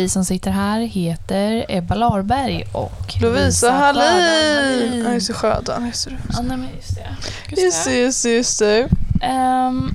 Vi 0.00 0.08
som 0.08 0.24
sitter 0.24 0.50
här 0.50 0.80
heter 0.80 1.66
Ebba 1.68 1.94
Larberg 1.94 2.64
och 2.72 3.14
Lovisa 3.22 3.70
Hallin! 3.70 5.02
Ja, 5.04 5.12
just 5.12 5.26
det, 5.26 5.32
Sjödahl. 5.34 5.86
Just 5.86 6.04
det. 6.08 6.16
Ja, 6.32 6.40
nej, 6.42 6.56
men 6.56 6.68
just 6.76 6.94
det. 6.94 7.16
Just 7.62 7.84
det, 7.84 7.94
just 7.98 8.22
det, 8.22 8.30
just 8.34 8.58
det. 8.58 8.88
Ehm, 9.22 9.94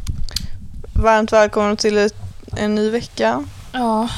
Varmt 0.94 1.32
välkomna 1.34 1.76
till 1.76 1.98
ett, 1.98 2.16
en 2.58 2.76
ny 2.76 2.90
vecka. 2.90 3.44
ja. 3.72 4.10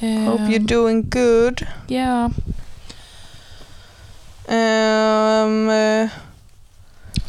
Hope 0.00 0.06
Ehm, 0.06 0.48
you're 0.50 0.68
doing 0.68 1.02
good. 1.10 1.66
Ja. 1.86 2.30
Ehm, 4.48 5.70
eh, 5.70 6.08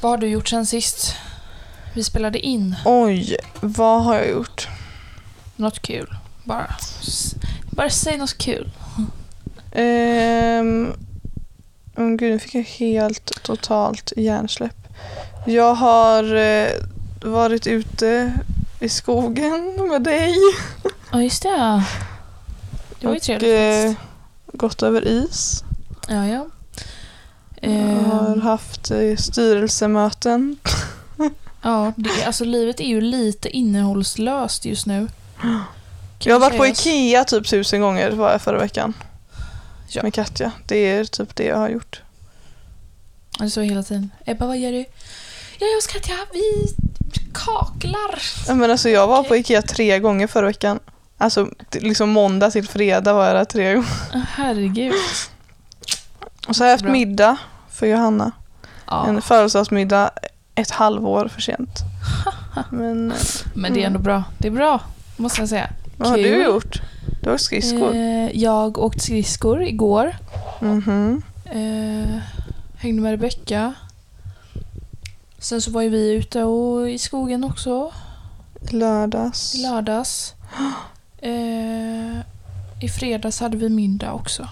Vad 0.02 0.12
har 0.12 0.18
du 0.18 0.27
gjort 0.27 0.48
sen 0.49 0.65
sist 0.65 1.15
vi 1.93 2.04
spelade 2.04 2.40
in? 2.40 2.76
oj, 2.85 3.38
vad 3.59 4.04
har 4.04 4.15
jag 4.15 4.29
gjort? 4.29 4.68
Något 5.55 5.79
kul. 5.81 6.15
Bara, 6.43 6.76
bara 7.78 7.90
säg 7.90 8.18
något 8.18 8.38
kul. 8.38 8.70
Um, 9.72 10.94
oh, 11.96 12.10
gud, 12.16 12.32
nu 12.32 12.40
fick 12.40 12.56
jag 12.56 12.64
helt 12.64 13.44
totalt 13.44 14.14
hjärnsläpp. 14.18 14.88
Jag 15.46 15.74
har 15.74 16.36
eh, 16.36 16.68
varit 17.22 17.68
ute 17.68 18.34
i 18.80 18.90
skogen 18.90 19.88
med 19.90 20.02
dig. 20.02 20.36
Ja, 21.12 21.22
just 21.22 21.44
det. 21.44 21.84
Det 23.00 23.08
var 23.08 23.14
ju 23.14 23.18
och 23.18 23.24
trevligt 23.24 23.50
eh, 23.52 23.96
faktiskt. 23.96 24.00
gått 24.54 24.84
över 24.84 25.08
is. 25.08 25.64
Ja, 26.08 26.28
ja. 26.28 26.48
Jag 27.62 27.72
har 27.72 28.34
Ehm, 28.34 28.42
haft 28.42 28.92
eh, 28.92 29.16
styrelsemöten. 29.18 30.58
ja, 31.62 31.94
det, 31.96 32.24
alltså 32.26 32.46
livet 32.46 32.80
är 32.80 32.88
ju 32.88 33.02
lite 33.02 33.50
innehållslöst 33.50 34.66
just 34.66 34.86
nu. 34.86 35.08
Jag 36.20 36.35
har 36.35 36.40
varit 36.40 36.57
på. 36.57 36.65
Ikea 36.68 37.23
typ 37.23 37.48
tusen 37.48 37.82
gånger 37.82 38.12
var 38.12 38.32
jag 38.32 38.41
förra 38.41 38.60
veckan. 38.60 38.93
Ja. 39.90 40.04
Med 40.04 40.13
Katja. 40.13 40.51
Det 40.65 40.77
är 40.77 41.05
typ 41.05 41.35
det 41.35 41.43
jag 41.43 41.57
har 41.57 41.70
gjort. 41.70 42.01
Alltså 43.40 43.62
hela 43.62 43.84
tiden. 43.84 44.12
Ebba, 44.26 44.46
vad 44.48 44.57
gör 44.57 44.71
du? 44.71 44.85
Jag 45.59 45.70
är 45.70 45.76
hos 45.77 45.87
Katja. 45.87 46.15
Vi 46.34 46.76
kaklar. 47.34 48.54
Men 48.55 48.71
alltså 48.71 48.90
jag 48.90 49.07
var 49.07 49.24
på. 49.24 49.35
Ikea 49.35 49.62
tre 49.62 49.99
gånger 49.99 50.27
förra 50.27 50.46
veckan. 50.46 50.79
Alltså 51.18 51.48
liksom 51.71 52.09
måndag 52.09 52.52
till 52.52 52.68
fredag 52.68 53.13
var 53.13 53.26
jag 53.26 53.35
där 53.35 53.46
tre 53.46 53.74
gånger. 53.74 53.90
Herregud. 54.29 54.93
Och 56.48 56.55
så 56.55 56.63
har 56.63 56.70
jag 56.70 56.79
Så 56.79 56.84
haft 56.84 56.84
bra. 56.84 56.91
middag 56.91 57.37
för 57.71 57.87
Johanna. 57.87 58.31
Ja. 58.87 59.07
En 59.07 59.21
födelsedagsmiddag 59.21 60.09
ett 60.55 60.71
halvår 60.71 61.27
för 61.27 61.41
sent. 61.41 61.79
Men 62.71 63.12
eh, 63.12 63.18
Men 63.54 63.74
det 63.74 63.84
är 63.84 63.87
ändå 63.87 63.99
bra. 63.99 64.24
Det 64.38 64.47
är 64.47 64.52
bra, 64.52 64.81
måste 65.18 65.41
jag 65.41 65.50
säga. 65.50 65.69
Vad 65.97 66.09
har 66.09 66.17
du 66.17 66.44
gjort? 66.44 66.81
Du 67.23 67.29
har 67.29 67.38
skridskor. 67.38 67.95
Eh, 67.95 68.38
jag 68.38 68.78
åkte 68.78 69.00
skridskor 69.00 69.63
igår. 69.63 70.16
Mhm. 70.62 71.22
Eh, 71.46 72.19
hängde 72.78 73.02
med 73.02 73.12
Rebecka. 73.12 73.74
Sen 75.40 75.62
så 75.62 75.72
var 75.72 75.81
ju 75.81 75.90
vi 75.90 76.12
ute 76.13 76.44
och, 76.44 76.90
i 76.90 76.97
skogen 76.97 77.44
också. 77.44 77.91
Lördags. 78.72 79.53
Lördags. 79.57 80.34
Eh, 81.18 82.19
I 82.81 82.90
fredags 83.00 83.40
hade 83.40 83.57
vi 83.57 83.69
middag 83.69 84.13
också. 84.13 84.47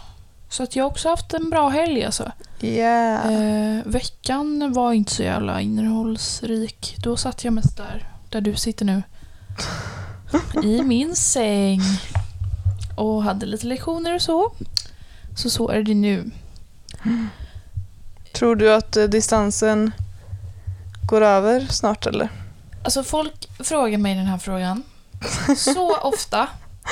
Så 0.49 0.63
att 0.63 0.75
jag 0.75 0.83
har 0.83 0.89
också 0.91 1.09
haft 1.09 1.33
en 1.33 1.49
bra 1.49 1.69
helg 1.69 2.03
alltså. 2.03 2.31
Yeah. 2.61 3.33
Eh, 3.33 3.83
veckan 3.85 4.73
var 4.73 4.93
inte 4.93 5.11
så 5.11 5.23
jävla 5.23 5.61
innehållsrik. 5.61 6.95
Då 7.03 7.17
satt 7.17 7.43
jag 7.43 7.53
mest 7.53 7.77
där, 7.77 8.09
där 8.29 8.41
du 8.41 8.55
sitter 8.55 8.85
nu. 8.85 9.03
I 10.63 10.81
min 10.81 11.15
säng. 11.15 11.81
Och 12.95 13.23
hade 13.23 13.45
lite 13.45 13.65
lektioner 13.65 14.15
och 14.15 14.21
så. 14.21 14.51
Så 15.35 15.49
så 15.49 15.69
är 15.69 15.83
det 15.83 15.93
nu. 15.93 16.31
Tror 18.33 18.55
du 18.55 18.73
att 18.73 18.97
eh, 18.97 19.03
distansen 19.03 19.91
går 21.07 21.21
över 21.21 21.65
snart 21.69 22.05
eller? 22.05 22.29
Alltså 22.83 23.03
folk 23.03 23.49
frågar 23.59 23.97
mig 23.97 24.15
den 24.15 24.25
här 24.25 24.37
frågan 24.37 24.83
så 25.57 25.97
ofta. 26.01 26.47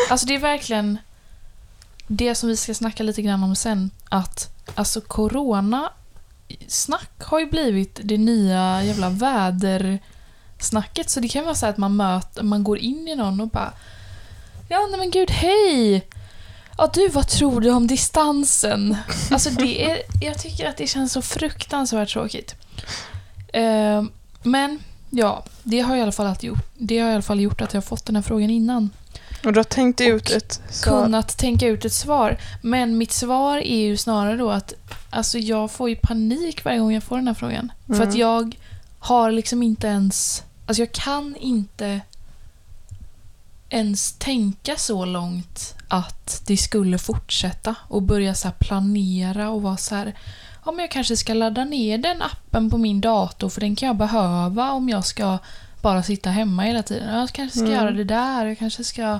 Alltså 0.09 0.25
det 0.25 0.35
är 0.35 0.39
verkligen 0.39 0.97
det 2.07 2.35
som 2.35 2.49
vi 2.49 2.57
ska 2.57 2.73
snacka 2.73 3.03
lite 3.03 3.21
grann 3.21 3.43
om 3.43 3.55
sen. 3.55 3.91
Att 4.09 4.49
alltså 4.75 5.01
corona 5.01 5.91
snack 6.67 7.23
har 7.23 7.39
ju 7.39 7.45
blivit 7.45 7.99
det 8.03 8.17
nya 8.17 8.83
jävla 8.83 9.09
vädersnacket. 10.63 11.09
Så 11.09 11.19
det 11.19 11.27
kan 11.27 11.45
vara 11.45 11.55
så 11.55 11.65
att 11.65 11.77
man 11.77 11.95
möter, 11.95 12.43
man 12.43 12.63
går 12.63 12.77
in 12.77 13.07
i 13.07 13.15
någon 13.15 13.41
och 13.41 13.47
bara 13.47 13.73
Ja 14.69 14.87
nej 14.91 14.99
men 14.99 15.11
gud 15.11 15.31
hej! 15.31 16.07
Ja 16.77 16.89
du 16.93 17.09
vad 17.09 17.27
tror 17.27 17.61
du 17.61 17.69
om 17.71 17.87
distansen? 17.87 18.97
Alltså 19.31 19.49
det 19.49 19.83
är, 19.91 20.01
jag 20.21 20.39
tycker 20.39 20.69
att 20.69 20.77
det 20.77 20.87
känns 20.87 21.11
så 21.13 21.21
fruktansvärt 21.21 22.09
tråkigt. 22.13 22.55
Eh, 23.53 24.03
men 24.43 24.79
Ja, 25.15 25.43
det 25.63 25.79
har, 25.79 25.95
i 25.95 26.01
alla 26.01 26.11
fall 26.11 26.27
att 26.27 26.43
gjort, 26.43 26.65
det 26.77 26.99
har 26.99 27.09
i 27.09 27.13
alla 27.13 27.21
fall 27.21 27.39
gjort 27.39 27.61
att 27.61 27.73
jag 27.73 27.81
har 27.81 27.85
fått 27.85 28.05
den 28.05 28.15
här 28.15 28.23
frågan 28.23 28.49
innan. 28.49 28.89
Och 29.45 29.53
du 29.53 29.59
har 29.59 29.63
tänkt 29.63 30.01
ut 30.01 30.29
ett 30.29 30.61
svar? 30.69 31.03
Kunnat 31.03 31.37
tänka 31.37 31.67
ut 31.67 31.85
ett 31.85 31.93
svar. 31.93 32.37
Men 32.61 32.97
mitt 32.97 33.11
svar 33.11 33.57
är 33.57 33.77
ju 33.77 33.97
snarare 33.97 34.37
då 34.37 34.49
att 34.51 34.73
alltså 35.09 35.37
jag 35.37 35.71
får 35.71 35.89
ju 35.89 35.95
panik 35.95 36.63
varje 36.65 36.79
gång 36.79 36.93
jag 36.93 37.03
får 37.03 37.15
den 37.17 37.27
här 37.27 37.33
frågan. 37.33 37.71
För 37.87 37.93
Mm. 37.93 38.09
att 38.09 38.15
jag 38.15 38.55
har 38.99 39.31
liksom 39.31 39.63
inte 39.63 39.87
ens... 39.87 40.43
Alltså 40.65 40.81
jag 40.81 40.91
kan 40.91 41.35
inte 41.35 42.01
ens 43.69 44.13
tänka 44.13 44.75
så 44.77 45.05
långt 45.05 45.75
att 45.87 46.41
det 46.45 46.57
skulle 46.57 46.97
fortsätta 46.97 47.75
och 47.87 48.01
börja 48.01 48.35
så 48.35 48.51
planera 48.59 49.49
och 49.49 49.61
vara 49.61 49.77
så 49.77 49.95
här 49.95 50.13
ja 50.65 50.71
men 50.71 50.79
jag 50.79 50.91
kanske 50.91 51.17
ska 51.17 51.33
ladda 51.33 51.63
ner 51.65 51.97
den 51.97 52.21
appen 52.21 52.69
på 52.69 52.77
min 52.77 53.01
dator 53.01 53.49
för 53.49 53.61
den 53.61 53.75
kan 53.75 53.87
jag 53.87 53.95
behöva 53.95 54.71
om 54.71 54.89
jag 54.89 55.05
ska 55.05 55.37
bara 55.81 56.03
sitta 56.03 56.29
hemma 56.29 56.63
hela 56.63 56.83
tiden. 56.83 57.19
Jag 57.19 57.29
kanske 57.31 57.57
ska 57.59 57.67
Mm. 57.67 57.79
göra 57.79 57.91
det 57.91 58.03
där, 58.03 58.45
jag 58.45 58.57
kanske 58.59 58.83
ska... 58.83 59.19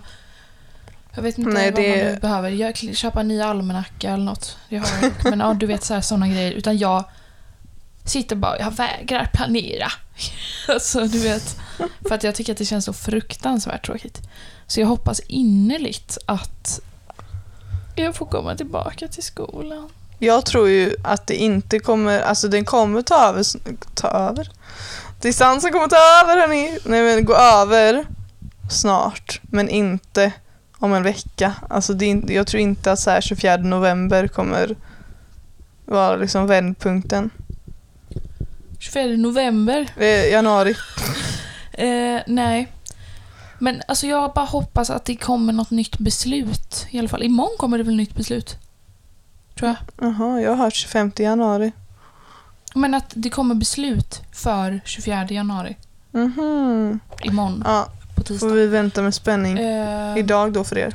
Jag 1.16 1.22
vet 1.24 1.38
inte 1.38 1.50
Nej, 1.52 1.72
vad 1.72 1.82
det- 1.82 1.90
man 2.06 2.14
nu 2.14 2.20
behöver. 2.20 2.50
Jag, 2.50 2.78
köpa 2.78 3.22
en 3.22 3.28
ny 3.28 3.42
almanacka 3.42 4.12
eller 4.12 4.24
något. 4.24 4.58
Det 4.70 4.78
har 4.78 4.88
jag 4.96 5.04
gjort. 5.04 5.24
Men 5.24 5.40
ja, 5.40 5.54
du 5.54 5.66
vet 5.66 5.84
så 5.84 5.94
här, 5.94 6.02
såna 6.02 6.28
grejer. 6.28 6.52
Utan 6.52 6.78
jag 6.78 7.04
sitter 8.06 8.36
bara, 8.36 8.60
jag 8.60 8.72
vägrar 8.72 9.30
planera. 9.34 9.88
alltså, 10.74 11.06
du 11.06 11.20
vet. 11.20 11.58
För 12.08 12.16
att 12.16 12.24
jag 12.24 12.36
tycker 12.36 12.52
att 12.52 12.58
det 12.58 12.66
känns 12.66 12.86
så 12.86 12.94
fruktansvärt 12.94 13.86
tråkigt. 13.86 14.22
Så 14.68 14.80
jag 14.80 14.88
hoppas 14.88 15.20
innerligt 15.20 16.18
att 16.26 16.80
jag 17.96 18.16
får 18.16 18.26
komma 18.26 18.56
tillbaka 18.56 19.08
till 19.08 19.24
skolan. 19.24 19.90
Jag 20.20 20.46
tror 20.46 20.70
ju 20.70 20.96
att 21.04 21.28
det 21.28 21.36
inte 21.36 21.80
kommer, 21.80 22.22
alltså 22.22 22.48
den 22.48 22.66
kommer 22.66 23.02
ta 23.02 23.16
över, 23.16 23.46
ta 23.96 24.08
över? 24.08 24.50
Distansen 25.22 25.72
kommer 25.72 25.88
ta 25.88 25.96
över 25.96 26.42
hörni! 26.42 26.80
Nej 26.86 27.04
men 27.04 27.26
gå 27.26 27.36
över 27.36 28.06
snart, 28.70 29.42
men 29.44 29.70
inte 29.70 30.32
om 30.78 30.94
en 30.94 31.04
vecka. 31.04 31.54
Alltså 31.70 31.94
det 31.94 32.12
är, 32.12 32.32
jag 32.32 32.48
tror 32.48 32.62
inte 32.62 32.92
att 32.92 33.00
så 33.00 33.10
här 33.10 33.22
24 33.22 33.58
november 33.58 34.28
kommer 34.28 34.76
vara 35.86 36.16
liksom 36.16 36.48
vändpunkten. 36.48 37.30
24 38.84 39.18
november. 39.18 39.88
Eh, 39.98 40.32
januari. 40.32 40.76
Eh, 41.74 42.22
nej. 42.28 42.68
Men 43.60 43.82
alltså 43.88 44.08
jag 44.08 44.34
bara 44.34 44.46
hoppas 44.46 44.90
att 44.90 45.06
det 45.06 45.16
kommer 45.16 45.54
något 45.54 45.72
nytt 45.72 45.98
beslut. 45.98 46.86
I 46.90 47.00
alla 47.00 47.08
fall. 47.08 47.24
Imorgon 47.24 47.58
kommer 47.58 47.78
det 47.78 47.84
väl 47.84 47.96
nytt 47.96 48.16
beslut? 48.16 48.56
Tror 49.60 49.70
jag. 49.70 50.08
Jaha, 50.10 50.42
jag 50.42 50.50
har 50.50 50.58
hört 50.58 50.74
25 50.76 51.12
januari. 51.18 51.72
Men 52.76 52.94
att 52.94 53.12
det 53.14 53.30
kommer 53.30 53.56
beslut 53.56 54.22
för 54.32 54.82
24 54.86 55.28
januari. 55.30 55.78
Mhm. 56.12 57.00
Imorgon 57.24 57.64
Ja, 57.66 57.88
på 58.16 58.22
får 58.22 58.24
tisdag. 58.24 58.48
vi 58.48 58.68
vänta 58.68 59.02
med 59.02 59.14
spänning. 59.14 59.58
Eh, 59.60 60.18
Idag 60.18 60.54
då 60.54 60.64
för 60.64 60.78
er. 60.78 60.94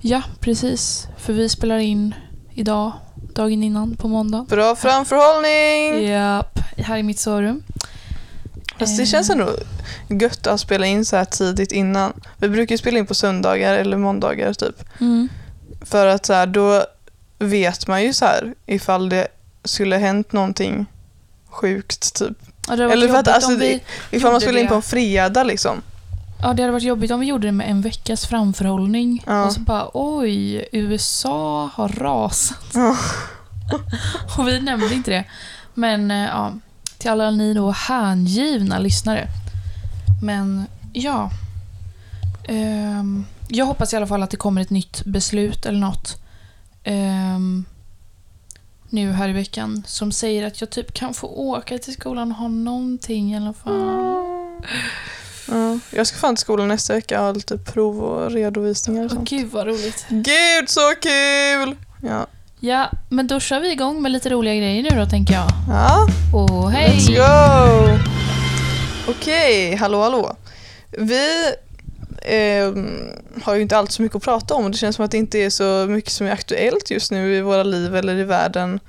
Ja, 0.00 0.22
precis. 0.40 1.08
För 1.18 1.32
vi 1.32 1.48
spelar 1.48 1.78
in 1.78 2.14
idag, 2.54 2.92
dagen 3.34 3.62
innan, 3.62 3.96
på 3.96 4.08
måndag. 4.08 4.46
Bra 4.48 4.76
framförhållning! 4.76 6.08
Japp, 6.08 6.58
här 6.76 6.98
i 6.98 7.02
mitt 7.02 7.18
sovrum. 7.18 7.62
Fast 8.78 8.96
det 8.96 9.02
Eh, 9.02 9.06
känns 9.06 9.30
ändå 9.30 9.50
gött 10.08 10.46
att 10.46 10.60
spela 10.60 10.86
in 10.86 11.04
så 11.04 11.16
här 11.16 11.24
tidigt 11.24 11.72
innan. 11.72 12.12
Vi 12.36 12.48
brukar 12.48 12.76
spela 12.76 12.98
in 12.98 13.06
på 13.06 13.14
söndagar 13.14 13.74
eller 13.74 13.96
måndagar 13.96 14.52
typ. 14.52 14.84
Mm. 15.00 15.28
För 15.82 16.06
att 16.06 16.26
så 16.26 16.32
här, 16.32 16.46
då 16.46 16.84
vet 17.38 17.86
man 17.86 18.02
ju 18.02 18.12
så 18.12 18.24
här 18.24 18.54
ifall 18.66 19.08
det 19.08 19.26
skulle 19.64 19.96
hänt 19.96 20.32
någonting 20.32 20.86
sjukt 21.50 22.14
typ. 22.14 22.38
Eller 22.70 23.08
för 23.08 23.16
att, 23.16 23.28
alltså. 23.28 23.50
Ifall 24.10 24.32
man 24.32 24.40
spelar 24.40 24.60
in 24.60 24.68
på 24.68 24.74
en 24.74 24.82
fredag 24.82 25.44
liksom. 25.44 25.82
Ja, 26.42 26.54
det 26.54 26.62
hade 26.62 26.72
varit 26.72 26.82
jobbigt 26.82 27.10
om 27.10 27.20
vi 27.20 27.26
gjorde 27.26 27.48
det 27.48 27.52
med 27.52 27.70
en 27.70 27.80
veckas 27.80 28.26
framförhållning. 28.26 29.22
Ja. 29.26 29.44
Och 29.44 29.52
så 29.52 29.60
bara, 29.60 29.90
oj, 29.94 30.68
USA 30.72 31.70
har 31.74 31.88
rasat. 31.88 32.70
Ja. 32.74 32.96
och 34.38 34.48
vi 34.48 34.60
nämnde 34.60 34.94
inte 34.94 35.10
det. 35.10 35.24
Men 35.74 36.10
eh, 36.10 36.16
ja, 36.28 36.52
till 36.98 37.10
alla 37.10 37.30
ni 37.30 37.54
då 37.54 37.70
hängivna 37.70 38.78
lyssnare. 38.78 39.26
Men 40.22 40.66
Ja. 40.92 41.30
Ehm, 42.48 43.24
jag 43.48 43.66
hoppas 43.66 43.92
i 43.92 43.96
alla 43.96 44.06
fall 44.06 44.22
att 44.22 44.30
det 44.30 44.36
kommer 44.36 44.62
ett 44.62 44.70
nytt 44.70 45.04
beslut 45.04 45.66
eller 45.66 45.78
något. 45.78 46.22
ehm, 46.84 47.64
nu 48.92 49.12
här 49.12 49.28
i 49.28 49.32
veckan 49.32 49.82
som 49.86 50.12
säger 50.12 50.46
att 50.46 50.60
jag 50.60 50.70
typ 50.70 50.94
kan 50.94 51.14
få 51.14 51.26
åka 51.26 51.78
till 51.78 51.92
skolan 51.94 52.30
och 52.32 52.36
ha 52.38 52.48
någonting 52.48 53.32
i 53.32 53.36
alla 53.36 53.52
fall. 53.52 53.80
Ja, 55.50 55.78
jag 55.90 56.06
ska 56.06 56.18
fan 56.18 56.36
till 56.36 56.40
skolan 56.40 56.68
nästa 56.68 56.94
vecka 56.94 57.18
och 57.20 57.26
ha 57.26 57.32
lite 57.32 57.58
prov 57.58 58.00
och 58.00 58.30
redovisningar 58.30 59.04
och 59.04 59.10
Åh, 59.10 59.14
sånt. 59.16 59.28
gud 59.28 59.50
vad 59.50 59.66
roligt. 59.66 60.06
Gud 60.08 60.68
så 60.68 60.92
kul! 61.00 61.76
Ja. 62.02 62.26
Ja, 62.60 62.90
men 63.08 63.26
då 63.26 63.40
kör 63.40 63.60
vi 63.60 63.72
igång 63.72 64.02
med 64.02 64.12
lite 64.12 64.30
roliga 64.30 64.54
grejer 64.54 64.82
nu 64.82 65.00
då 65.00 65.06
tänker 65.06 65.34
jag. 65.34 65.46
ja. 65.68 66.06
Och 66.34 66.70
hej! 66.70 66.98
Let's 66.98 67.16
go! 67.16 67.98
Okej, 69.08 69.74
hallå 69.74 70.00
hallå. 70.02 70.36
Vi 70.90 71.52
ehm, 72.22 72.98
har 73.42 73.54
ju 73.54 73.62
inte 73.62 73.76
allt 73.76 73.92
så 73.92 74.02
mycket 74.02 74.16
att 74.16 74.22
prata 74.22 74.54
om 74.54 74.72
det 74.72 74.78
känns 74.78 74.96
som 74.96 75.04
att 75.04 75.10
det 75.10 75.18
inte 75.18 75.38
är 75.38 75.50
så 75.50 75.86
mycket 75.88 76.12
som 76.12 76.26
är 76.26 76.30
aktuellt 76.30 76.90
just 76.90 77.10
nu 77.10 77.36
i 77.36 77.40
våra 77.40 77.62
liv 77.62 77.96
eller 77.96 78.16
i 78.16 78.24
världen 78.24 78.80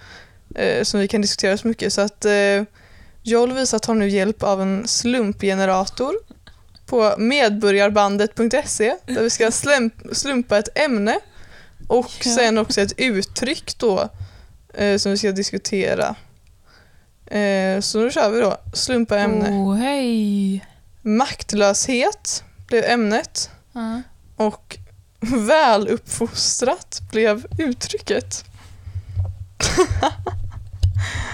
eh, 0.55 0.83
som 0.83 0.99
vi 0.99 1.07
kan 1.07 1.21
diskutera 1.21 1.57
så 1.57 1.67
mycket. 1.67 1.93
Så 1.93 2.01
att 2.01 2.25
eh, 2.25 2.63
jag 3.23 3.41
och 3.41 3.47
Lovisa 3.47 3.79
tar 3.79 3.93
nu 3.93 4.09
hjälp 4.09 4.43
av 4.43 4.61
en 4.61 4.87
slumpgenerator 4.87 6.15
på 6.91 7.15
medborgarbandet.se 7.17 8.95
där 9.05 9.23
vi 9.23 9.29
ska 9.29 9.47
slump- 9.47 10.13
slumpa 10.13 10.57
ett 10.57 10.77
ämne 10.77 11.19
och 11.87 12.11
Ja. 12.25 12.35
sen 12.35 12.57
också 12.57 12.81
ett 12.81 12.93
uttryck 12.97 13.77
då 13.77 14.09
eh, 14.73 14.97
som 14.97 15.11
vi 15.11 15.17
ska 15.17 15.31
diskutera. 15.31 16.15
Eh, 17.25 17.79
så 17.81 17.99
nu 17.99 18.11
kör 18.11 18.29
vi 18.31 18.39
då. 18.41 18.57
Slumpa 18.73 19.17
ämne. 19.19 19.49
Oh, 19.49 19.75
hej! 19.75 20.65
Maktlöshet 21.01 22.43
blev 22.67 22.83
ämnet 22.83 23.49
Ja. 23.73 24.01
och 24.35 24.77
väluppfostrat 25.19 27.01
blev 27.11 27.45
uttrycket. 27.59 28.45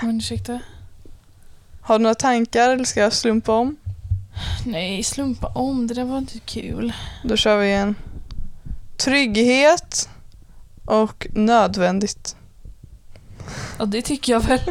Ursäkta? 0.03 0.59
Har 1.81 1.99
du 1.99 2.03
några 2.03 2.15
tankar 2.15 2.69
eller 2.69 2.83
ska 2.83 2.99
jag 2.99 3.13
slumpa 3.13 3.53
om? 3.53 3.77
Nej, 4.65 5.03
slumpa 5.03 5.47
om. 5.47 5.87
Det 5.87 5.93
där 5.93 6.03
var 6.03 6.17
inte 6.17 6.39
kul. 6.39 6.93
Då 7.23 7.35
kör 7.37 7.57
vi 7.57 7.67
igen. 7.67 7.95
Trygghet 8.97 10.09
och 10.85 11.27
nödvändigt. 11.33 12.35
Ja, 13.79 13.85
det 13.85 14.01
tycker 14.01 14.33
jag 14.33 14.39
väl. 14.39 14.59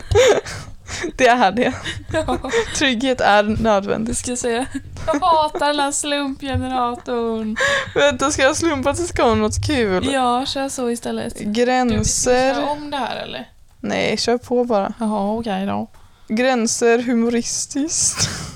Det 1.16 1.26
är 1.26 1.52
det. 1.52 1.72
Ja, 2.12 2.38
Trygghet 2.76 3.20
är 3.20 3.42
nödvändigt. 3.42 4.18
ska 4.18 4.30
jag 4.30 4.38
säga. 4.38 4.66
Jag 5.06 5.20
hatar 5.20 5.66
den 5.66 5.80
här 5.80 5.92
slumpgeneratorn. 5.92 7.56
Vänta, 7.94 8.30
ska 8.30 8.42
jag 8.42 8.56
slumpa 8.56 8.94
tills 8.94 9.08
det 9.10 9.16
kommer 9.22 9.36
något 9.36 9.66
kul? 9.66 10.08
Ja, 10.12 10.46
kör 10.46 10.68
så 10.68 10.90
istället. 10.90 11.34
Du, 11.34 11.40
ska 11.40 11.44
vi 11.48 11.52
Gränser. 11.52 12.54
köra 12.54 12.70
om 12.70 12.90
det 12.90 12.96
här 12.96 13.16
eller? 13.16 13.48
Nej, 13.80 14.16
kör 14.16 14.38
på 14.38 14.64
bara. 14.64 14.92
Jaha, 15.00 15.32
okej 15.38 15.66
då. 15.66 15.88
Gränser 16.28 16.98
humoristiskt. 16.98 18.28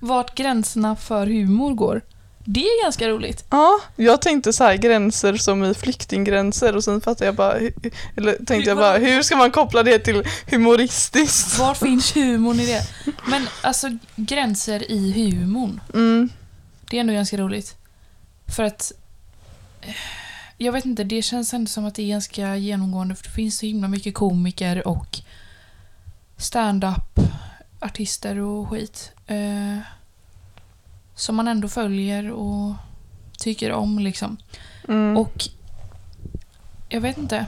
Vart 0.00 0.34
gränserna 0.34 0.96
för 0.96 1.26
humor 1.26 1.74
går. 1.74 2.00
Det 2.44 2.60
är 2.60 2.82
ganska 2.84 3.08
roligt. 3.08 3.44
Ja, 3.50 3.80
jag 3.96 4.22
tänkte 4.22 4.52
så 4.52 4.64
här 4.64 4.76
gränser 4.76 5.36
som 5.36 5.64
i 5.64 5.74
flyktinggränser 5.74 6.76
och 6.76 6.84
sen 6.84 7.00
fattade 7.00 7.24
jag 7.26 7.34
bara, 7.34 7.54
eller 8.16 8.44
tänkte 8.46 8.70
jag 8.70 8.76
bara, 8.76 8.98
hur 8.98 9.22
ska 9.22 9.36
man 9.36 9.50
koppla 9.50 9.82
det 9.82 9.98
till 9.98 10.22
humoristiskt? 10.50 11.58
Var 11.58 11.74
finns 11.86 12.16
humorn 12.16 12.60
i 12.60 12.66
det? 12.66 12.82
Men 13.26 13.46
alltså, 13.62 13.88
gränser 14.16 14.90
i 14.90 15.12
humorn. 15.12 15.80
Mm, 15.94 16.28
Det 16.90 16.96
är 16.96 17.00
ändå 17.00 17.12
ganska 17.12 17.36
roligt. 17.36 17.76
För 18.56 18.62
att... 18.62 18.92
eh, 19.82 19.94
Jag 20.56 20.72
vet 20.72 20.84
inte, 20.84 21.04
det 21.04 21.22
känns 21.22 21.54
ändå 21.54 21.68
som 21.68 21.84
att 21.86 21.94
det 21.94 22.02
är 22.02 22.08
ganska 22.08 22.56
genomgående 22.56 23.14
för 23.14 23.24
det 23.24 23.30
finns 23.30 23.58
så 23.58 23.66
himla 23.66 23.88
mycket 23.88 24.14
komiker 24.14 24.88
och 24.88 25.18
stand-up 26.36 27.18
artister 27.80 28.38
och 28.38 28.68
skit. 28.68 29.12
Eh, 29.30 29.78
som 31.14 31.36
man 31.36 31.48
ändå 31.48 31.68
följer 31.68 32.30
och 32.30 32.72
tycker 33.38 33.72
om 33.72 33.98
liksom. 33.98 34.36
mm. 34.88 35.16
Och 35.16 35.44
jag 36.88 37.00
vet 37.00 37.18
inte. 37.18 37.46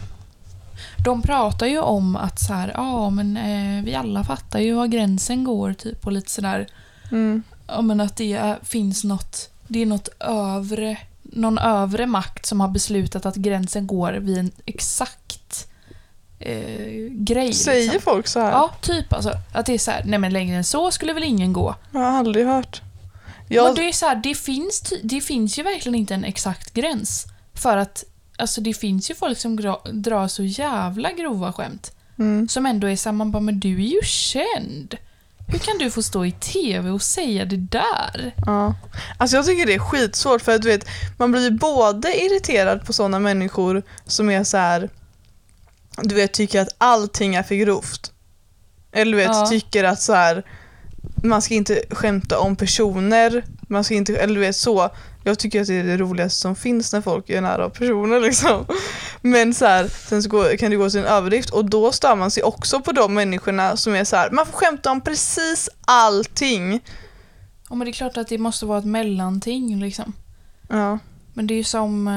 De 1.04 1.22
pratar 1.22 1.66
ju 1.66 1.78
om 1.78 2.16
att 2.16 2.40
så 2.40 2.52
här, 2.52 2.72
ja 2.74 3.10
men 3.10 3.36
eh, 3.36 3.84
vi 3.84 3.94
alla 3.94 4.24
fattar 4.24 4.58
ju 4.58 4.74
var 4.74 4.86
gränsen 4.86 5.44
går 5.44 5.72
typ 5.72 6.06
och 6.06 6.12
lite 6.12 6.30
sådär. 6.30 6.66
Mm. 7.10 7.42
Ja 7.66 7.82
men 7.82 8.00
att 8.00 8.16
det 8.16 8.32
är, 8.32 8.58
finns 8.62 9.04
något, 9.04 9.50
det 9.68 9.82
är 9.82 9.86
något 9.86 10.08
övre, 10.20 10.98
någon 11.22 11.58
övre 11.58 12.06
makt 12.06 12.46
som 12.46 12.60
har 12.60 12.68
beslutat 12.68 13.26
att 13.26 13.36
gränsen 13.36 13.86
går 13.86 14.12
vid 14.12 14.38
en 14.38 14.50
exakt 14.66 15.21
eh, 16.42 17.08
grej. 17.10 17.52
Säger 17.52 17.92
liksom. 17.92 18.00
folk 18.00 18.26
så 18.26 18.40
här? 18.40 18.50
Ja, 18.50 18.70
typ 18.80 19.12
alltså. 19.12 19.32
Att 19.52 19.66
det 19.66 19.74
är 19.74 19.78
så 19.78 19.90
här, 19.90 20.02
nej 20.04 20.18
men 20.18 20.32
längre 20.32 20.56
än 20.56 20.64
så 20.64 20.90
skulle 20.90 21.12
väl 21.12 21.24
ingen 21.24 21.52
gå. 21.52 21.74
Jag 21.92 22.00
har 22.00 22.18
aldrig 22.18 22.46
hört. 22.46 22.82
Jag, 23.48 23.76
det 23.76 23.88
är 23.88 23.92
så 23.92 24.06
här, 24.06 24.16
det 24.16 24.34
finns, 24.34 24.92
det 25.02 25.20
finns 25.20 25.58
ju 25.58 25.62
verkligen 25.62 25.94
inte 25.94 26.14
en 26.14 26.24
exakt 26.24 26.74
gräns. 26.74 27.26
För 27.54 27.76
att 27.76 28.04
alltså 28.36 28.60
det 28.60 28.74
finns 28.74 29.10
ju 29.10 29.14
folk 29.14 29.38
som 29.38 29.56
drar 29.92 30.28
så 30.28 30.42
jävla 30.42 31.12
grova 31.12 31.52
skämt. 31.52 31.92
mm. 32.18 32.48
Som 32.48 32.66
ändå 32.66 32.86
är 32.86 32.96
såhär, 32.96 33.14
man 33.14 33.30
bara, 33.30 33.40
men 33.40 33.60
du 33.60 33.74
är 33.74 33.88
ju 33.88 34.00
känd. 34.02 34.96
Hur 35.48 35.58
kan 35.58 35.78
du 35.78 35.90
få 35.90 36.02
stå 36.02 36.24
i 36.26 36.32
TV 36.32 36.90
och 36.90 37.02
säga 37.02 37.44
det 37.44 37.56
där? 37.56 38.34
Ja. 38.46 38.74
Alltså 39.18 39.36
jag 39.36 39.46
tycker 39.46 39.66
det 39.66 39.74
är 39.74 39.78
skitsvårt 39.78 40.42
för 40.42 40.54
att 40.54 40.62
du 40.62 40.68
vet, 40.68 40.88
man 41.18 41.32
blir 41.32 41.42
ju 41.42 41.50
både 41.50 42.24
irriterad 42.24 42.86
på 42.86 42.92
sådana 42.92 43.18
människor 43.18 43.82
som 44.06 44.30
är 44.30 44.44
så 44.44 44.56
här, 44.56 44.90
du 46.02 46.14
vet, 46.14 46.32
tycker 46.32 46.60
att 46.60 46.74
allting 46.78 47.34
är 47.34 47.42
för 47.42 47.54
grovt. 47.54 48.12
Eller 48.92 49.12
du 49.12 49.16
vet, 49.18 49.30
Ja. 49.30 49.46
tycker 49.46 49.84
att 49.84 50.02
så 50.02 50.12
här, 50.12 50.42
man 51.24 51.42
ska 51.42 51.54
inte 51.54 51.82
skämta 51.90 52.38
om 52.38 52.56
personer, 52.56 53.44
man 53.68 53.84
ska 53.84 53.94
inte, 53.94 54.16
eller 54.16 54.34
du 54.34 54.40
vet 54.40 54.56
så. 54.56 54.90
Jag 55.24 55.38
tycker 55.38 55.60
att 55.60 55.66
det 55.66 55.74
är 55.74 55.84
det 55.84 55.96
roligaste 55.96 56.40
som 56.40 56.56
finns 56.56 56.92
när 56.92 57.00
folk 57.00 57.30
är 57.30 57.40
nära 57.40 57.70
personer 57.70 58.20
liksom. 58.26 58.66
Men 59.20 59.54
så 59.54 59.66
här, 59.66 59.88
sen 60.08 60.22
så 60.22 60.28
går, 60.28 60.56
kan 60.56 60.70
det 60.70 60.76
gå 60.76 60.90
till 60.90 61.00
en 61.00 61.06
överdrift 61.06 61.50
och 61.50 61.64
då 61.64 61.92
stör 61.92 62.16
man 62.16 62.30
sig 62.30 62.42
också 62.42 62.80
på 62.80 62.92
de 62.92 63.14
människorna 63.14 63.76
som 63.76 63.94
är 63.94 64.04
så 64.04 64.16
här, 64.16 64.30
man 64.30 64.46
får 64.46 64.52
skämta 64.52 64.90
om 64.90 65.00
precis 65.00 65.68
allting. 65.84 66.80
Ja, 67.68 67.74
men 67.74 67.84
det 67.84 67.90
är 67.90 67.92
klart 67.92 68.16
att 68.16 68.28
det 68.28 68.38
måste 68.38 68.66
vara 68.66 68.78
ett 68.78 68.84
mellanting 68.84 69.80
liksom. 69.80 70.12
Ja. 70.68 70.98
Men 71.34 71.46
det 71.46 71.54
är 71.54 71.56
ju 71.56 71.64
som... 71.64 72.08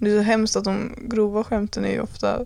Det 0.00 0.10
är 0.10 0.18
så 0.18 0.22
hemskt 0.22 0.56
att 0.56 0.64
de 0.64 0.94
grova 1.00 1.44
skämten 1.44 1.84
är 1.84 1.90
ju 1.90 2.00
ofta 2.00 2.38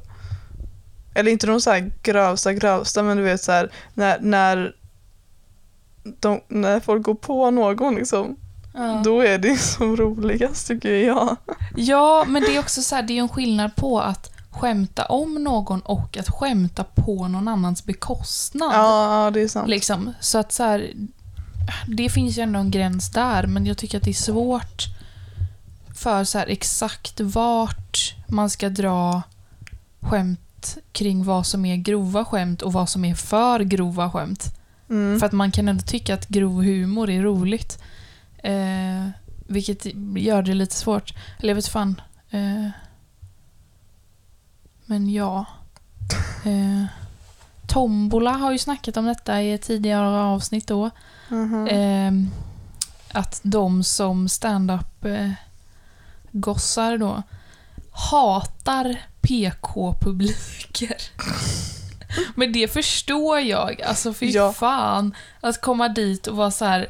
eller 1.15 1.31
inte 1.31 1.47
de 1.47 1.61
så 1.61 1.71
här 1.71 1.93
grövsta 2.03 2.53
grövsta 2.53 3.03
men 3.03 3.17
du 3.17 3.23
vet 3.23 3.43
så 3.43 3.53
här 3.53 3.71
när, 3.95 4.21
när, 4.21 4.77
de, 6.21 6.41
när 6.49 6.81
folk 6.81 7.03
går 7.03 7.15
på 7.15 7.51
någon 7.51 7.95
liksom 7.95 8.37
Ja. 8.77 9.03
då 9.05 9.21
är 9.21 9.39
det 9.39 9.57
som 9.57 9.97
roligast 9.97 10.67
tycker 10.67 10.93
jag. 10.93 11.37
Ja, 11.77 12.25
men 12.29 12.43
det 12.43 12.57
är 12.57 12.61
också 12.61 12.83
så 12.83 12.95
här, 12.95 13.03
det 13.03 13.19
är 13.19 13.23
en 13.23 13.29
skillnad 13.29 13.77
på 13.77 14.01
att 14.01 14.31
skämta 14.51 15.05
om 15.05 15.35
någon 15.35 15.81
och 15.81 16.17
att 16.17 16.29
skämta 16.29 16.85
på 16.85 17.29
någon 17.29 17.49
annans 17.49 17.85
bekostnad. 17.85 18.71
Ja, 18.73 19.25
ja 19.25 19.31
det 19.31 19.41
är 19.41 19.49
sant. 19.49 19.69
Liksom. 19.69 20.13
Så 20.21 20.39
att 20.39 20.53
så 20.53 20.63
här, 20.63 20.93
det 21.89 22.09
finns 22.09 22.39
ju 22.39 22.43
ändå 22.43 22.61
en 22.61 22.71
gräns 22.71 23.11
där, 23.11 23.47
men 23.47 23.67
jag 23.67 23.79
tycker 23.79 23.99
att 23.99 24.05
det 24.05 24.11
är 24.11 24.15
svårt 24.15 24.83
för 26.05 26.25
så 26.25 26.39
här 26.39 26.47
exakt 26.47 27.21
vart 27.21 28.15
man 28.29 28.51
ska 28.51 28.69
dra 28.69 29.23
skämt 30.01 30.79
kring 30.93 31.25
vad 31.25 31.47
som 31.47 31.65
är 31.65 31.77
grova 31.77 32.25
skämt 32.25 32.63
och 32.63 32.73
vad 32.73 32.89
som 32.89 33.05
är 33.05 33.15
för 33.15 33.61
grova 33.61 34.11
skämt. 34.11 34.57
Mm. 34.91 35.21
För 35.21 35.27
att 35.27 35.33
man 35.33 35.51
kan 35.51 35.69
ändå 35.69 35.83
tycka 35.83 36.15
att 36.15 36.29
grov 36.29 36.63
humor 36.63 37.11
är 37.11 37.23
roligt. 37.23 37.79
Eh, 38.39 39.09
vilket 39.47 39.87
gör 40.17 40.43
det 40.43 40.55
lite 40.55 40.75
svårt. 40.75 41.15
Eller 41.39 41.49
jag 41.49 41.55
vet 41.55 41.69
fan. 41.69 42.01
Eh, 42.31 42.69
men 44.85 45.13
ja. 45.13 45.47
Eh, 46.47 46.85
Tombola 47.67 48.31
har 48.31 48.53
ju 48.53 48.59
snackat 48.59 48.97
om 48.97 49.05
detta 49.05 49.43
i 49.43 49.53
ett 49.53 49.63
tidigare 49.63 50.23
avsnitt 50.23 50.67
då. 50.67 50.91
Mhm. 51.29 51.67
Eh, 51.67 52.13
att 53.19 53.41
de 53.43 53.85
som 53.85 54.29
stand-up 54.29 55.05
eh, 55.05 55.31
gossar 56.35 56.99
då 56.99 57.23
hatar 57.93 58.97
PK-publiker. 59.21 60.97
Men 62.35 62.53
det 62.53 62.69
förstår 62.73 63.39
jag. 63.41 63.83
Alltså 63.83 64.15
fy 64.15 64.31
Ja. 64.31 64.53
fan. 64.53 65.15
Att 65.41 65.61
komma 65.61 65.89
dit 65.89 66.27
och 66.27 66.37
vara 66.37 66.51
så 66.51 66.65
här 66.65 66.87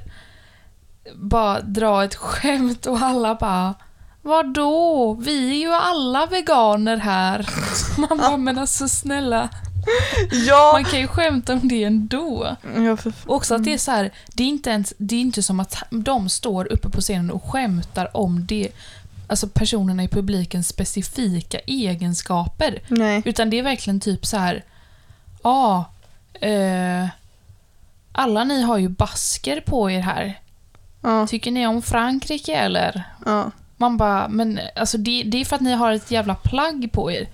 bara 1.15 1.61
dra 1.61 2.05
ett 2.05 2.15
skämt 2.15 2.87
och 2.87 2.99
alla 2.99 3.35
bara 3.35 3.75
Vadå? 4.23 5.15
Vi 5.15 5.51
är 5.51 5.55
ju 5.69 5.73
alla 5.73 6.27
veganer 6.27 6.97
här. 6.97 7.49
Man 7.99 8.19
bara, 8.19 8.37
men 8.37 8.59
alltså 8.59 8.89
snälla. 8.89 9.49
Ja! 10.47 10.71
Man 10.73 10.85
kan 10.85 11.01
ju 11.01 11.07
skämta 11.07 11.53
om 11.53 11.69
det 11.69 11.85
ändå. 11.85 12.57
ja 12.77 12.97
för, 12.97 13.13
Också 13.27 13.55
att 13.55 13.65
det 13.65 13.73
är 13.75 13.79
så 13.79 13.91
här, 13.91 14.11
det 14.27 14.43
är 14.43 14.47
inte 14.49 14.71
ens, 14.71 14.95
det 14.99 15.17
är 15.17 15.21
inte 15.21 15.43
som 15.43 15.61
att 15.61 15.83
de 15.91 16.29
står 16.29 16.73
uppe 16.73 16.91
på 16.91 17.01
scenen 17.01 17.31
och 17.31 17.45
skämtar 17.53 18.17
om 18.17 18.47
det, 18.47 18.69
alltså 19.27 19.49
personerna 19.49 20.05
i 20.05 20.09
publikens 20.09 20.69
specifika 20.69 21.59
egenskaper. 21.59 22.83
nej. 22.89 23.23
Utan 23.25 23.51
det 23.51 23.59
är 23.59 23.63
verkligen 23.63 24.01
typ 24.01 24.27
så 24.27 24.37
här, 24.37 24.65
ja, 25.43 25.85
eh, 26.41 27.07
alla 28.13 28.45
ni 28.45 28.63
har 28.63 28.79
ju 28.79 28.89
basker 28.89 29.61
på 29.61 29.91
er 29.91 30.01
här. 30.01 30.41
Ja, 31.03 31.27
Tycker 31.27 31.51
ni 31.51 31.67
om 31.67 31.83
Frankrike 31.83 32.55
eller? 32.55 33.03
ja. 33.27 33.51
Man 33.77 33.97
bara, 33.97 34.29
men 34.29 34.61
alltså 34.77 34.99
det, 34.99 35.23
det 35.27 35.41
är 35.41 35.45
för 35.45 35.57
att 35.57 35.63
ni 35.63 35.73
har 35.73 35.93
ett 35.93 36.11
jävla 36.11 36.35
plagg 36.35 36.93
på 36.93 37.13
er. 37.13 37.29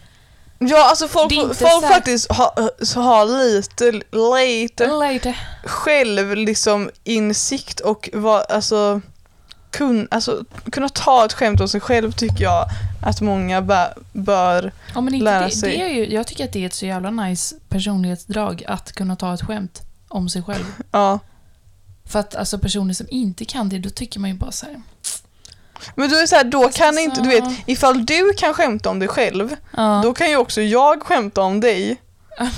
ja, 0.59 0.89
alltså 0.91 1.09
folk, 1.09 1.33
folk 1.33 1.57
så 1.57 1.81
faktiskt 1.81 2.33
har 2.33 3.03
har 3.03 3.27
lite, 3.27 3.93
lite 3.93 5.13
Lite. 5.13 5.35
själv 5.65 6.37
liksom 6.37 6.91
insikt 7.05 7.81
och 7.81 8.11
vad, 8.13 8.51
alltså, 8.51 9.01
kun, 9.71 10.09
alltså 10.11 10.45
kunna 10.73 10.89
ta 10.89 11.25
ett 11.25 11.33
skämt 11.33 11.61
om 11.61 11.69
sig 11.69 11.81
själv 11.81 12.13
tycker 12.13 12.45
jag 12.45 12.67
att 13.03 13.21
många 13.21 13.63
bä, 13.63 13.95
bör. 14.13 14.73
Ja, 14.95 15.01
Lära 15.01 15.45
det, 15.45 15.51
sig. 15.51 15.71
det 15.71 15.83
är 15.85 15.89
ju, 15.89 16.13
jag 16.15 16.27
tycker 16.27 16.45
att 16.45 16.53
det 16.53 16.63
är 16.63 16.67
ett 16.67 16.75
så 16.75 16.87
jävla 16.87 17.11
nice 17.11 17.57
personlighetsdrag 17.69 18.65
att 18.69 18.93
kunna 18.93 19.17
ta 19.17 19.35
ett 19.35 19.43
skämt 19.43 19.83
om 20.09 20.29
sig 20.29 20.43
själv. 20.43 20.65
Ja. 20.91 21.19
För 22.05 22.19
att 22.19 22.35
alltså 22.35 22.59
personer 22.59 22.95
som 22.95 23.07
inte 23.11 23.45
kan 23.45 23.69
det, 23.69 23.79
då 23.79 23.91
tycker 23.91 24.21
man 24.21 24.31
ju 24.31 24.37
bara 24.37 24.53
så 24.53 24.67
här. 24.67 24.83
Men 25.95 26.11
då 26.11 26.17
är 26.17 26.21
det 26.21 26.29
så 26.29 26.37
här, 26.37 26.45
då 26.45 26.69
kan 26.69 26.89
alltså- 26.89 27.03
inte, 27.03 27.23
du 27.23 27.29
vet, 27.29 27.45
ifall 27.67 28.07
du 28.07 28.33
kan 28.37 28.55
skämta 28.55 28.91
om 28.91 28.99
dig 28.99 29.09
själv, 29.09 29.57
Ja. 29.77 30.01
då 30.05 30.15
kan 30.15 30.31
ju 30.31 30.37
också 30.37 30.61
jag 30.63 31.03
skämta 31.03 31.41
om 31.43 31.61
dig. 31.61 31.97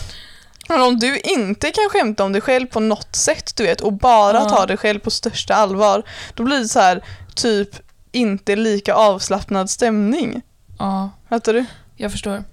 Men 0.69 0.81
om 0.83 0.99
du 0.99 1.19
inte 1.21 1.71
kan 1.71 1.89
skämta 1.91 2.25
om 2.25 2.33
dig 2.33 2.41
själv 2.43 2.67
på 2.67 2.81
något 2.81 3.17
sätt, 3.17 3.57
du 3.57 3.63
vet, 3.63 3.81
och 3.81 3.93
bara 3.93 4.37
Ja. 4.37 4.49
ta 4.49 4.67
dig 4.67 4.77
själv 4.77 4.99
på 4.99 5.11
största 5.11 5.55
allvar, 5.55 6.03
då 6.35 6.43
blir 6.45 6.59
det 6.59 6.69
så 6.69 6.81
här, 6.81 7.05
typ 7.35 7.69
inte 8.13 8.57
lika 8.57 8.95
avslappnad 8.95 9.71
stämning. 9.71 10.43
ja, 10.79 11.11
Fattar 11.29 11.53
du? 11.55 11.65
jag 11.97 12.11
förstår. 12.13 12.45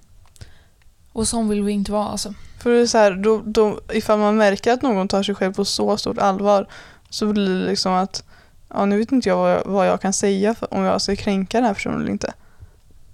Och 1.12 1.28
sån 1.28 1.48
vill 1.48 1.62
vi 1.62 1.72
inte 1.72 1.92
vara 1.92 2.08
alltså. 2.08 2.34
För 2.62 2.70
det 2.70 2.80
är 2.80 2.86
så 2.86 2.98
här, 2.98 3.12
då, 3.12 3.42
då, 3.44 3.80
ifall 3.92 4.18
man 4.18 4.36
märker 4.36 4.72
att 4.72 4.82
någon 4.82 5.08
tar 5.08 5.22
sig 5.22 5.34
själv 5.34 5.52
på 5.52 5.64
så 5.64 5.96
stort 5.96 6.18
allvar 6.18 6.66
så 7.10 7.26
blir 7.26 7.48
det 7.60 7.66
liksom 7.66 7.92
att 7.92 8.24
ja, 8.68 8.84
nu 8.84 8.98
vet 8.98 9.12
inte 9.12 9.28
jag 9.28 9.36
vad 9.36 9.52
jag, 9.52 9.62
vad 9.64 9.86
jag 9.86 10.00
kan 10.00 10.12
säga 10.12 10.54
för, 10.54 10.74
om 10.74 10.82
jag 10.82 11.02
ska 11.02 11.16
kränka 11.16 11.56
den 11.58 11.66
här 11.66 11.74
personen 11.74 12.00
eller 12.00 12.10
inte. 12.10 12.32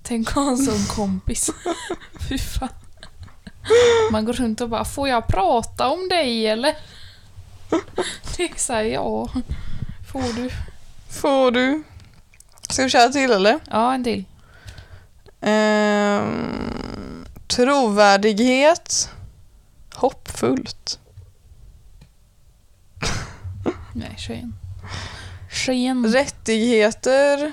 Tänk 0.03 0.29
att 0.29 0.35
ha 0.35 0.51
en 0.51 0.59
sån 0.59 0.85
kompis. 0.97 1.51
Fy 2.29 2.39
fan. 2.39 2.69
Man 4.13 4.25
går 4.25 4.33
runt 4.33 4.61
och 4.61 4.69
bara, 4.69 4.85
får 4.85 5.09
jag 5.09 5.27
prata 5.27 5.89
om 5.89 6.09
dig 6.09 6.47
eller? 6.47 6.75
Det 8.37 8.43
är 8.43 8.59
såhär, 8.59 8.83
ja. 8.83 9.29
Får 10.13 10.37
du? 10.37 10.51
Får 11.09 11.51
du? 11.51 11.83
Ska 12.71 12.83
vi 12.83 12.91
köra 12.91 13.09
till 13.09 13.33
eller? 13.33 13.59
Ja, 13.71 13.95
en 13.95 14.05
till. 14.05 14.25
Ehm, 15.41 17.27
trovärdighet. 17.47 19.11
Hoppfullt. 19.95 20.99
Nej, 23.93 24.15
kör 24.19 24.35
igen. 24.35 24.55
Kör 25.51 25.73
igen. 25.73 26.07
Rättigheter. 26.13 27.53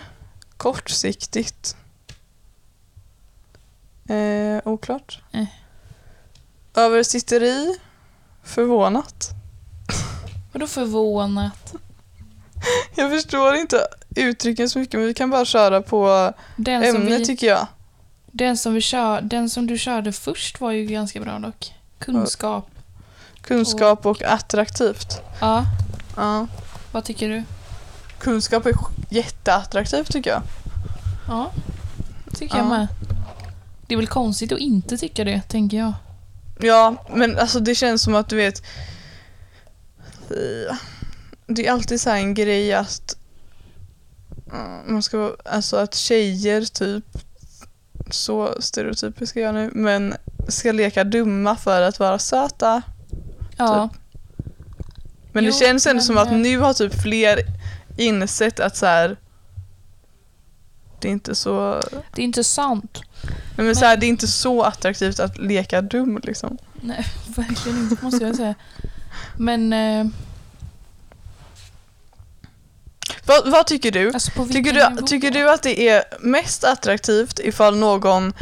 Kortsiktigt. 0.57 1.75
Eh, 4.09 4.59
oklart. 4.65 5.21
Eh. 5.31 5.45
Översitteri. 6.75 7.77
Förvånat. 8.43 9.29
Vadå 10.51 10.67
förvånat? 10.67 11.73
Jag 12.95 13.11
förstår 13.11 13.55
inte 13.55 13.87
uttrycken 14.15 14.69
så 14.69 14.79
mycket 14.79 14.99
men 14.99 15.07
vi 15.07 15.13
kan 15.13 15.29
bara 15.29 15.45
köra 15.45 15.81
på 15.81 16.33
Den 16.55 16.83
ämnet 16.83 17.19
vi, 17.21 17.25
tycker 17.25 17.47
jag. 17.47 17.67
den, 18.31 18.57
som 18.57 18.73
vi 18.73 18.81
kör, 18.81 19.21
den 19.21 19.49
som 19.49 19.67
du 19.67 19.77
körde 19.77 20.11
först 20.11 20.61
var 20.61 20.71
ju 20.71 20.85
ganska 20.85 21.19
bra 21.19 21.39
dock. 21.39 21.73
Kunskap. 21.99 22.69
Kunskap 23.41 24.05
och 24.05 24.23
attraktivt. 24.23 25.21
Ja, 25.41 25.65
Ja. 26.15 26.47
vad 26.91 27.03
tycker 27.03 27.29
du? 27.29 27.43
Kunskap 28.19 28.65
är 28.65 28.73
jätteattraktivt 29.09 30.11
tycker 30.11 30.29
jag. 30.29 30.41
Ja, 31.27 31.51
tycker 32.35 32.55
jag 32.57 32.65
Ja. 32.65 32.69
med. 32.69 32.87
Det 33.87 33.93
är 33.93 33.97
väl 33.97 34.07
konstigt 34.07 34.51
att 34.51 34.59
inte 34.59 34.97
tycka 34.97 35.23
det, 35.23 35.41
tänker 35.41 35.77
jag. 35.77 35.93
Ja, 36.63 36.95
men 37.09 37.39
alltså 37.39 37.59
det 37.59 37.75
känns 37.75 38.03
som 38.03 38.15
att 38.15 38.29
du 38.29 38.35
vet 38.35 38.63
Det 41.47 41.67
är 41.67 41.71
alltid 41.71 42.01
så 42.01 42.09
en 42.09 42.33
grej 42.33 42.73
att 42.73 43.17
mm, 44.51 44.93
man 44.93 45.03
ska 45.03 45.35
alltså 45.45 45.77
att 45.77 45.95
tjejer 45.95 46.61
typ 46.61 47.05
så 48.11 48.61
stereotypiska 48.61 49.39
jag 49.39 49.55
nu 49.55 49.71
men 49.73 50.15
ska 50.47 50.71
leka 50.71 51.03
dumma 51.03 51.55
för 51.55 51.81
att 51.81 51.99
vara 51.99 52.19
söta. 52.19 52.81
Ja, 53.57 53.89
Men 55.31 55.43
Jo, 55.43 55.51
det 55.51 55.57
känns 55.65 55.87
ändå 55.87 55.97
men, 55.97 56.03
som 56.03 56.17
att 56.17 56.31
nu 56.31 56.57
har 56.57 56.73
typ 56.73 57.01
fler 57.01 57.39
insett 57.97 58.59
att 58.59 58.77
så 58.77 58.85
här 58.85 59.17
det 60.99 61.07
är 61.07 61.11
inte 61.11 61.35
så 61.35 61.81
det 62.15 62.21
är 62.21 62.25
inte 62.25 62.43
sant. 62.43 63.01
Nej, 63.57 63.65
men 63.65 63.75
så 63.75 63.85
här, 63.85 63.97
det 63.97 64.05
är 64.05 64.07
inte 64.07 64.27
så 64.27 64.63
attraktivt 64.63 65.19
att 65.19 65.37
leka 65.37 65.81
dum 65.81 66.19
liksom. 66.23 66.57
Nej, 66.81 67.05
verkligen 67.35 67.77
inte 67.77 68.03
måste 68.03 68.23
jag 68.25 68.35
säga. 68.35 68.55
Men, 69.37 69.73
eh, 69.73 70.05
Vad, 73.25 73.51
vad 73.51 73.67
tycker 73.67 73.91
du? 73.91 74.13
alltså 74.13 74.45
Tycker 74.45 74.73
du, 74.73 75.01
tycker 75.07 75.31
du 75.31 75.49
att 75.51 75.63
det 75.63 75.89
är 75.89 76.03
mest 76.19 76.63
attraktivt 76.63 77.39
ifall 77.39 77.75
någon 77.77 78.33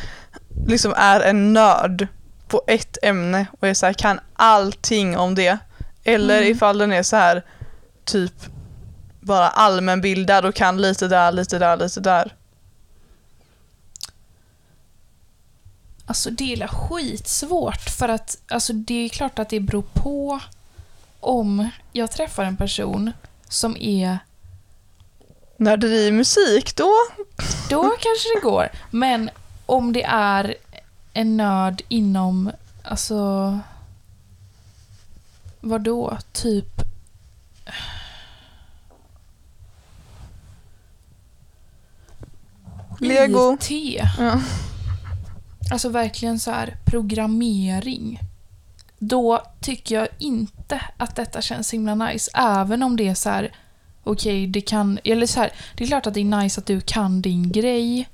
liksom 0.67 0.93
är 0.97 1.19
en 1.19 1.53
nörd 1.53 2.07
på 2.47 2.61
ett 2.67 2.97
ämne 3.03 3.45
och 3.59 3.67
är 3.67 3.73
så 3.73 3.85
här, 3.85 3.93
kan 3.93 4.19
allting 4.33 5.17
om 5.17 5.35
det? 5.35 5.57
Eller 6.03 6.37
Mm. 6.37 6.51
ifall 6.51 6.77
den 6.77 6.91
är 6.93 7.03
så 7.03 7.15
här 7.15 7.43
typ 8.05 8.33
bara 9.21 9.49
allmänbildad 9.49 10.45
och 10.45 10.55
kan 10.55 10.81
lite 10.81 11.07
där, 11.07 11.31
lite 11.31 11.59
där, 11.59 11.77
lite 11.77 11.99
där. 11.99 12.35
Alltså 16.11 16.29
det 16.29 16.53
är 16.53 16.67
skitsvårt 16.67 17.89
för 17.89 18.09
att 18.09 18.37
alltså, 18.47 18.73
det 18.73 18.93
är 18.93 19.09
klart 19.09 19.39
att 19.39 19.49
det 19.49 19.59
beror 19.59 19.81
på 19.93 20.39
om 21.19 21.69
jag 21.91 22.11
träffar 22.11 22.43
en 22.43 22.57
person 22.57 23.11
som 23.49 23.77
är 23.77 24.19
Nörderi 25.57 26.07
i 26.07 26.11
musik 26.11 26.75
då? 26.75 26.91
Då 27.69 27.81
kanske 27.81 28.35
det 28.35 28.41
går. 28.41 28.69
Men 28.89 29.29
om 29.65 29.93
det 29.93 30.03
är 30.03 30.55
en 31.13 31.37
nörd 31.37 31.81
inom, 31.87 32.51
alltså... 32.83 33.59
Vad 35.59 35.81
då? 35.81 36.17
Typ... 36.31 36.81
Lego. 42.99 43.57
IT. 43.61 44.01
Ja. 44.17 44.41
Alltså 45.71 45.89
verkligen 45.89 46.39
så 46.39 46.51
här 46.51 46.77
programmering. 46.85 48.19
Då 48.99 49.41
tycker 49.61 49.95
jag 49.95 50.07
inte 50.17 50.81
att 50.97 51.15
detta 51.15 51.41
känns 51.41 51.73
himla 51.73 51.95
nice. 51.95 52.31
Även 52.33 52.83
om 52.83 52.97
det 52.97 53.07
är 53.07 53.13
så 53.13 53.29
här, 53.29 53.55
okej, 54.03 54.47
det 54.47 54.61
kan... 54.61 54.99
Eller 55.03 55.25
så 55.25 55.39
här, 55.39 55.51
det 55.77 55.83
är 55.83 55.87
klart 55.87 56.07
att 56.07 56.13
det 56.13 56.19
är 56.19 56.41
nice 56.41 56.61
att 56.61 56.67
du 56.67 56.81
kan 56.81 57.21
din 57.21 57.51
grej. 57.51 58.09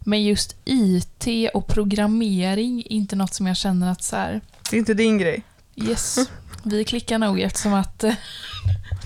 Men 0.00 0.22
just 0.22 0.56
IT 0.64 1.50
och 1.54 1.66
programmering 1.66 2.80
är 2.80 2.92
inte 2.92 3.16
något 3.16 3.34
som 3.34 3.46
jag 3.46 3.56
känner 3.56 3.92
att 3.92 4.02
så 4.02 4.16
här, 4.16 4.40
Det 4.70 4.76
är 4.76 4.78
inte 4.78 4.94
din 4.94 5.18
grej. 5.18 5.42
yes, 5.76 6.18
vi 6.62 6.84
klickar 6.84 7.18
nog 7.18 7.40
eftersom 7.40 7.74
att 7.74 8.04
eh, 8.04 8.14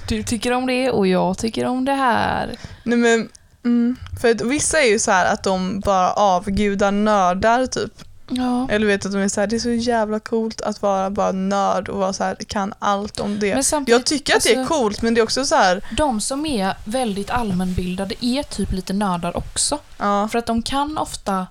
du 0.08 0.22
tycker 0.22 0.52
om 0.52 0.66
det 0.66 0.90
och 0.90 1.06
jag 1.06 1.38
tycker 1.38 1.64
om 1.64 1.84
det 1.84 1.92
här. 1.92 2.56
Nej 2.84 2.98
men, 2.98 3.28
mm, 3.64 3.96
för 4.20 4.34
vissa 4.48 4.80
är 4.80 4.88
ju 4.90 4.98
så 4.98 5.10
här 5.10 5.32
att 5.32 5.42
de 5.42 5.80
bara 5.80 6.12
avgudar 6.12 6.90
nördar 6.92 7.66
typ. 7.66 7.92
Ja. 8.28 8.68
Eller 8.70 8.86
vet 8.86 9.06
att 9.06 9.12
de 9.12 9.18
är 9.18 9.28
så 9.28 9.40
här, 9.40 9.46
det 9.46 9.56
är 9.56 9.60
så 9.60 9.70
jävla 9.70 10.20
coolt 10.20 10.60
att 10.60 10.82
vara 10.82 11.10
bara 11.10 11.32
nörd 11.32 11.88
och 11.88 11.98
vara 11.98 12.12
så 12.12 12.24
här, 12.24 12.34
kan 12.46 12.74
allt 12.78 13.20
om 13.20 13.38
det. 13.38 13.46
Jag 13.86 14.04
tycker 14.06 14.36
att 14.36 14.42
det 14.42 14.54
är 14.54 14.58
alltså- 14.60 14.74
coolt 14.74 15.02
men 15.02 15.14
det 15.14 15.20
är 15.20 15.22
också 15.22 15.44
så 15.44 15.54
här, 15.54 15.84
De 15.96 16.20
som 16.20 16.46
är 16.46 16.74
väldigt 16.84 17.30
allmänbildade 17.30 18.14
är 18.24 18.42
typ 18.42 18.72
lite 18.72 18.92
nördar 18.92 19.36
också. 19.36 19.78
ja, 19.98 20.28
För 20.28 20.38
att 20.38 20.46
de 20.46 20.62
kan 20.62 20.98
ofta 20.98 21.46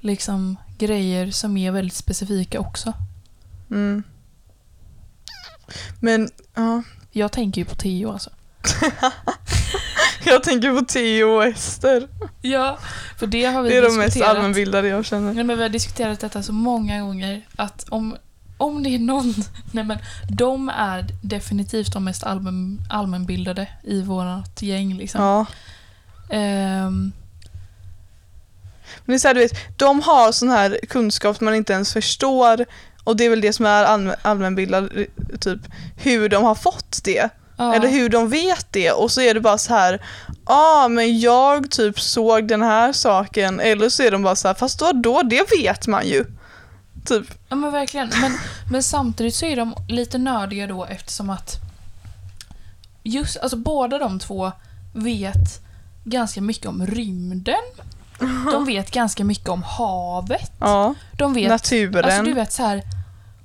liksom 0.00 0.56
grejer 0.78 1.30
som 1.30 1.56
är 1.56 1.70
väldigt 1.70 1.96
specifika 1.96 2.60
också. 2.60 2.92
mm. 3.70 4.02
Men, 6.00 6.28
ja. 6.54 6.82
Jag 7.10 7.32
tänker 7.32 7.60
ju 7.60 7.64
på 7.64 7.74
Theo 7.74 8.12
alltså. 8.12 8.30
Jag 10.30 10.42
tänker 10.42 10.78
på 10.78 10.84
Theo 10.84 11.28
och 11.36 11.44
Ester. 11.44 12.08
Ja, 12.42 12.78
för 13.18 13.26
det 13.26 13.44
har 13.44 13.62
vi 13.62 13.68
Det 13.70 13.76
är 13.76 13.82
de 13.82 13.96
mest 13.96 14.06
diskuterat. 14.06 14.36
allmänbildade 14.36 14.88
jag 14.88 15.04
känner. 15.04 15.32
Nej, 15.32 15.44
men 15.44 15.56
vi 15.56 15.62
har 15.62 15.68
diskuterat 15.70 16.20
detta 16.20 16.42
så 16.42 16.52
många 16.52 17.00
gånger 17.00 17.42
att 17.56 17.84
om, 17.88 18.16
om 18.58 18.82
det 18.82 18.88
är 18.94 18.98
någon... 18.98 19.34
Nej, 19.72 19.84
men 19.84 19.98
de 20.28 20.68
är 20.68 21.06
definitivt 21.22 21.92
de 21.92 22.04
mest 22.04 22.24
allmän, 22.24 22.80
allmänbildade 22.90 23.68
i 23.82 24.02
vårt 24.02 24.62
gäng. 24.62 24.94
Liksom. 24.96 25.20
Ja. 25.22 25.46
Ehm, 26.30 27.12
Men 29.04 29.12
det 29.12 29.14
är 29.14 29.18
så 29.18 29.28
här, 29.28 29.34
du 29.34 29.40
vet, 29.40 29.78
de 29.78 30.00
har 30.00 30.32
sån 30.32 30.48
här 30.48 30.78
kunskap 30.88 31.36
som 31.36 31.44
man 31.44 31.54
inte 31.54 31.72
ens 31.72 31.92
förstår 31.92 32.64
och 33.04 33.16
det 33.16 33.24
är 33.24 33.30
väl 33.30 33.40
det 33.40 33.52
som 33.52 33.66
är 33.66 33.84
allmän, 33.84 34.14
allmänbildad, 34.22 34.90
typ 35.40 35.60
hur 35.96 36.28
de 36.28 36.44
har 36.44 36.54
fått 36.54 37.04
det. 37.04 37.28
Ja. 37.56 37.74
Eller 37.74 37.88
hur 37.88 38.08
de 38.08 38.28
vet 38.28 38.66
det 38.70 38.92
och 38.92 39.10
så 39.10 39.20
är 39.20 39.34
det 39.34 39.40
bara 39.40 39.58
så 39.58 39.74
här 39.74 40.00
Ja 40.46 40.84
ah, 40.84 40.88
men 40.88 41.20
jag 41.20 41.70
typ 41.70 42.00
såg 42.00 42.48
den 42.48 42.62
här 42.62 42.92
saken 42.92 43.60
eller 43.60 43.88
så 43.88 44.02
är 44.02 44.10
de 44.10 44.22
bara 44.22 44.36
så 44.36 44.48
här 44.48 44.54
fast 44.54 44.78
då, 44.78 44.92
då 44.92 45.22
det 45.22 45.50
vet 45.58 45.86
man 45.86 46.06
ju. 46.06 46.24
Typ. 47.04 47.26
Ja 47.48 47.56
men 47.56 47.72
verkligen. 47.72 48.10
Men, 48.20 48.32
men 48.70 48.82
samtidigt 48.82 49.34
så 49.34 49.46
är 49.46 49.56
de 49.56 49.74
lite 49.88 50.18
nördiga 50.18 50.66
då 50.66 50.84
eftersom 50.84 51.30
att 51.30 51.56
just, 53.02 53.36
alltså 53.36 53.56
båda 53.56 53.98
de 53.98 54.18
två 54.18 54.52
vet 54.94 55.60
ganska 56.04 56.40
mycket 56.40 56.66
om 56.66 56.86
rymden. 56.86 57.62
De 58.52 58.64
vet 58.64 58.90
ganska 58.90 59.24
mycket 59.24 59.48
om 59.48 59.62
havet. 59.62 60.52
Ja, 60.60 60.94
De 61.18 61.34
vet, 61.34 61.48
naturen. 61.48 62.04
alltså 62.04 62.22
du 62.22 62.32
vet 62.32 62.52
så 62.52 62.62
här. 62.62 62.82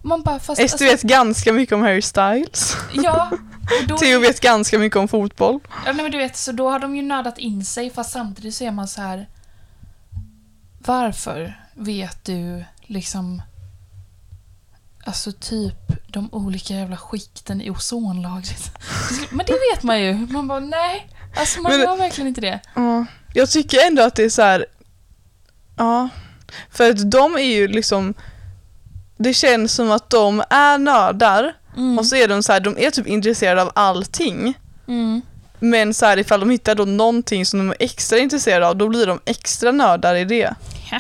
Man 0.02 0.22
bara 0.22 0.40
fast... 0.40 0.62
Ester 0.62 0.86
vet 0.86 1.02
ganska 1.02 1.54
mycket 1.54 1.76
om 1.76 1.82
Harry 1.82 2.02
Styles. 2.02 2.78
Ja. 2.94 3.32
Då, 3.88 3.98
Theo 3.98 4.20
vet 4.20 4.40
ganska 4.40 4.80
mycket 4.80 4.98
om 4.98 5.08
fotboll. 5.08 5.60
Ja, 5.86 5.94
nej, 5.94 6.04
men 6.04 6.12
du 6.12 6.18
vet, 6.18 6.38
så 6.38 6.52
då 6.52 6.70
har 6.70 6.80
de 6.80 6.96
ju 6.96 7.02
nördat 7.02 7.38
in 7.38 7.66
sig 7.66 7.90
fast 7.90 8.12
samtidigt 8.12 8.56
så 8.56 8.64
är 8.64 8.72
man 8.72 8.88
så 8.88 9.02
här. 9.02 9.30
Varför 10.86 11.64
vet 11.74 12.26
du 12.26 12.66
liksom 12.82 13.42
Alltså 15.06 15.32
typ 15.32 15.92
de 16.08 16.30
olika 16.34 16.74
jävla 16.74 16.98
skikten 16.98 17.62
i 17.62 17.70
ozonlagret. 17.70 18.72
Men 19.30 19.46
det 19.46 19.54
vet 19.74 19.84
man 19.84 20.02
ju. 20.02 20.14
Man 20.14 20.48
bara 20.48 20.60
nej. 20.60 21.10
Alltså 21.36 21.62
man 21.62 21.72
Men- 21.72 21.82
gör 21.82 21.98
verkligen 21.98 22.28
inte 22.28 22.42
det. 22.42 22.60
Ja. 22.76 23.06
Jag 23.34 23.50
tycker 23.50 23.88
ändå 23.88 24.04
att 24.04 24.16
det 24.16 24.24
är 24.24 24.30
så 24.30 24.42
här. 24.42 24.66
Ja. 25.78 26.10
För 26.72 26.90
att 26.90 27.12
de 27.12 27.36
är 27.36 27.40
ju 27.40 27.68
liksom 27.68 28.14
Det 29.22 29.34
känns 29.34 29.74
som 29.74 29.92
att 29.92 30.10
de 30.10 30.44
är 30.50 30.78
nördar 30.78 31.54
Mm. 31.78 32.00
och 32.00 32.06
så 32.06 32.16
är 32.16 32.28
de 32.28 32.44
så 32.44 32.54
här, 32.54 32.60
de 32.60 32.78
är 32.78 32.92
typ 32.92 33.08
intresserade 33.08 33.62
av 33.62 33.72
allting. 33.76 34.54
Mm. 34.88 35.22
Men 35.60 35.94
så 35.94 36.06
här, 36.06 36.18
ifall 36.20 36.40
de 36.40 36.50
hittar 36.50 36.76
då 36.76 36.86
någonting 36.86 37.46
som 37.46 37.60
de 37.60 37.70
är 37.70 37.76
extra 37.80 38.20
intresserade 38.20 38.68
av, 38.68 38.76
då 38.76 38.88
blir 38.90 39.06
de 39.08 39.20
extra 39.26 39.72
nördar 39.72 40.16
i 40.16 40.26
det. 40.26 40.54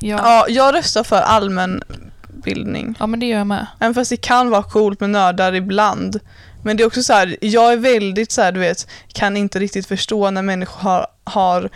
Ja. 0.00 0.18
Ja, 0.22 0.46
jag 0.48 0.74
röstar 0.74 1.04
för 1.04 1.20
allmänbildning. 1.22 2.94
ja, 2.98 3.06
men 3.06 3.20
det 3.20 3.26
gör 3.26 3.38
jag 3.38 3.46
med. 3.46 3.66
Även 3.80 3.94
fast 3.94 4.10
det 4.10 4.16
kan 4.16 4.50
vara 4.50 4.62
coolt 4.62 5.00
med 5.00 5.10
nördar 5.10 5.52
ibland. 5.54 6.20
Men 6.62 6.76
det 6.76 6.82
är 6.82 6.86
också 6.86 7.02
så 7.02 7.12
här, 7.12 7.36
jag 7.40 7.72
är 7.72 7.76
väldigt 7.76 8.32
så 8.32 8.42
här, 8.42 8.52
du 8.52 8.60
vet, 8.60 8.86
kan 9.12 9.36
inte 9.36 9.58
riktigt 9.58 9.86
förstå 9.86 10.30
när 10.30 10.42
människor 10.42 10.80
har, 10.90 11.06
har 11.24 11.70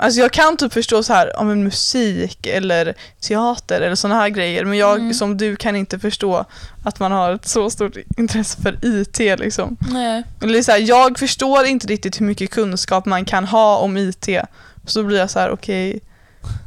Alltså 0.00 0.20
jag 0.20 0.32
kan 0.32 0.56
typ 0.56 0.72
förstå 0.72 1.02
så 1.02 1.12
här 1.12 1.38
om 1.40 1.50
en 1.50 1.64
musik 1.64 2.46
eller 2.46 2.94
teater 3.20 3.80
eller 3.80 3.94
såna 3.96 4.14
här 4.14 4.28
grejer 4.28 4.64
men 4.64 4.78
jag 4.78 4.98
Mm. 4.98 5.14
som 5.14 5.36
du 5.36 5.56
kan 5.56 5.76
inte 5.76 5.98
förstå 5.98 6.44
att 6.84 6.98
man 7.00 7.12
har 7.12 7.32
ett 7.34 7.48
så 7.48 7.70
stort 7.70 7.96
intresse 8.16 8.62
för 8.62 8.78
IT 8.82 9.18
liksom. 9.18 9.76
Nej. 9.92 10.22
Eller 10.42 10.62
så 10.62 10.72
här, 10.72 10.78
jag 10.78 11.18
förstår 11.18 11.64
inte 11.64 11.86
riktigt 11.86 12.20
hur 12.20 12.26
mycket 12.26 12.50
kunskap 12.50 13.06
man 13.06 13.24
kan 13.24 13.44
ha 13.44 13.78
om 13.78 13.96
IT. 13.96 14.28
Så 14.86 15.00
då 15.02 15.06
blir 15.06 15.18
jag 15.18 15.30
så 15.30 15.38
här, 15.38 15.50
okej, 15.50 16.00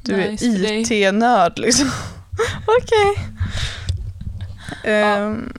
du 0.03 0.17
Nice 0.17 0.45
är. 0.45 0.71
IT-nörd 0.93 1.59
liksom. 1.59 1.91
okej. 2.81 3.25
Ehm, 4.83 5.53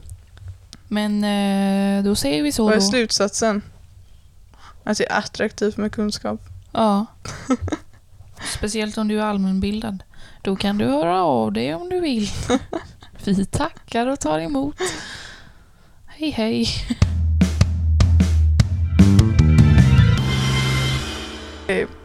Men 0.88 1.24
eh, 1.24 2.04
då 2.04 2.14
säger 2.14 2.42
vi 2.42 2.52
så 2.52 2.64
vad 2.64 2.72
är 2.72 2.76
då. 2.76 2.82
slutsatsen? 2.82 3.62
Att 4.84 4.98
det 4.98 5.06
är 5.10 5.18
attraktivt 5.18 5.76
med 5.76 5.92
kunskap. 5.92 6.40
Ja. 6.72 7.06
Speciellt 8.58 8.98
om 8.98 9.08
du 9.08 9.20
är 9.20 9.24
allmänbildad. 9.24 10.02
Då 10.42 10.56
kan 10.56 10.78
du 10.78 10.84
höra 10.84 11.22
av 11.22 11.52
dig 11.52 11.74
om 11.74 11.88
du 11.88 12.00
vill. 12.00 12.28
Vi 13.24 13.46
tackar 13.46 14.06
och 14.06 14.20
tar 14.20 14.38
emot. 14.38 14.76
Hej 16.06 16.30
hej. 16.30 16.66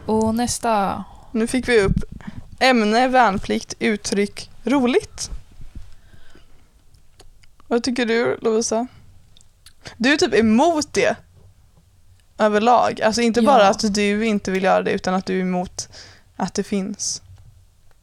Och 0.05 0.35
nästa. 0.35 1.03
Nu 1.31 1.47
fick 1.47 1.67
vi 1.67 1.81
upp 1.81 2.03
ämne, 2.59 3.07
värnplikt, 3.07 3.73
uttryck, 3.79 4.49
roligt. 4.63 5.29
Vad 7.67 7.83
tycker 7.83 8.05
du 8.05 8.37
Lovisa? 8.41 8.87
Du 9.97 10.13
är 10.13 10.17
typ 10.17 10.33
emot 10.33 10.93
det 10.93 11.15
överlag. 12.37 13.01
Alltså 13.01 13.21
inte 13.21 13.41
bara 13.41 13.63
Ja. 13.63 13.69
att 13.69 13.93
du 13.93 14.25
inte 14.25 14.51
vill 14.51 14.63
göra 14.63 14.83
det 14.83 14.91
utan 14.91 15.13
att 15.13 15.25
du 15.25 15.37
är 15.37 15.41
emot 15.41 15.89
att 16.35 16.53
det 16.53 16.63
finns. 16.63 17.21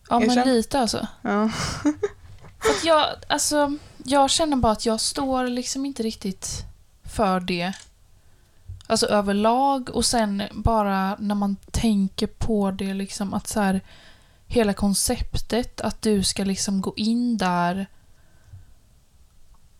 Ja 0.09 0.19
men 0.21 0.49
lite 0.49 0.79
alltså. 0.81 1.07
Ja. 1.23 1.49
För 2.59 2.71
att 2.71 2.85
jag, 2.85 3.07
alltså, 3.29 3.77
jag 4.05 4.31
känner 4.31 4.57
bara 4.57 4.73
att 4.73 4.87
jag 4.87 5.01
står 5.01 5.47
liksom 5.47 5.87
inte 5.87 6.03
riktigt 6.03 6.65
för 7.05 7.41
det. 7.41 7.73
Alltså 8.87 9.07
överlag 9.07 9.91
och 9.91 10.05
sen 10.05 10.43
bara 10.53 11.17
när 11.19 11.35
man 11.35 11.57
tänker 11.71 12.27
på 12.27 12.71
det 12.71 12.95
liksom 12.95 13.35
att 13.35 13.47
så 13.49 13.61
här 13.61 13.81
hela 14.47 14.73
konceptet 14.73 15.81
att 15.81 16.03
du 16.03 16.23
ska 16.25 16.45
liksom 16.45 16.81
gå 16.81 16.93
in 16.97 17.37
där 17.37 17.87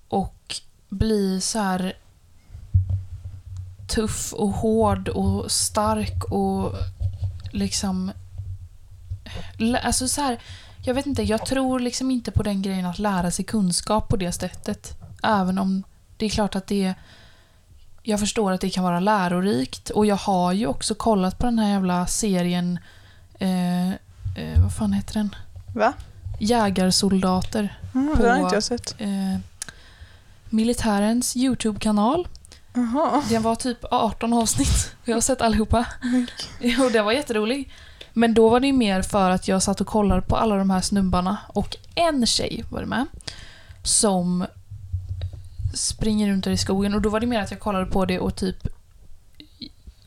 och 0.09 0.61
bli 0.89 1.41
så 1.41 1.59
här 1.59 1.97
tuff 3.89 4.33
och 4.33 4.49
hård 4.49 5.09
och 5.09 5.51
stark 5.51 6.25
och 6.25 6.73
liksom 7.53 8.13
alltså 9.83 10.09
så 10.09 10.21
här 10.21 10.39
jag 10.87 10.95
vet 10.95 11.07
inte, 11.07 11.23
jag 11.23 11.47
tror 11.47 11.81
liksom 11.81 12.11
inte 12.11 12.31
på 12.31 12.43
den 12.43 12.63
grejen 12.63 12.87
att 12.87 12.99
lära 12.99 13.31
sig 13.31 13.45
kunskap 13.45 14.09
på 14.09 14.17
det 14.17 14.33
sättet. 14.33 14.97
Även 15.23 15.59
om 15.59 15.83
det 16.17 16.27
är 16.27 16.31
klart 16.31 16.57
att 16.57 16.67
det 16.67 16.95
jag 18.03 18.21
förstår 18.21 18.53
att 18.53 18.61
det 18.61 18.71
kan 18.71 18.85
vara 18.85 19.01
lärorikt 19.01 19.91
och 19.91 20.07
jag 20.07 20.17
har 20.17 20.53
ju 20.53 20.67
också 20.67 20.95
kollat 20.95 21.39
på 21.39 21.47
den 21.47 21.59
här 21.59 21.71
jävla 21.71 22.07
serien 22.07 22.79
eh, 23.39 23.89
eh, 23.89 24.63
vad 24.63 24.75
fan 24.75 24.93
heter 24.93 25.15
den? 25.15 25.35
Va? 25.75 25.93
Jägarsoldater. 26.39 27.79
Mm, 27.95 28.17
det 28.19 28.31
har 28.31 28.37
inte 28.37 28.55
jag 28.55 28.63
sett. 28.63 28.95
Eh, 28.99 29.39
militärens 30.51 31.37
YouTube-kanal. 31.37 32.29
Jaha. 32.75 33.23
Den 33.29 33.43
var 33.43 33.55
typ 33.55 33.79
18 33.91 34.33
avsnitt. 34.33 34.97
Jag 35.05 35.17
har 35.17 35.21
sett 35.21 35.41
allihopa. 35.41 35.87
Och 36.85 36.93
det 36.93 37.03
var 37.03 37.13
jätterolig. 37.13 37.71
Men 38.13 38.35
då 38.35 38.49
var 38.49 38.61
det 38.61 38.67
ju 38.67 38.73
mer 38.73 39.03
för 39.03 39.31
att 39.31 39.49
jag 39.49 39.63
satt 39.63 39.81
och 39.81 39.87
kollade 39.87 40.23
på 40.23 40.37
alla 40.37 40.57
de 40.57 40.71
här 40.71 40.81
snubbarna 40.81 41.39
och 41.49 41.77
en 41.95 42.27
tjej 42.27 42.65
var 42.71 42.81
det 42.81 42.87
med. 42.87 43.07
Som 43.83 44.47
springer 45.75 46.29
runt 46.29 46.45
där 46.45 46.51
i 46.51 46.57
skogen 46.57 46.95
och 46.95 47.03
då 47.03 47.09
var 47.09 47.21
det 47.21 47.27
mer 47.27 47.41
att 47.41 47.51
jag 47.51 47.61
kollade 47.61 47.87
på 47.87 48.05
det 48.05 48.19
och 48.19 48.37
typ 48.37 48.69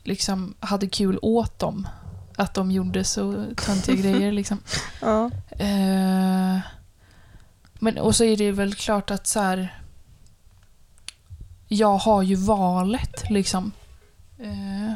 liksom 0.04 0.54
hade 0.60 0.88
kul 0.88 1.20
åt 1.22 1.60
dem. 1.60 1.88
Att 2.36 2.54
de 2.54 2.72
gjorde 2.72 3.04
så 3.04 3.46
töntiga 3.66 3.96
grejer 4.02 4.32
liksom. 4.32 4.60
Ja. 5.02 5.32
Eh, 5.50 6.60
men 7.80 7.98
och 7.98 8.16
så 8.16 8.24
är 8.24 8.38
det 8.38 8.52
väl 8.52 8.76
klart 8.76 9.12
att 9.12 9.28
så 9.28 9.40
här. 9.40 9.82
Jag 11.68 11.98
har 11.98 12.24
ju 12.24 12.36
valet 12.36 13.30
liksom. 13.30 13.72
Eh, 14.40 14.94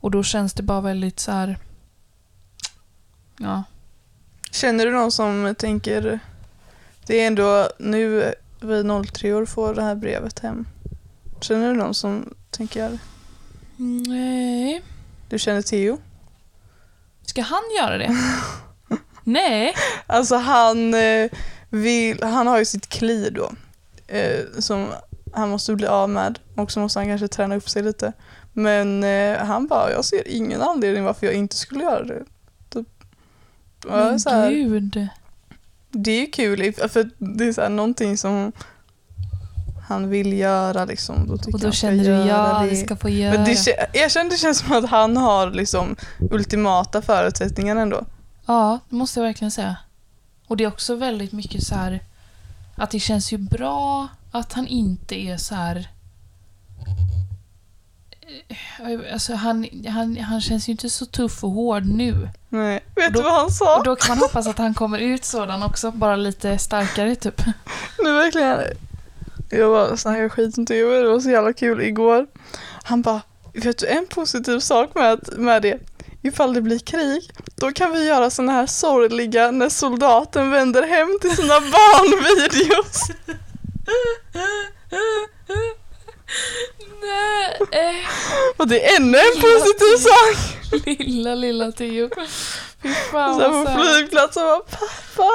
och 0.00 0.10
då 0.10 0.22
känns 0.22 0.52
det 0.52 0.62
bara 0.62 0.80
väldigt 0.80 1.20
så 1.20 1.32
här. 1.32 1.58
Ja. 3.38 3.62
Känner 4.50 4.86
du 4.86 4.92
någon 4.92 5.12
som 5.12 5.54
tänker 5.58 6.20
det 7.06 7.22
är 7.22 7.26
ändå 7.26 7.68
nu 7.78 8.34
vi 8.60 9.04
03 9.12 9.34
år 9.34 9.46
får 9.46 9.74
det 9.74 9.82
här 9.82 9.94
brevet 9.94 10.38
hem. 10.38 10.66
Känner 11.40 11.68
du 11.68 11.76
någon 11.76 11.94
som 11.94 12.34
tänker? 12.50 12.98
Nej. 14.06 14.82
Du 15.28 15.38
känner 15.38 15.62
Theo? 15.62 15.98
Ska 17.22 17.42
han 17.42 17.62
göra 17.78 17.98
det? 17.98 18.16
Nej. 19.24 19.74
Alltså 20.06 20.36
han 20.36 20.94
eh, 20.94 21.30
vill, 21.68 22.22
han 22.22 22.46
har 22.46 22.58
ju 22.58 22.64
sitt 22.64 22.86
kli 22.86 23.30
då. 23.30 23.52
Eh, 24.06 24.40
som 24.58 24.88
han 25.34 25.48
måste 25.48 25.74
bli 25.74 25.86
av 25.86 26.10
med 26.10 26.38
och 26.54 26.72
så 26.72 26.80
måste 26.80 26.98
han 26.98 27.08
kanske 27.08 27.28
träna 27.28 27.56
upp 27.56 27.68
sig 27.68 27.82
lite. 27.82 28.12
Men 28.52 29.04
eh, 29.04 29.38
han 29.38 29.66
bara, 29.66 29.90
jag 29.90 30.04
ser 30.04 30.28
ingen 30.28 30.62
anledning 30.62 31.04
varför 31.04 31.26
jag 31.26 31.34
inte 31.34 31.56
skulle 31.56 31.82
göra 31.82 32.04
det. 32.04 32.24
Typ. 32.68 32.88
Men 33.86 34.20
så 34.20 34.30
här, 34.30 34.50
gud. 34.50 35.08
det 35.90 36.10
är 36.10 36.20
ju 36.20 36.26
kul, 36.26 36.72
för 36.72 37.10
det 37.18 37.44
är 37.44 37.52
så 37.52 37.60
här 37.60 37.68
någonting 37.68 38.16
som 38.16 38.52
han 39.88 40.08
vill 40.08 40.32
göra 40.32 40.84
liksom. 40.84 41.28
Då 41.28 41.36
tycker 41.36 41.54
Och 41.54 41.60
då 41.60 41.70
känner 41.70 42.04
du 42.04 42.10
ja, 42.10 42.60
det. 42.62 42.68
vi 42.68 42.76
ska 42.76 42.96
få 42.96 43.08
göra. 43.08 43.34
Men 43.34 43.44
det, 43.44 43.88
jag 43.92 44.10
känner 44.10 44.30
det 44.30 44.36
känns 44.36 44.58
som 44.58 44.72
att 44.72 44.90
han 44.90 45.16
har 45.16 45.50
liksom 45.50 45.96
ultimata 46.30 47.02
förutsättningar 47.02 47.76
ändå. 47.76 48.04
Ja, 48.46 48.78
det 48.88 48.96
måste 48.96 49.20
jag 49.20 49.26
verkligen 49.26 49.50
säga. 49.50 49.76
Och 50.46 50.56
det 50.56 50.64
är 50.64 50.68
också 50.68 50.94
väldigt 50.94 51.32
mycket 51.32 51.62
så 51.62 51.74
här 51.74 52.00
att 52.76 52.90
det 52.90 53.00
känns 53.00 53.32
ju 53.32 53.38
bra 53.38 54.08
att 54.34 54.52
han 54.52 54.66
inte 54.66 55.14
är 55.14 55.36
så 55.36 55.54
här 55.54 55.88
eh, 58.78 59.12
Alltså 59.12 59.34
han, 59.34 59.66
han, 59.88 60.16
han 60.16 60.40
känns 60.40 60.68
ju 60.68 60.72
inte 60.72 60.90
så 60.90 61.06
tuff 61.06 61.44
och 61.44 61.50
hård 61.50 61.84
nu. 61.86 62.28
Nej. 62.48 62.80
Vet 62.96 63.12
då- 63.12 63.18
du 63.20 63.24
vad 63.24 63.40
han 63.40 63.50
sa? 63.50 63.78
Och 63.78 63.84
då 63.84 63.96
kan 63.96 64.08
man 64.08 64.18
hoppas 64.18 64.46
att 64.46 64.58
han 64.58 64.74
kommer 64.74 64.98
ut 64.98 65.24
sådan 65.24 65.62
också, 65.62 65.90
bara 65.90 66.16
lite 66.16 66.58
starkare 66.58 67.14
typ. 67.14 67.42
Nu 68.04 68.12
verkligen. 68.12 68.60
Jag 69.50 69.68
var 69.68 69.96
snackade 69.96 70.28
skit 70.28 70.58
om 70.58 70.66
TV, 70.66 71.02
det 71.02 71.08
var 71.08 71.20
så 71.20 71.30
jävla 71.30 71.52
kul 71.52 71.80
igår. 71.82 72.26
Han 72.82 73.02
bara, 73.02 73.20
vet 73.52 73.78
du 73.78 73.86
en 73.86 74.06
positiv 74.06 74.58
sak 74.60 74.94
med, 74.94 75.20
med 75.36 75.62
det? 75.62 75.78
Ifall 76.22 76.54
det 76.54 76.60
blir 76.60 76.78
krig, 76.78 77.30
då 77.56 77.72
kan 77.72 77.92
vi 77.92 78.06
göra 78.06 78.30
såna 78.30 78.52
här 78.52 78.66
sorgliga 78.66 79.50
när 79.50 79.68
soldaten 79.68 80.50
vänder 80.50 80.82
hem 80.82 81.18
till 81.20 81.36
sina 81.36 81.54
barnvideos. 81.60 83.02
Nej, 87.70 88.06
Och 88.56 88.68
det 88.68 88.84
är 88.86 88.96
ännu 88.96 89.18
en 89.18 89.40
positiv 89.40 89.96
sak. 89.96 90.36
lilla, 90.98 91.34
lilla 91.34 91.72
Theo. 91.72 92.10
Fy 92.82 92.88
fan 92.94 93.38
vad 93.38 93.66
på 93.66 93.82
flygplatsen 93.82 94.42
bara, 94.42 94.60
pappa! 94.60 95.30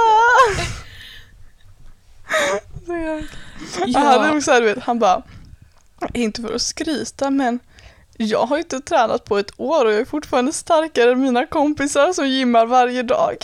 Han 3.80 3.92
Ja, 3.92 4.28
nog 4.32 4.44
så 4.44 4.52
här, 4.52 4.62
du 4.62 4.68
vet, 4.74 4.84
han 4.84 5.00
bara, 5.00 5.22
inte 6.14 6.42
för 6.42 6.56
att 6.56 6.62
skryta 6.62 7.30
men 7.30 7.60
jag 8.18 8.46
har 8.46 8.58
inte 8.58 8.80
tränat 8.80 9.26
på 9.26 9.38
ett 9.38 9.52
år 9.58 9.86
och 9.86 9.92
jag 9.94 10.00
är 10.00 10.06
fortfarande 10.06 10.54
starkare 10.54 11.12
än 11.12 11.22
mina 11.22 11.46
kompisar 11.46 12.14
som 12.14 12.30
gymmar 12.30 12.66
varje 12.66 13.04
dag. 13.04 13.36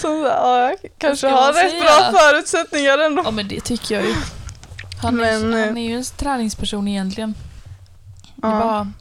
Så 0.00 0.08
ja, 0.08 0.60
jag 0.60 0.76
kanske 0.98 1.28
har 1.28 1.52
rätt 1.52 1.70
säga? 1.70 1.82
bra 1.82 2.18
förutsättningar 2.20 2.98
ändå. 2.98 3.22
ja, 3.24 3.30
men 3.30 3.48
det 3.48 3.60
tycker 3.60 3.94
jag 3.94 4.04
ju. 4.04 4.14
Han, 5.02 5.16
Men, 5.16 5.54
är, 5.54 5.58
eh, 5.60 5.66
han 5.66 5.76
är 5.78 5.88
ju 5.88 5.96
en 5.96 6.04
träningsperson 6.04 6.88
egentligen. 6.88 7.34
Det 8.36 8.46
är 8.46 8.50
Ja. 8.50 8.58
bara 8.60 8.92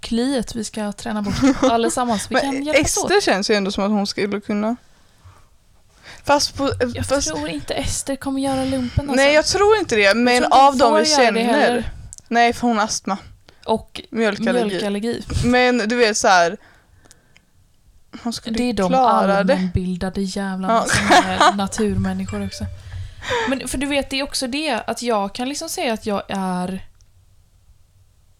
kliet 0.00 0.54
vi 0.54 0.64
ska 0.64 0.92
träna 0.92 1.22
bort 1.22 1.34
allesammans. 1.62 2.26
Vi 2.30 2.34
kan 2.34 2.62
hjälpas 2.62 2.96
åt. 2.96 3.10
Ester 3.10 3.20
känns 3.32 3.50
ju 3.50 3.54
ändå 3.54 3.70
som 3.72 3.84
att 3.84 3.90
hon 3.90 4.06
skulle 4.06 4.40
kunna. 4.40 4.76
Fast 6.24 6.56
på, 6.56 6.70
Jag 6.94 7.06
fast, 7.06 7.28
tror 7.28 7.48
inte 7.48 7.74
Ester 7.74 8.16
kommer 8.16 8.40
göra 8.40 8.64
lumpen 8.64 9.00
alltså. 9.10 9.14
nej 9.14 9.34
jag 9.34 9.46
tror 9.46 9.76
inte 9.76 9.96
det, 9.96 10.14
men 10.14 10.44
av 10.44 10.78
får 10.78 10.98
vi 10.98 11.06
känner. 11.06 11.90
Nej 12.28 12.52
för 12.52 12.66
hon 12.68 12.76
har 12.78 12.84
astma, 12.84 13.18
Och 13.64 14.00
mjölkallergi. 14.10 14.66
mjölkallergi. 14.68 15.22
Men 15.44 15.78
du 15.78 15.96
vet 15.96 16.16
så 16.16 16.28
här. 16.28 16.56
Hon 18.22 18.32
skulle 18.32 18.56
Det 18.56 18.62
är 18.70 18.72
de 18.72 18.88
klara 18.88 19.26
det. 19.44 19.54
allmänbildade 19.54 20.22
jävlarna 20.22 20.74
Ja. 20.74 20.84
som 20.86 21.06
är 21.30 21.52
naturmänniskor 21.56 22.46
också. 22.46 22.64
Men 23.48 23.68
för 23.68 23.78
du 23.78 23.86
vet, 23.86 24.10
det 24.10 24.18
är 24.18 24.22
också 24.22 24.46
det 24.46 24.70
att 24.86 25.02
jag 25.02 25.34
kan 25.34 25.48
liksom 25.48 25.68
säga 25.68 25.92
att 25.92 26.06
jag 26.06 26.22
är 26.28 26.88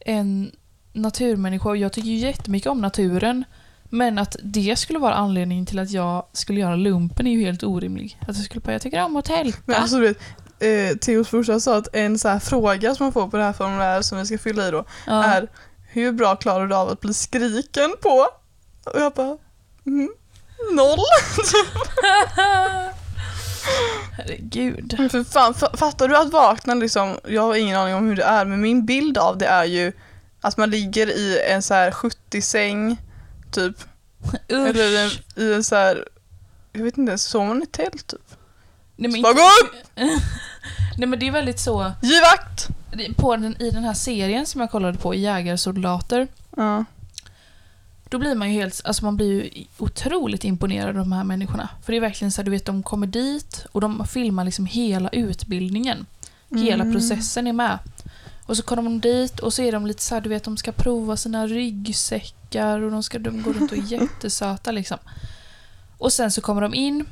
en 0.00 0.52
naturmänniska 0.92 1.68
och 1.68 1.76
jag 1.76 1.92
tycker 1.92 2.08
ju 2.08 2.16
jättemycket 2.16 2.70
om 2.70 2.80
naturen. 2.80 3.44
Men 3.84 4.18
att 4.18 4.36
det 4.42 4.76
skulle 4.78 4.98
vara 4.98 5.14
anledningen 5.14 5.66
till 5.66 5.78
att 5.78 5.90
jag 5.90 6.26
skulle 6.32 6.60
göra 6.60 6.76
lumpen 6.76 7.26
är 7.26 7.30
ju 7.32 7.40
helt 7.44 7.62
orimlig. 7.62 8.18
Att 8.20 8.36
jag 8.36 8.44
skulle 8.44 8.60
bara, 8.60 8.72
jag 8.72 8.82
tycker 8.82 9.04
om 9.04 9.16
att 9.16 9.24
tälta. 9.24 9.58
Men 9.64 9.76
alltså 9.76 9.96
du 9.98 10.02
vet, 10.08 10.18
eh, 10.92 10.96
Theos 10.98 11.28
farsa 11.28 11.60
sa 11.60 11.76
att 11.76 11.94
en 11.94 12.18
så 12.18 12.28
här 12.28 12.38
fråga 12.38 12.94
som 12.94 13.04
man 13.06 13.12
får 13.12 13.28
på 13.28 13.36
det 13.36 13.42
här 13.42 13.52
formuläret 13.52 14.06
som 14.06 14.18
vi 14.18 14.26
ska 14.26 14.38
fylla 14.38 14.68
i 14.68 14.70
då 14.70 14.84
ja. 15.06 15.24
är 15.24 15.48
hur 15.88 16.12
bra 16.12 16.36
klarar 16.36 16.66
du 16.66 16.74
av 16.74 16.88
att 16.88 17.00
bli 17.00 17.14
skriken 17.14 17.94
på? 18.02 18.26
Och 18.92 19.00
jag 19.00 19.12
bara 19.12 19.38
mm, 19.86 20.08
noll. 20.72 20.98
Herregud. 24.16 24.94
Men 24.98 25.10
för 25.10 25.24
fan, 25.24 25.54
fa- 25.54 25.76
fattar 25.76 26.08
du 26.08 26.16
att 26.16 26.32
vakna 26.32 26.74
liksom, 26.74 27.18
jag 27.28 27.42
har 27.42 27.54
ingen 27.54 27.76
aning 27.76 27.94
om 27.94 28.06
hur 28.08 28.16
det 28.16 28.22
är 28.24 28.44
men 28.44 28.60
min 28.60 28.86
bild 28.86 29.18
av 29.18 29.38
det 29.38 29.46
är 29.46 29.64
ju 29.64 29.92
att 30.40 30.56
man 30.56 30.70
ligger 30.70 31.06
i 31.06 31.40
en 31.50 31.62
så 31.62 31.74
här 31.74 31.90
70-säng 31.90 32.96
typ. 33.50 33.76
Eller 34.48 34.96
en, 34.98 35.06
Usch. 35.06 35.22
i 35.36 35.54
en 35.54 35.64
så 35.64 35.76
här, 35.76 36.08
jag 36.72 36.84
vet 36.84 36.98
inte, 36.98 37.18
sover 37.18 37.46
man 37.46 37.62
i 37.62 37.66
tält 37.66 38.06
typ? 38.06 38.20
Nej, 38.96 39.10
men 39.10 39.16
inte-! 39.16 39.32
Nej 40.98 41.08
men 41.08 41.18
det 41.18 41.28
är 41.28 41.32
väldigt 41.32 41.60
så, 41.60 41.92
Giv 42.02 42.22
akt! 42.34 42.68
på 43.16 43.36
den, 43.36 43.62
i 43.62 43.70
den 43.70 43.84
här 43.84 43.94
serien 43.94 44.46
som 44.46 44.60
jag 44.60 44.70
kollade 44.70 44.98
på, 44.98 45.14
Jägarsoldater, 45.14 46.28
Ja. 46.56 46.84
Då 48.14 48.18
blir 48.18 48.34
man 48.34 48.48
ju 48.52 48.54
helt, 48.60 48.80
alltså 48.84 49.04
man 49.04 49.16
blir 49.16 49.26
ju 49.56 49.64
otroligt 49.78 50.44
imponerad 50.44 50.88
av 50.88 50.94
de 50.94 51.12
här 51.12 51.24
människorna. 51.24 51.68
För 51.82 51.92
det 51.92 51.96
är 51.98 52.00
verkligen 52.00 52.32
så 52.32 52.40
här, 52.40 52.44
du 52.44 52.50
vet, 52.50 52.64
de 52.64 52.82
kommer 52.82 53.06
dit 53.06 53.66
och 53.72 53.80
de 53.80 54.06
filmar 54.06 54.44
liksom 54.44 54.66
hela 54.66 55.08
utbildningen. 55.08 56.06
Hela 56.50 56.84
Mm. 56.84 56.92
processen 56.92 57.46
är 57.46 57.52
med. 57.52 57.78
Och 58.46 58.56
så 58.56 58.62
kommer 58.62 58.82
de 58.82 59.00
dit 59.00 59.40
och 59.40 59.52
så 59.54 59.62
är 59.62 59.72
de 59.72 59.86
lite 59.86 60.02
så 60.02 60.14
här, 60.14 60.22
du 60.22 60.28
vet, 60.28 60.44
de 60.44 60.56
ska 60.56 60.72
prova 60.72 61.16
sina 61.16 61.46
ryggsäckar 61.46 62.80
och 62.80 62.90
de, 62.90 63.02
ska, 63.02 63.18
de 63.18 63.42
går 63.42 63.52
runt 63.52 63.72
och 63.72 63.78
är 63.78 63.82
jättesöta 63.92 64.70
liksom. 64.72 64.98
Och 65.98 66.12
sen 66.12 66.32
så 66.32 66.40
kommer 66.40 66.62
de 66.62 66.74
in 66.74 67.06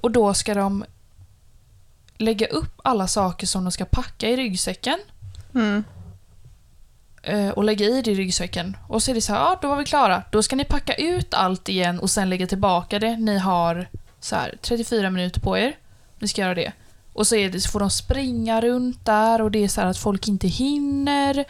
och 0.00 0.10
då 0.10 0.34
ska 0.34 0.54
de 0.54 0.84
lägga 2.18 2.46
upp 2.46 2.80
alla 2.84 3.08
saker 3.08 3.46
som 3.46 3.64
de 3.64 3.72
ska 3.72 3.84
packa 3.84 4.28
i 4.28 4.36
ryggsäcken 4.36 4.98
Mm. 5.54 5.84
Eh, 7.22 7.48
och 7.48 7.64
lägga 7.64 7.86
i 7.86 8.02
det 8.02 8.10
i 8.10 8.14
ryggsäcken. 8.14 8.76
Och 8.86 9.02
så 9.02 9.10
är 9.10 9.14
det 9.14 9.20
så 9.20 9.32
här, 9.32 9.40
ja 9.40 9.58
då 9.62 9.68
var 9.68 9.76
vi 9.76 9.84
klara. 9.84 10.22
Då 10.30 10.42
ska 10.42 10.56
ni 10.56 10.64
packa 10.64 10.94
ut 10.94 11.34
allt 11.34 11.68
igen 11.68 11.98
och 11.98 12.10
sen 12.10 12.30
lägga 12.30 12.46
tillbaka 12.46 12.98
det. 12.98 13.16
Ni 13.16 13.38
har 13.38 13.88
så 14.20 14.36
här 14.36 14.54
34 14.62 15.10
minuter 15.10 15.40
på 15.40 15.58
er. 15.58 15.76
Ni 16.18 16.28
ska 16.28 16.42
göra 16.42 16.54
det. 16.54 16.72
Och 17.12 17.26
så, 17.26 17.36
är 17.36 17.50
det, 17.50 17.60
så 17.60 17.70
får 17.70 17.80
de 17.80 17.90
springa 17.90 18.60
runt 18.60 19.04
där 19.04 19.42
och 19.42 19.50
det 19.50 19.64
är 19.64 19.68
så 19.68 19.80
här 19.80 19.88
att 19.88 19.98
folk 19.98 20.28
inte 20.28 20.48
hinner. 20.48 21.44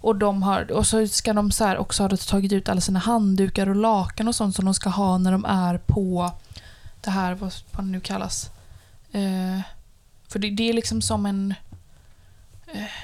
Och, 0.00 0.16
de 0.16 0.42
har, 0.42 0.72
och 0.72 0.86
så 0.86 1.08
ska 1.08 1.32
de 1.32 1.50
så 1.50 1.64
här 1.64 1.78
också 1.78 2.02
ha 2.02 2.16
tagit 2.16 2.52
ut 2.52 2.68
alla 2.68 2.80
sina 2.80 2.98
handdukar 2.98 3.68
och 3.68 3.76
lakan 3.76 4.28
och 4.28 4.34
sånt 4.34 4.56
som 4.56 4.64
de 4.64 4.74
ska 4.74 4.90
ha 4.90 5.18
när 5.18 5.32
de 5.32 5.44
är 5.44 5.78
på 5.78 6.32
det 7.00 7.10
här, 7.10 7.34
vad, 7.34 7.52
vad 7.72 7.84
det 7.84 7.90
nu 7.90 8.00
kallas. 8.00 8.50
Eh, 9.12 9.60
för 10.28 10.38
det, 10.38 10.50
det 10.50 10.68
är 10.68 10.72
liksom 10.72 11.02
som 11.02 11.26
en 11.26 11.54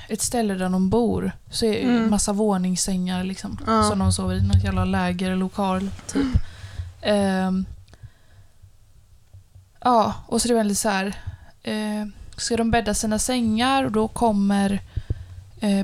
ett 0.09 0.21
ställe 0.23 0.55
där 0.55 0.69
de 0.69 0.89
bor. 0.91 1.33
Så 1.51 1.65
är 1.67 1.73
det 1.73 1.83
Mm. 1.83 2.11
massa 2.11 2.33
våningssängar 2.33 3.25
liksom. 3.25 3.59
Ja. 3.67 3.83
Som 3.83 3.99
de 3.99 4.13
sover 4.13 4.35
i. 4.35 4.43
Något 4.43 4.65
jävla 4.65 4.85
lägerlokal 4.85 5.91
typ. 6.13 6.27
Ehm, 7.03 7.67
ja, 9.81 10.15
och 10.27 10.43
så 10.43 10.47
är 10.47 10.49
det 10.49 10.55
väldigt 10.55 10.79
så 10.79 10.89
här. 10.89 11.15
Eh, 11.63 12.07
ska 12.37 12.57
de 12.57 12.71
bädda 12.71 12.95
sina 12.95 13.19
sängar 13.19 13.85
och 13.85 13.93
då 13.93 14.09
kommer 14.09 14.81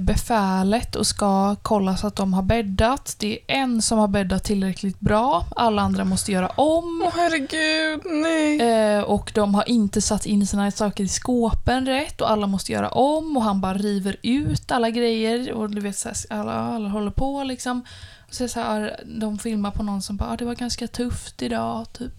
befälet 0.01 0.97
och 0.97 1.07
ska 1.07 1.57
kolla 1.62 1.97
så 1.97 2.07
att 2.07 2.17
de 2.17 2.35
har 2.35 2.43
bäddat. 2.43 3.17
Det 3.19 3.33
är 3.33 3.57
en 3.57 3.83
som 3.83 3.99
har 3.99 4.09
bäddat 4.09 4.45
tillräckligt 4.45 5.01
bra. 5.01 5.47
Alla 5.57 5.83
andra 5.83 6.05
måste 6.05 6.33
göra 6.33 6.49
om. 6.49 7.03
Åh 7.07 7.12
herregud, 7.17 8.01
nej. 8.05 8.61
Eh, 8.61 9.03
och 9.03 9.33
de 9.35 9.55
har 9.55 9.69
inte 9.69 10.03
satt 10.03 10.27
in 10.27 10.47
sina 10.47 10.71
saker 10.71 11.05
i 11.05 11.09
skåpen 11.09 11.87
rätt 11.87 12.21
och 12.21 12.31
alla 12.31 12.47
måste 12.47 12.73
göra 12.73 12.88
om 12.88 13.37
och 13.37 13.43
han 13.43 13.61
bara 13.61 13.75
river 13.75 14.17
ut 14.23 14.73
alla 14.73 14.91
grejer 14.91 15.53
och 15.53 15.71
du 15.71 15.81
vet 15.81 15.99
så 15.99 16.09
här, 16.09 16.41
alla, 16.41 16.53
alla 16.53 16.88
håller 16.88 17.11
på 17.11 17.45
liksom. 17.45 17.85
Och 18.29 18.35
så 18.35 18.49
så 18.49 18.61
här, 18.61 19.01
de 19.07 19.38
filmar 19.38 19.71
på 19.71 19.83
någon 19.83 20.03
som 20.03 20.17
bara 20.17 20.31
ah, 20.31 20.37
“det 20.37 20.45
var 20.45 20.55
ganska 20.55 20.87
tufft 20.87 21.43
idag” 21.43 21.87
typ. 21.93 22.14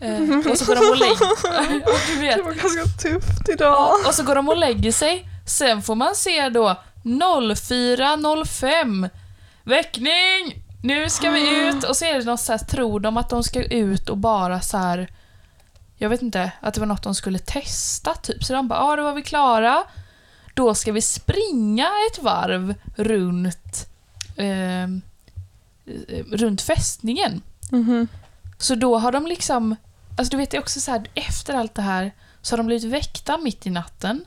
Eh, 0.00 0.50
och 0.50 0.58
så 0.58 0.64
går 0.64 0.74
de 0.74 0.90
och 0.90 0.96
lägger 0.96 2.20
vet, 2.20 2.36
Det 2.36 2.42
var 2.42 2.52
ganska 2.52 2.84
tufft 3.08 3.48
idag. 3.48 3.72
Ja, 3.72 4.08
och 4.08 4.14
så 4.14 4.22
går 4.22 4.34
de 4.34 4.48
och 4.48 4.56
lägger 4.56 4.92
sig. 4.92 5.28
Sen 5.48 5.82
får 5.82 5.94
man 5.94 6.14
se 6.14 6.48
då 6.48 6.76
04.05 7.02 9.10
Väckning! 9.62 10.62
Nu 10.82 11.10
ska 11.10 11.30
vi 11.30 11.68
ut! 11.68 11.84
Och 11.84 11.96
så 11.96 12.04
är 12.04 12.18
det 12.18 12.24
något 12.24 12.40
så 12.40 12.52
här, 12.52 12.58
tror 12.58 13.00
de 13.00 13.16
att 13.16 13.30
de 13.30 13.42
ska 13.42 13.64
ut 13.64 14.08
och 14.08 14.16
bara 14.16 14.60
så 14.60 14.78
här. 14.78 15.08
Jag 15.96 16.08
vet 16.08 16.22
inte, 16.22 16.52
att 16.60 16.74
det 16.74 16.80
var 16.80 16.86
något 16.86 17.02
de 17.02 17.14
skulle 17.14 17.38
testa 17.38 18.14
typ. 18.14 18.44
Så 18.44 18.52
de 18.52 18.68
bara, 18.68 18.78
ja 18.78 18.96
då 18.96 19.02
var 19.02 19.14
vi 19.14 19.22
klara. 19.22 19.84
Då 20.54 20.74
ska 20.74 20.92
vi 20.92 21.02
springa 21.02 21.88
ett 22.10 22.18
varv 22.22 22.74
runt 22.96 23.88
ehm, 24.36 25.02
eh, 26.08 26.24
runt 26.32 26.62
fästningen. 26.62 27.42
Mhm. 27.70 28.08
Så 28.58 28.74
då 28.74 28.98
har 28.98 29.12
de 29.12 29.26
liksom, 29.26 29.76
alltså 30.18 30.30
du 30.30 30.36
vet 30.36 30.50
det 30.50 30.56
är 30.56 30.60
också 30.60 30.80
så 30.80 30.90
här, 30.90 31.06
efter 31.14 31.54
allt 31.54 31.74
det 31.74 31.82
här 31.82 32.12
så 32.42 32.52
har 32.52 32.58
de 32.58 32.66
blivit 32.66 32.92
väckta 32.92 33.38
mitt 33.38 33.66
i 33.66 33.70
natten. 33.70 34.24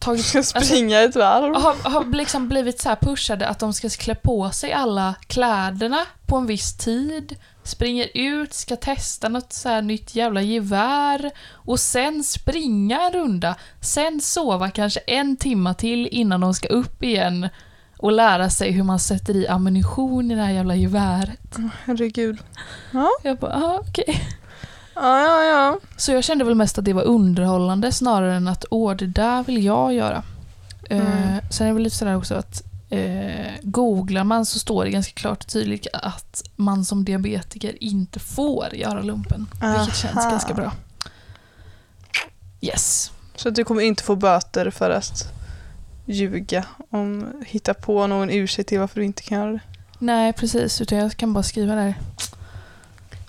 Tagit... 0.00 0.24
Ska 0.26 0.42
springa 0.42 1.00
ett 1.00 1.16
varv. 1.16 1.54
har, 1.54 1.90
har 1.90 2.04
liksom 2.04 2.48
blivit 2.48 2.80
så 2.80 2.88
här 2.88 2.96
pushade 2.96 3.48
att 3.48 3.58
de 3.58 3.72
ska 3.72 3.88
klä 3.88 4.14
på 4.14 4.50
sig 4.50 4.72
alla 4.72 5.14
kläderna 5.26 6.06
på 6.26 6.36
en 6.36 6.46
viss 6.46 6.76
tid, 6.76 7.36
springer 7.62 8.08
ut, 8.14 8.54
ska 8.54 8.76
testa 8.76 9.28
något 9.28 9.52
så 9.52 9.68
här 9.68 9.82
nytt 9.82 10.14
jävla 10.14 10.42
gevär 10.42 11.30
och 11.52 11.80
sen 11.80 12.24
springa 12.24 13.00
en 13.00 13.12
runda, 13.12 13.54
sen 13.80 14.20
sova 14.20 14.70
kanske 14.70 15.00
en 15.00 15.36
timma 15.36 15.74
till 15.74 16.06
innan 16.06 16.40
de 16.40 16.54
ska 16.54 16.68
upp 16.68 17.02
igen 17.02 17.48
och 17.98 18.12
lära 18.12 18.50
sig 18.50 18.70
hur 18.70 18.82
man 18.82 18.98
sätter 18.98 19.36
i 19.36 19.48
ammunition 19.48 20.30
i 20.30 20.34
det 20.34 20.42
här 20.42 20.52
jävla 20.52 20.74
geväret. 20.74 21.56
Herregud. 21.84 22.38
Jag 23.22 23.38
bara, 23.38 23.54
ah, 23.54 23.78
okej. 23.88 24.20
Ja, 25.00 25.20
ja, 25.20 25.44
ja. 25.44 25.78
Så 25.96 26.12
jag 26.12 26.24
kände 26.24 26.44
väl 26.44 26.54
mest 26.54 26.78
att 26.78 26.84
det 26.84 26.92
var 26.92 27.02
underhållande 27.02 27.92
snarare 27.92 28.34
än 28.34 28.48
att 28.48 28.64
åh, 28.70 28.96
det 28.96 29.06
där 29.06 29.44
vill 29.44 29.64
jag 29.64 29.94
göra. 29.94 30.22
Mm. 30.90 31.06
Eh, 31.06 31.42
sen 31.50 31.66
är 31.66 31.70
det 31.70 31.74
väl 31.74 31.82
lite 31.82 31.96
sådär 31.96 32.16
också 32.16 32.34
att 32.34 32.62
eh, 32.90 33.52
googlar 33.62 34.24
man 34.24 34.46
så 34.46 34.58
står 34.58 34.84
det 34.84 34.90
ganska 34.90 35.12
klart 35.12 35.42
och 35.44 35.50
tydligt 35.50 35.86
att 35.92 36.42
man 36.56 36.84
som 36.84 37.04
diabetiker 37.04 37.82
inte 37.82 38.18
får 38.18 38.74
göra 38.74 39.02
lumpen. 39.02 39.46
Vilket 39.76 39.96
känns 39.96 40.16
Aha. 40.16 40.30
ganska 40.30 40.54
bra. 40.54 40.72
Yes. 42.60 43.12
Så 43.34 43.48
att 43.48 43.54
du 43.54 43.64
kommer 43.64 43.82
inte 43.82 44.02
få 44.02 44.16
böter 44.16 44.70
för 44.70 44.90
att 44.90 45.32
ljuga 46.06 46.64
om 46.90 47.32
hitta 47.46 47.74
på 47.74 48.06
någon 48.06 48.30
ursäkt 48.30 48.68
till 48.68 48.78
varför 48.78 49.00
du 49.00 49.06
inte 49.06 49.22
kan 49.22 49.38
göra 49.38 49.52
det. 49.52 49.60
Nej, 49.98 50.32
precis. 50.32 50.80
Utan 50.80 50.98
jag 50.98 51.16
kan 51.16 51.32
bara 51.32 51.42
skriva 51.42 51.74
där. 51.74 51.94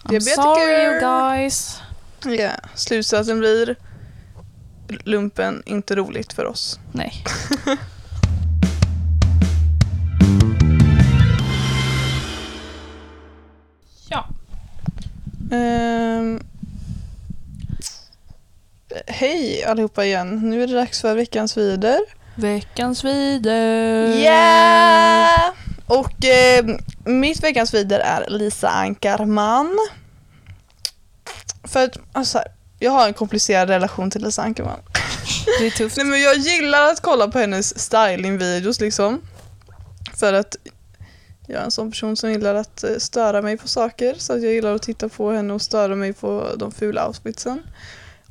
I'm 0.04 0.10
Diabetiker. 0.10 0.36
sorry 0.36 0.84
you 0.84 1.00
guys. 1.00 1.82
Ja, 2.26 2.52
slutsatsen 2.76 3.40
blir 3.40 3.76
lumpen 5.04 5.64
inte 5.66 5.96
roligt 5.96 6.34
för 6.34 6.46
oss. 6.46 6.80
Nej. 6.92 7.24
ja. 14.10 14.28
Ehm, 15.52 16.40
hej 19.08 19.64
allihopa 19.64 20.06
igen. 20.06 20.50
Nu 20.50 20.64
är 20.64 20.68
det 20.68 20.74
dags 20.74 21.02
för 21.02 21.16
veckans 21.16 21.58
vider. 21.58 22.00
Veckans 22.36 23.04
video. 23.04 23.54
Yeah! 24.14 25.54
Och 25.92 26.26
eh, 26.26 26.66
mitt 27.06 27.44
veckans 27.44 27.74
vider 27.74 28.00
är 28.00 28.26
Lisa 28.30 28.70
Ankarman. 28.70 29.78
För 31.64 31.84
att, 31.84 31.98
alltså, 32.12 32.38
här, 32.38 32.48
jag 32.80 32.92
har 32.92 33.08
en 33.08 33.14
komplicerad 33.14 33.70
relation 33.70 34.12
till 34.12 34.24
Lisa 34.24 34.44
Ankarman. 34.44 34.80
Det 35.60 35.68
är 35.68 35.72
tufft. 35.72 35.98
Nej 35.98 36.06
men 36.06 36.22
jag 36.22 36.36
gillar 36.36 36.92
att 36.92 37.02
kolla 37.02 37.28
på 37.28 37.40
hennes 37.40 37.80
stylingvideos 37.80 38.80
liksom. 38.80 39.22
För 40.20 40.34
att 40.34 40.56
jag 41.48 41.62
är 41.62 41.66
en 41.66 41.72
sån 41.72 41.92
person 41.92 42.16
som 42.18 42.32
gillar 42.32 42.56
att 42.56 42.84
eh, 42.84 42.98
störa 42.98 43.42
mig 43.42 43.58
på 43.58 43.68
saker. 43.68 44.16
Så 44.18 44.34
att 44.34 44.44
jag 44.44 44.54
gillar 44.54 44.76
att 44.76 44.82
titta 44.82 45.10
på 45.10 45.32
henne 45.32 45.54
och 45.54 45.62
störa 45.62 45.96
mig 45.96 46.14
på 46.14 46.48
de 46.58 46.72
fula 46.72 47.08
outfitsen. 47.08 47.62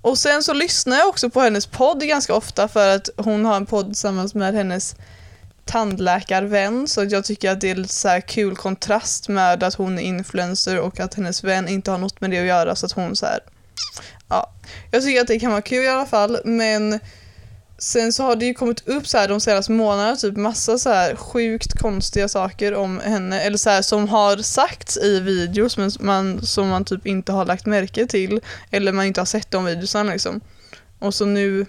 Och 0.02 0.18
sen 0.18 0.42
så 0.42 0.52
lyssnar 0.52 0.96
jag 0.96 1.08
också 1.08 1.30
på 1.30 1.40
hennes 1.40 1.66
podd 1.66 2.00
ganska 2.00 2.34
ofta 2.34 2.68
för 2.68 2.96
att 2.96 3.08
hon 3.16 3.44
har 3.44 3.56
en 3.56 3.66
podd 3.66 3.86
tillsammans 3.86 4.34
med 4.34 4.54
hennes 4.54 4.96
tandläkarvän 5.70 6.88
så 6.88 7.04
jag 7.04 7.24
tycker 7.24 7.50
att 7.50 7.60
det 7.60 7.70
är 7.70 7.74
lite 7.74 7.94
så 7.94 8.08
här 8.08 8.20
kul 8.20 8.56
kontrast 8.56 9.28
med 9.28 9.62
att 9.62 9.74
hon 9.74 9.98
är 9.98 10.02
influencer 10.02 10.80
och 10.80 11.00
att 11.00 11.14
hennes 11.14 11.44
vän 11.44 11.68
inte 11.68 11.90
har 11.90 11.98
något 11.98 12.20
med 12.20 12.30
det 12.30 12.38
att 12.38 12.46
göra 12.46 12.76
så 12.76 12.86
att 12.86 12.92
hon 12.92 13.16
så 13.16 13.26
här 13.26 13.40
ja, 14.28 14.52
jag 14.90 15.02
tycker 15.02 15.20
att 15.20 15.26
det 15.26 15.40
kan 15.40 15.50
vara 15.50 15.62
kul 15.62 15.84
i 15.84 15.88
alla 15.88 16.06
fall 16.06 16.38
men 16.44 17.00
sen 17.78 18.12
så 18.12 18.22
har 18.22 18.36
det 18.36 18.46
ju 18.46 18.54
kommit 18.54 18.88
upp 18.88 19.06
så 19.06 19.18
här 19.18 19.28
de 19.28 19.40
senaste 19.40 19.72
månaderna 19.72 20.16
typ 20.16 20.36
massa 20.36 20.78
så 20.78 20.90
här 20.90 21.16
sjukt 21.16 21.78
konstiga 21.78 22.28
saker 22.28 22.74
om 22.74 23.00
henne 23.00 23.40
eller 23.40 23.58
så 23.58 23.70
här 23.70 23.82
som 23.82 24.08
har 24.08 24.36
sagts 24.36 24.96
i 24.96 25.20
videos 25.20 25.76
men 25.76 25.90
man, 26.00 26.46
som 26.46 26.68
man 26.68 26.84
typ 26.84 27.06
inte 27.06 27.32
har 27.32 27.44
lagt 27.44 27.66
märke 27.66 28.06
till 28.06 28.40
eller 28.70 28.92
man 28.92 29.04
inte 29.04 29.20
har 29.20 29.26
sett 29.26 29.50
de 29.50 29.64
videosarna 29.64 30.12
liksom. 30.12 30.40
Och 30.98 31.14
så 31.14 31.24
nu 31.24 31.66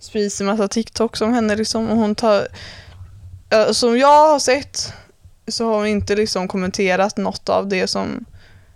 sprids 0.00 0.38
det 0.38 0.44
massa 0.44 0.68
TikToks 0.68 1.20
om 1.20 1.34
henne 1.34 1.56
liksom 1.56 1.90
och 1.90 1.96
hon 1.96 2.14
tar 2.14 2.48
ja, 3.50 3.74
som 3.74 3.98
jag 3.98 4.28
har 4.28 4.38
sett 4.38 4.92
så 5.48 5.64
har 5.64 5.76
hon 5.76 5.86
inte 5.86 6.16
liksom 6.16 6.48
kommenterat 6.48 7.16
något 7.16 7.48
av 7.48 7.68
det 7.68 7.86
som 7.86 8.24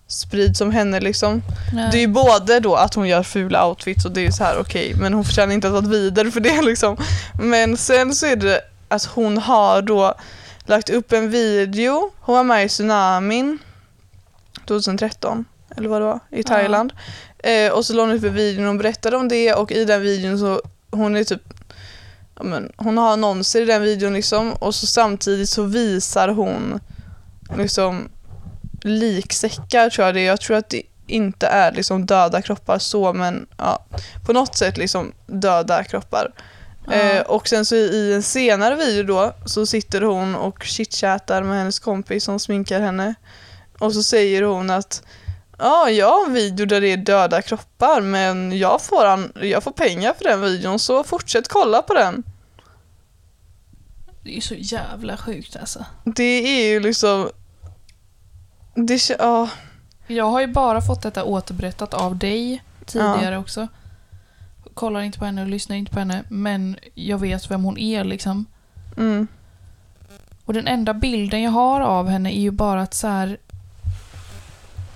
sprids 0.07 0.61
om 0.61 0.71
henne 0.71 1.01
liksom. 1.01 1.43
Nej. 1.75 1.89
Det 1.93 1.99
är 1.99 2.01
ju 2.01 2.07
både 2.07 2.61
då 2.61 2.75
att 2.75 2.95
hon 2.95 3.09
gör 3.09 3.23
fula 3.23 3.69
outfits 3.69 4.05
och 4.05 4.13
det 4.13 4.27
är 4.27 4.31
så 4.31 4.45
här 4.45 4.59
okej, 4.59 4.95
men 4.95 5.15
hon 5.15 5.25
förtjänar 5.25 5.55
inte 5.55 5.67
att 5.67 5.73
vara 5.73 5.87
vidare 5.87 6.31
för 6.31 6.41
det 6.41 6.63
liksom. 6.65 6.97
Men 7.43 7.77
sen 7.77 8.15
så 8.15 8.27
är 8.27 8.37
det 8.37 8.61
att 8.89 9.05
hon 9.05 9.39
har 9.39 9.83
då 9.83 10.15
lagt 10.65 10.91
upp 10.91 11.13
en 11.13 11.31
video, 11.31 12.11
hon 12.21 12.37
var 12.37 12.45
med 12.45 12.65
i 12.65 12.69
tsunamin 12.69 13.59
2013, 14.67 15.45
eller 15.77 15.89
vad 15.89 16.01
det 16.01 16.07
var, 16.07 16.21
i 16.31 16.43
Thailand. 16.43 16.93
Eh, 17.39 17.73
och 17.73 17.87
så 17.87 17.95
la 17.95 18.03
hon 18.03 18.13
upp 18.13 18.25
en 18.25 18.35
video 18.35 18.69
och 18.69 18.77
berättade 18.77 19.17
om 19.17 19.29
det 19.29 19.55
och 19.55 19.73
i 19.73 19.85
den 19.85 20.03
videon 20.03 20.39
så, 20.39 20.63
hon 20.95 21.17
är 21.17 21.25
typ 21.25 21.43
ja, 22.37 22.43
men, 22.43 22.73
hon 22.77 22.99
har 22.99 23.13
annonser 23.13 23.63
i 23.63 23.65
den 23.65 23.83
videon 23.83 24.15
liksom 24.15 24.53
och 24.53 24.75
så 24.75 24.87
samtidigt 24.87 25.49
så 25.49 25.63
visar 25.63 26.29
hon 26.29 26.81
liksom 27.57 28.09
liksäckar 28.83 29.91
tror 29.91 30.07
jag 30.07 30.15
det 30.15 30.21
är. 30.21 30.27
Jag 30.27 30.41
tror 30.41 30.57
att 30.57 30.69
det 30.69 30.83
inte 31.07 31.47
är 31.47 31.73
liksom 31.73 32.07
döda 32.07 32.43
kroppar 32.43 32.79
så 32.79 33.13
men 33.13 33.47
ja, 33.57 33.87
på 34.27 34.33
något 34.33 34.57
sätt 34.57 34.77
liksom 34.77 35.13
döda 35.27 35.85
kroppar. 35.85 36.33
Eh, 36.91 37.23
och 37.23 37.49
sen 37.49 37.65
så 37.65 37.75
i 37.75 38.15
en 38.15 38.23
senare 38.23 38.75
video 38.75 39.03
då 39.03 39.35
så 39.45 39.67
sitter 39.67 40.01
hon 40.01 40.35
och 40.35 40.63
chitchattar 40.63 41.43
med 41.43 41.59
hennes 41.59 41.79
kompis 41.79 42.25
som 42.25 42.39
sminkar 42.39 42.81
henne. 42.81 43.15
Och 43.79 43.93
så 43.93 44.03
säger 44.03 44.43
hon 44.43 44.71
att 44.71 45.03
ja, 45.59 45.90
jag 45.90 46.11
har 46.11 46.27
en 46.27 46.33
video 46.35 46.67
där 46.67 46.81
det 46.81 46.88
är 46.93 46.97
döda 46.97 47.43
kroppar 47.43 48.01
men 48.01 48.59
jag 48.59 48.83
får, 48.83 49.05
an- 49.07 49.33
jag 49.43 49.62
får 49.62 49.71
pengar 49.71 50.14
för 50.19 50.25
den 50.25 50.40
videon 50.40 50.79
så 50.79 51.05
fortsätt 51.05 51.49
kolla 51.49 51.83
på 51.83 51.95
den. 51.95 52.23
Det 54.23 54.37
är 54.37 54.40
så 54.40 54.55
jävla 54.55 55.17
sjukt 55.17 55.57
alltså. 55.57 55.85
Det 56.05 56.23
är 56.64 56.73
ju 56.73 56.81
liksom 56.81 57.31
det, 58.75 59.11
ja, 59.19 59.49
Jag 60.07 60.25
har 60.31 60.40
ju 60.40 60.47
bara 60.47 60.81
fått 60.83 61.03
detta 61.03 61.25
återberättat 61.25 61.95
av 61.95 62.17
dig 62.17 62.62
tidigare 62.87 63.38
också. 63.38 63.69
Kollar 64.75 65.01
inte 65.01 65.19
på 65.19 65.25
henne 65.25 65.43
och 65.43 65.49
lyssnar 65.49 65.77
inte 65.77 65.93
på 65.93 65.99
henne, 65.99 66.25
men 66.29 66.77
jag 66.95 67.19
vet 67.19 67.51
vem 67.51 67.64
hon 67.64 67.79
är 67.79 68.05
liksom. 68.05 68.47
mm, 68.97 69.27
Och 70.45 70.53
den 70.55 70.67
enda 70.67 70.95
bilden 70.95 71.43
jag 71.43 71.51
har 71.51 71.81
av 71.81 72.09
henne 72.09 72.37
är 72.38 72.40
ju 72.40 72.51
bara 72.51 72.83
att 72.83 72.95
så 72.95 73.09
här. 73.09 73.38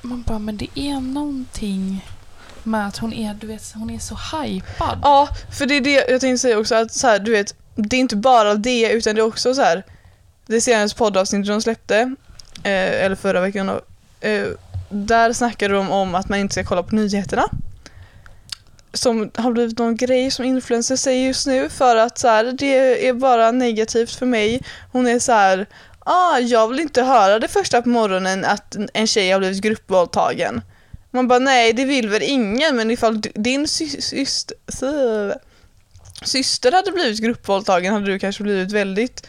Man 0.02 0.22
bara, 0.22 0.38
men 0.38 0.56
det 0.56 0.68
är 0.74 1.00
någonting 1.00 2.06
med 2.62 2.86
att 2.86 2.96
hon 2.96 3.12
är, 3.12 3.34
du 3.34 3.46
vet, 3.46 3.72
hon 3.74 3.90
är 3.90 3.98
så 3.98 4.18
hypad. 4.32 4.98
Ja, 5.02 5.28
för 5.58 5.66
det 5.66 5.74
är 5.76 5.80
det 5.80 6.10
jag 6.10 6.20
tänkte 6.20 6.38
säga 6.38 6.58
också 6.58 6.74
att 6.74 6.92
så 6.92 7.06
här, 7.06 7.18
du 7.18 7.30
vet, 7.30 7.54
det 7.74 7.96
är 7.96 8.00
inte 8.00 8.16
bara 8.16 8.54
det 8.54 8.92
utan 8.92 9.14
det 9.14 9.20
är 9.20 9.26
också 9.26 9.54
så 9.54 9.62
här 9.62 9.84
det 10.46 10.60
senaste 10.60 10.98
poddavsnittet 10.98 11.46
de 11.46 11.62
släppte, 11.62 12.14
eh, 12.62 13.04
eller 13.04 13.16
förra 13.16 13.40
veckan 13.40 13.66
då, 13.66 13.80
eh, 14.28 14.46
där 14.90 15.32
snackade 15.32 15.74
de 15.74 15.90
om 15.90 16.14
att 16.14 16.28
man 16.28 16.38
inte 16.38 16.52
ska 16.52 16.64
kolla 16.64 16.82
på 16.82 16.94
nyheterna. 16.94 17.48
Som 18.92 19.30
har 19.34 19.52
blivit 19.52 19.78
någon 19.78 19.96
grej 19.96 20.30
som 20.30 20.44
influencers 20.44 21.00
säger 21.00 21.26
just 21.26 21.46
nu 21.46 21.68
för 21.68 21.96
att 21.96 22.18
så 22.18 22.28
här, 22.28 22.44
det 22.44 23.08
är 23.08 23.12
bara 23.12 23.50
negativt 23.50 24.10
för 24.10 24.26
mig. 24.26 24.62
Hon 24.92 25.06
är 25.06 25.18
så 25.18 25.32
här, 25.32 25.66
ah, 26.08 26.38
jag 26.38 26.68
vill 26.68 26.80
inte 26.80 27.02
höra 27.02 27.38
det 27.38 27.48
första 27.48 27.82
på 27.82 27.88
morgonen 27.88 28.44
att 28.44 28.76
en 28.94 29.06
tjej 29.06 29.30
har 29.30 29.38
blivit 29.38 29.60
gruppvåldtagen. 29.62 30.62
Man 31.10 31.28
bara 31.28 31.38
nej 31.38 31.72
det 31.72 31.84
vill 31.84 32.08
väl 32.08 32.22
ingen 32.22 32.76
men 32.76 32.90
ifall 32.90 33.20
din 33.20 33.68
sy- 33.68 34.00
syster, 34.00 34.56
sy- 34.68 35.38
syster 36.24 36.72
hade 36.72 36.92
blivit 36.92 37.20
gruppvåldtagen 37.20 37.92
hade 37.94 38.06
du 38.06 38.18
kanske 38.18 38.42
blivit 38.42 38.72
väldigt 38.72 39.26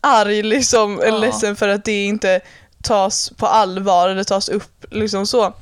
arg 0.00 0.42
liksom, 0.42 1.00
eller 1.00 1.10
Ja. 1.12 1.18
ledsen 1.18 1.56
för 1.56 1.68
att 1.68 1.84
det 1.84 2.04
inte 2.04 2.40
tas 2.82 3.30
på 3.30 3.46
allvar 3.46 4.08
eller 4.08 4.24
tas 4.24 4.48
upp 4.48 4.84
liksom 4.90 5.26
så. 5.26 5.54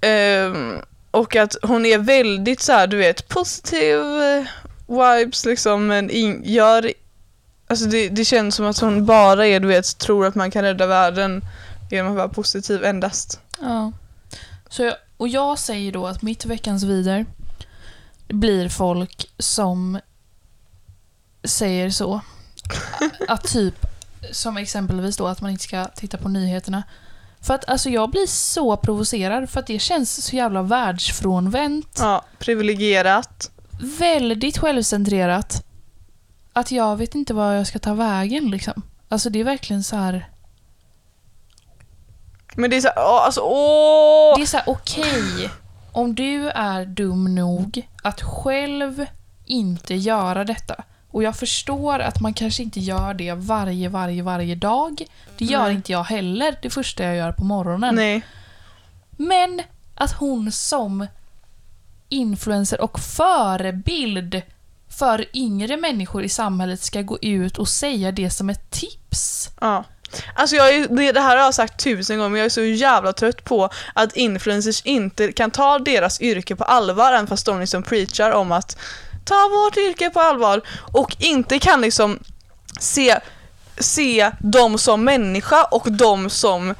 Ehm, 0.00 0.78
och 1.10 1.36
att 1.36 1.56
hon 1.62 1.86
är 1.86 1.98
väldigt 1.98 2.60
så 2.60 2.72
här, 2.72 2.86
du 2.86 2.96
vet, 2.96 3.28
positiv 3.28 3.98
eh, 3.98 4.44
vibes 4.86 5.44
liksom 5.44 5.86
men 5.86 6.10
in, 6.10 6.42
gör 6.44 6.92
Alltså 7.72 7.86
det, 7.86 8.08
det 8.08 8.24
känns 8.24 8.54
som 8.54 8.66
att 8.66 8.78
hon 8.78 9.06
bara 9.06 9.46
är, 9.46 9.60
du 9.60 9.68
vet, 9.68 9.98
tror 9.98 10.26
att 10.26 10.34
man 10.34 10.50
kan 10.50 10.62
rädda 10.62 10.86
världen 10.86 11.44
genom 11.90 12.12
att 12.12 12.16
vara 12.16 12.28
positiv 12.28 12.84
endast. 12.84 13.40
Ja. 13.60 13.92
Så 14.68 14.82
jag, 14.82 14.94
och 15.16 15.28
jag 15.28 15.58
säger 15.58 15.92
då 15.92 16.06
att 16.06 16.22
mitt 16.22 16.44
veckans 16.44 16.82
vider 16.82 17.26
blir 18.28 18.68
folk 18.68 19.30
som 19.38 20.00
säger 21.44 21.90
så. 21.90 22.20
Att 23.28 23.44
typ, 23.44 23.74
som 24.30 24.56
exempelvis 24.56 25.16
då 25.16 25.26
att 25.26 25.40
man 25.40 25.50
inte 25.50 25.64
ska 25.64 25.84
titta 25.84 26.18
på 26.18 26.28
nyheterna. 26.28 26.82
För 27.40 27.54
att 27.54 27.68
alltså 27.68 27.90
jag 27.90 28.10
blir 28.10 28.26
så 28.26 28.76
provocerad 28.76 29.50
för 29.50 29.60
att 29.60 29.66
det 29.66 29.78
känns 29.78 30.24
så 30.24 30.36
jävla 30.36 30.62
världsfrånvänt. 30.62 31.98
Ja, 32.00 32.24
privilegierat. 32.38 33.50
väldigt 33.80 34.58
självcentrerat 34.58 35.64
att 36.52 36.72
jag 36.72 36.96
vet 36.96 37.14
inte 37.14 37.34
var 37.34 37.52
jag 37.52 37.66
ska 37.66 37.78
ta 37.78 37.94
vägen 37.94 38.50
liksom. 38.50 38.82
Alltså 39.08 39.30
det 39.30 39.40
är 39.40 39.44
verkligen 39.44 39.82
så 39.82 39.96
här. 39.96 40.28
Men 42.54 42.70
det 42.70 42.76
är 42.76 42.80
såhär, 42.80 42.98
åh, 42.98 43.24
alltså 43.24 43.40
åh! 43.40 44.36
Det 44.36 44.42
är 44.42 44.46
så 44.46 44.56
här, 44.56 44.68
okej. 44.68 45.50
om 45.92 46.14
du 46.14 46.48
är 46.48 46.84
dum 46.86 47.34
nog 47.34 47.88
att 48.02 48.22
själv 48.22 49.06
inte 49.46 49.94
göra 49.94 50.44
detta. 50.44 50.84
Och 51.10 51.22
jag 51.22 51.36
förstår 51.36 51.98
att 51.98 52.20
man 52.20 52.34
kanske 52.34 52.62
inte 52.62 52.80
gör 52.80 53.14
det 53.14 53.32
varje, 53.32 53.88
varje, 53.88 54.22
varje 54.22 54.54
dag. 54.54 55.02
Det 55.38 55.44
gör 55.44 55.64
Nej. 55.64 55.74
inte 55.74 55.92
jag 55.92 56.04
heller 56.04 56.58
det 56.62 56.70
första 56.70 57.04
jag 57.04 57.16
gör 57.16 57.32
på 57.32 57.44
morgonen. 57.44 57.94
Nej. 57.94 58.22
Men 59.10 59.62
att 59.94 60.12
hon 60.12 60.52
som 60.52 61.06
influencer 62.08 62.80
och 62.80 63.00
förebild 63.00 64.42
för 64.98 65.24
yngre 65.32 65.76
människor 65.76 66.24
i 66.24 66.28
samhället 66.28 66.82
ska 66.82 67.02
gå 67.02 67.18
ut 67.22 67.58
och 67.58 67.68
säga 67.68 68.12
det 68.12 68.30
som 68.30 68.50
ett 68.50 68.70
tips. 68.70 69.50
Ja. 69.60 69.84
Alltså 70.34 70.56
jag 70.56 70.74
är, 70.74 71.12
det, 71.12 71.20
här 71.20 71.36
har 71.36 71.44
jag 71.44 71.54
sagt 71.54 71.84
tusen 71.84 72.18
gånger 72.18 72.30
men 72.30 72.38
jag 72.38 72.46
är 72.46 72.50
så 72.50 72.62
jävla 72.62 73.12
trött 73.12 73.44
på 73.44 73.68
att 73.94 74.16
influencers 74.16 74.82
inte 74.82 75.32
kan 75.32 75.50
ta 75.50 75.78
deras 75.78 76.20
yrke 76.20 76.56
på 76.56 76.64
allvar 76.64 77.12
även 77.12 77.26
fast 77.26 77.46
de 77.46 77.60
liksom 77.60 77.82
preachar 77.82 78.30
om 78.30 78.52
att 78.52 78.76
ta 79.24 79.48
vårt 79.48 79.76
yrke 79.76 80.10
på 80.10 80.20
allvar 80.20 80.62
och 80.92 81.16
inte 81.18 81.58
kan 81.58 81.80
liksom 81.80 82.18
se, 82.80 83.18
se 83.78 84.30
dem 84.38 84.78
som 84.78 85.04
människa 85.04 85.64
och 85.64 85.92
dem 85.92 86.30
som 86.30 86.74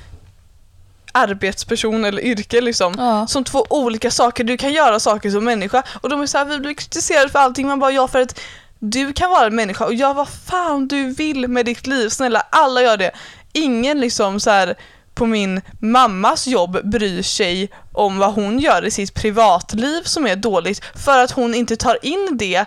arbetsperson 1.12 2.05
eller 2.05 2.22
yrke 2.22 2.61
liksom. 2.61 2.94
Ja. 2.98 3.27
Som 3.27 3.44
två 3.44 3.66
olika 3.70 4.11
saker. 4.11 4.44
Du 4.44 4.57
kan 4.57 4.72
göra 4.72 5.01
saker 5.01 5.31
som 5.31 5.44
människa 5.44 5.83
och 6.01 6.09
de 6.09 6.22
är 6.22 6.27
såhär, 6.27 6.44
vi 6.44 6.59
blir 6.59 6.75
kritiserade 6.75 7.29
för 7.29 7.38
allting. 7.38 7.66
Man 7.66 7.79
bara, 7.79 7.90
ja 7.90 8.09
för 8.09 8.20
att 8.20 8.40
du 8.79 9.12
kan 9.12 9.31
vara 9.31 9.46
en 9.46 9.57
människa 9.57 9.85
och 9.85 9.94
gör 9.94 10.14
vad 10.14 10.29
fan 10.29 10.88
du 10.88 11.11
vill 11.11 11.48
med 11.48 11.66
ditt 11.66 11.87
liv. 11.87 12.09
Snälla, 12.09 12.46
alla 12.51 12.83
gör 12.83 12.96
det. 12.96 13.11
Ingen 13.53 14.01
liksom 14.01 14.40
så 14.40 14.51
här 14.51 14.75
på 15.14 15.27
min 15.27 15.61
mammas 15.79 16.46
jobb 16.46 16.90
bryr 16.90 17.22
sig 17.22 17.70
om 17.92 18.18
vad 18.18 18.35
hon 18.35 18.59
gör 18.59 18.85
i 18.85 18.90
sitt 18.90 19.14
privatliv 19.14 20.03
som 20.03 20.27
är 20.27 20.37
dåligt 20.37 20.85
för 20.94 21.18
att 21.18 21.31
hon 21.31 21.55
inte 21.55 21.77
tar 21.77 21.98
in 22.03 22.29
det. 22.33 22.64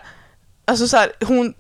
Alltså 0.65 0.88
så 0.88 0.97
här, 0.97 1.12
hon 1.21 1.53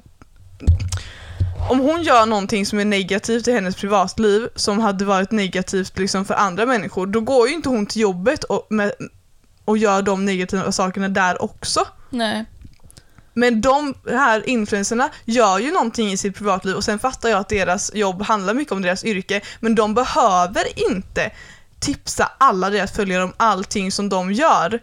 om 1.69 1.79
hon 1.79 2.03
gör 2.03 2.25
någonting 2.25 2.65
som 2.65 2.79
är 2.79 2.85
negativt 2.85 3.47
i 3.47 3.51
hennes 3.51 3.75
privatliv 3.75 4.47
som 4.55 4.79
hade 4.79 5.05
varit 5.05 5.31
negativt 5.31 5.99
liksom 5.99 6.25
för 6.25 6.33
andra 6.33 6.65
människor, 6.65 7.07
då 7.07 7.21
går 7.21 7.47
ju 7.47 7.53
inte 7.53 7.69
hon 7.69 7.85
till 7.85 8.01
jobbet 8.01 8.43
och, 8.43 8.67
med, 8.69 8.91
och 9.65 9.77
gör 9.77 10.01
de 10.01 10.25
negativa 10.25 10.71
sakerna 10.71 11.09
där 11.09 11.41
också. 11.41 11.87
Nej. 12.09 12.45
Men 13.33 13.61
de 13.61 13.93
här 14.09 14.49
influencerna 14.49 15.09
gör 15.25 15.59
ju 15.59 15.71
någonting 15.71 16.11
i 16.11 16.17
sitt 16.17 16.35
privatliv 16.35 16.75
och 16.75 16.83
sen 16.83 16.99
fattar 16.99 17.29
jag 17.29 17.39
att 17.39 17.49
deras 17.49 17.91
jobb 17.93 18.21
handlar 18.21 18.53
mycket 18.53 18.71
om 18.71 18.81
deras 18.81 19.03
yrke, 19.03 19.41
men 19.59 19.75
de 19.75 19.93
behöver 19.93 20.91
inte 20.91 21.31
tipsa 21.79 22.31
alla 22.37 22.69
deras 22.69 22.91
följare 22.91 23.23
om 23.23 23.33
allting 23.37 23.91
som 23.91 24.09
de 24.09 24.31
gör. 24.33 24.79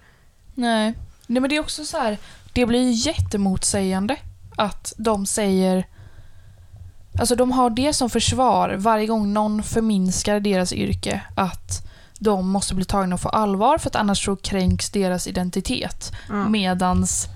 Nej. 0.54 0.94
Nej 1.26 1.40
men 1.40 1.50
det 1.50 1.56
är 1.56 1.60
också 1.60 1.84
så 1.84 1.98
här. 1.98 2.18
det 2.52 2.66
blir 2.66 2.82
ju 2.82 2.90
jättemotsägande 2.90 4.16
att 4.56 4.92
de 4.96 5.26
säger 5.26 5.84
Alltså 7.18 7.36
de 7.36 7.52
har 7.52 7.70
det 7.70 7.92
som 7.92 8.10
försvar 8.10 8.74
varje 8.78 9.06
gång 9.06 9.32
någon 9.32 9.62
förminskar 9.62 10.40
deras 10.40 10.72
yrke 10.72 11.22
att 11.34 11.88
de 12.18 12.48
måste 12.48 12.74
bli 12.74 12.84
tagna 12.84 13.18
på 13.18 13.28
allvar 13.28 13.78
för 13.78 13.88
att 13.90 13.96
annars 13.96 14.24
så 14.24 14.36
kränks 14.36 14.90
deras 14.90 15.26
identitet. 15.26 16.12
Ja. 16.28 16.48
Medans 16.48 17.26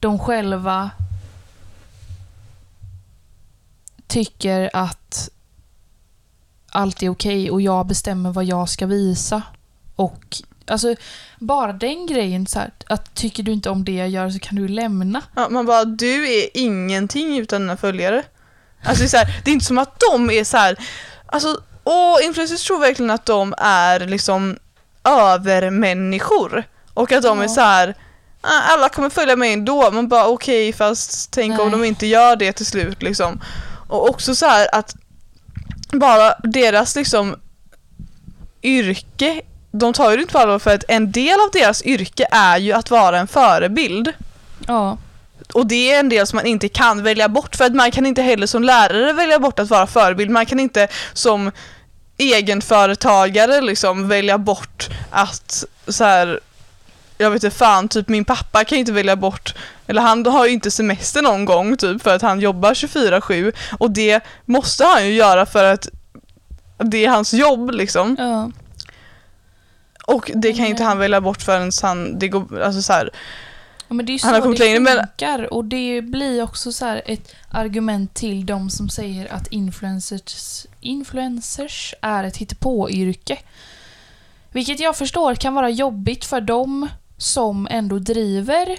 de 0.00 0.18
själva 0.18 0.90
tycker 4.06 4.70
att 4.72 5.30
allt 6.70 7.02
är 7.02 7.08
okej 7.08 7.50
och 7.50 7.60
jag 7.60 7.86
bestämmer 7.86 8.32
vad 8.32 8.44
jag 8.44 8.68
ska 8.68 8.86
visa. 8.86 9.42
Och 9.96 10.36
alltså 10.66 10.94
bara 11.38 11.72
den 11.72 12.06
grejen 12.06 12.46
så 12.46 12.58
här, 12.58 12.70
att 12.86 13.14
tycker 13.14 13.42
du 13.42 13.52
inte 13.52 13.70
om 13.70 13.84
det 13.84 13.92
jag 13.92 14.08
gör 14.08 14.30
så 14.30 14.38
kan 14.38 14.56
du 14.56 14.68
lämna. 14.68 15.22
Ja, 15.34 15.48
man 15.48 15.66
bara, 15.66 15.84
du 15.84 16.28
är 16.38 16.48
ingenting 16.54 17.38
utan 17.38 17.60
dina 17.60 17.76
följare. 17.76 18.22
Alltså 18.84 19.02
det 19.02 19.06
är, 19.06 19.08
så 19.08 19.16
här, 19.16 19.40
det 19.44 19.50
är 19.50 19.52
inte 19.52 19.64
som 19.64 19.78
att 19.78 20.00
de 20.10 20.30
är 20.30 20.44
så 20.44 20.56
här, 20.56 20.76
alltså, 21.26 21.60
åh, 21.84 22.16
influencers 22.24 22.64
tror 22.66 22.80
verkligen 22.80 23.10
att 23.10 23.26
de 23.26 23.54
är 23.58 24.00
liksom 24.00 24.56
övermänniskor. 25.04 26.64
Och 26.94 27.12
att 27.12 27.22
de 27.22 27.40
är 27.40 27.48
så 27.48 27.60
här, 27.60 27.94
"Ah, 28.40 28.60
alla 28.72 28.88
kommer 28.88 29.10
följa 29.10 29.36
mig 29.36 29.52
ändå. 29.52 29.90
Man 29.90 30.08
bara 30.08 30.26
okej, 30.26 30.72
fast 30.72 31.30
tänk 31.30 31.60
om 31.60 31.70
Nej. 31.70 31.78
de 31.80 31.84
inte 31.84 32.06
gör 32.06 32.36
det 32.36 32.52
till 32.52 32.66
slut 32.66 33.02
liksom. 33.02 33.40
Och 33.88 34.10
också 34.10 34.34
så 34.34 34.46
här 34.46 34.68
att 34.74 34.94
bara 35.92 36.34
deras 36.42 36.96
liksom 36.96 37.36
yrke, 38.62 39.42
de 39.72 39.92
tar 39.92 40.10
ju 40.10 40.16
det 40.16 40.20
inte 40.22 40.32
på 40.32 40.38
allvar 40.38 40.58
för 40.58 40.74
att 40.74 40.84
en 40.88 41.12
del 41.12 41.40
av 41.40 41.50
deras 41.52 41.82
yrke 41.82 42.26
är 42.30 42.58
ju 42.58 42.72
att 42.72 42.90
vara 42.90 43.18
en 43.18 43.28
förebild. 43.28 44.12
Ja. 44.66 44.98
Och 45.52 45.66
det 45.66 45.92
är 45.92 46.00
en 46.00 46.08
del 46.08 46.26
som 46.26 46.36
man 46.36 46.46
inte 46.46 46.68
kan 46.68 47.02
välja 47.02 47.28
bort 47.28 47.56
för 47.56 47.64
att 47.64 47.74
man 47.74 47.90
kan 47.90 48.06
inte 48.06 48.22
heller 48.22 48.46
som 48.46 48.62
lärare 48.62 49.12
välja 49.12 49.38
bort 49.38 49.58
att 49.58 49.70
vara 49.70 49.86
förebild. 49.86 50.30
Man 50.30 50.46
kan 50.46 50.60
inte 50.60 50.88
som 51.12 51.50
egenföretagare 52.18 53.60
liksom 53.60 54.08
välja 54.08 54.38
bort 54.38 54.88
att 55.10 55.64
så 55.88 56.04
här, 56.04 56.40
jag 57.18 57.30
vet 57.30 57.44
inte 57.44 57.56
fan, 57.56 57.88
typ 57.88 58.08
min 58.08 58.24
pappa 58.24 58.64
kan 58.64 58.78
inte 58.78 58.92
välja 58.92 59.16
bort, 59.16 59.54
eller 59.86 60.02
han 60.02 60.26
har 60.26 60.46
ju 60.46 60.52
inte 60.52 60.70
semester 60.70 61.22
någon 61.22 61.44
gång 61.44 61.76
typ 61.76 62.02
för 62.02 62.14
att 62.14 62.22
han 62.22 62.40
jobbar 62.40 62.74
24-7 62.74 63.52
och 63.78 63.90
det 63.90 64.20
måste 64.44 64.84
han 64.84 65.06
ju 65.06 65.12
göra 65.12 65.46
för 65.46 65.64
att 65.64 65.88
det 66.78 67.04
är 67.04 67.10
hans 67.10 67.34
jobb 67.34 67.70
liksom. 67.70 68.16
ja. 68.18 68.50
Och 70.06 70.30
det 70.34 70.52
kan 70.52 70.66
inte 70.66 70.82
Nej. 70.82 70.88
han 70.88 70.98
välja 70.98 71.20
bort 71.20 71.42
förrän 71.42 71.70
han, 71.82 72.18
det 72.18 72.28
går, 72.28 72.60
alltså 72.60 72.82
så 72.82 72.92
här, 72.92 73.10
Ja, 73.88 73.94
men 73.94 74.06
det 74.06 74.12
är 74.12 74.14
ju 74.14 74.20
Han 74.22 74.32
har 74.34 74.40
så 74.40 74.42
kommit 74.42 74.58
det 74.58 74.64
längre, 74.64 74.80
men- 74.80 74.96
funkar 74.98 75.54
och 75.54 75.64
det 75.64 76.02
blir 76.02 76.42
också 76.42 76.72
så 76.72 76.84
här 76.84 77.02
ett 77.06 77.34
argument 77.50 78.14
till 78.14 78.46
de 78.46 78.70
som 78.70 78.88
säger 78.88 79.32
att 79.32 79.46
influencers, 79.46 80.66
influencers 80.80 81.94
är 82.00 82.24
ett 82.24 82.36
hittepåyrke. 82.36 83.38
Vilket 84.52 84.80
jag 84.80 84.96
förstår 84.96 85.34
kan 85.34 85.54
vara 85.54 85.70
jobbigt 85.70 86.24
för 86.24 86.40
dem 86.40 86.88
som 87.16 87.68
ändå 87.70 87.98
driver 87.98 88.76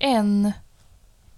en 0.00 0.52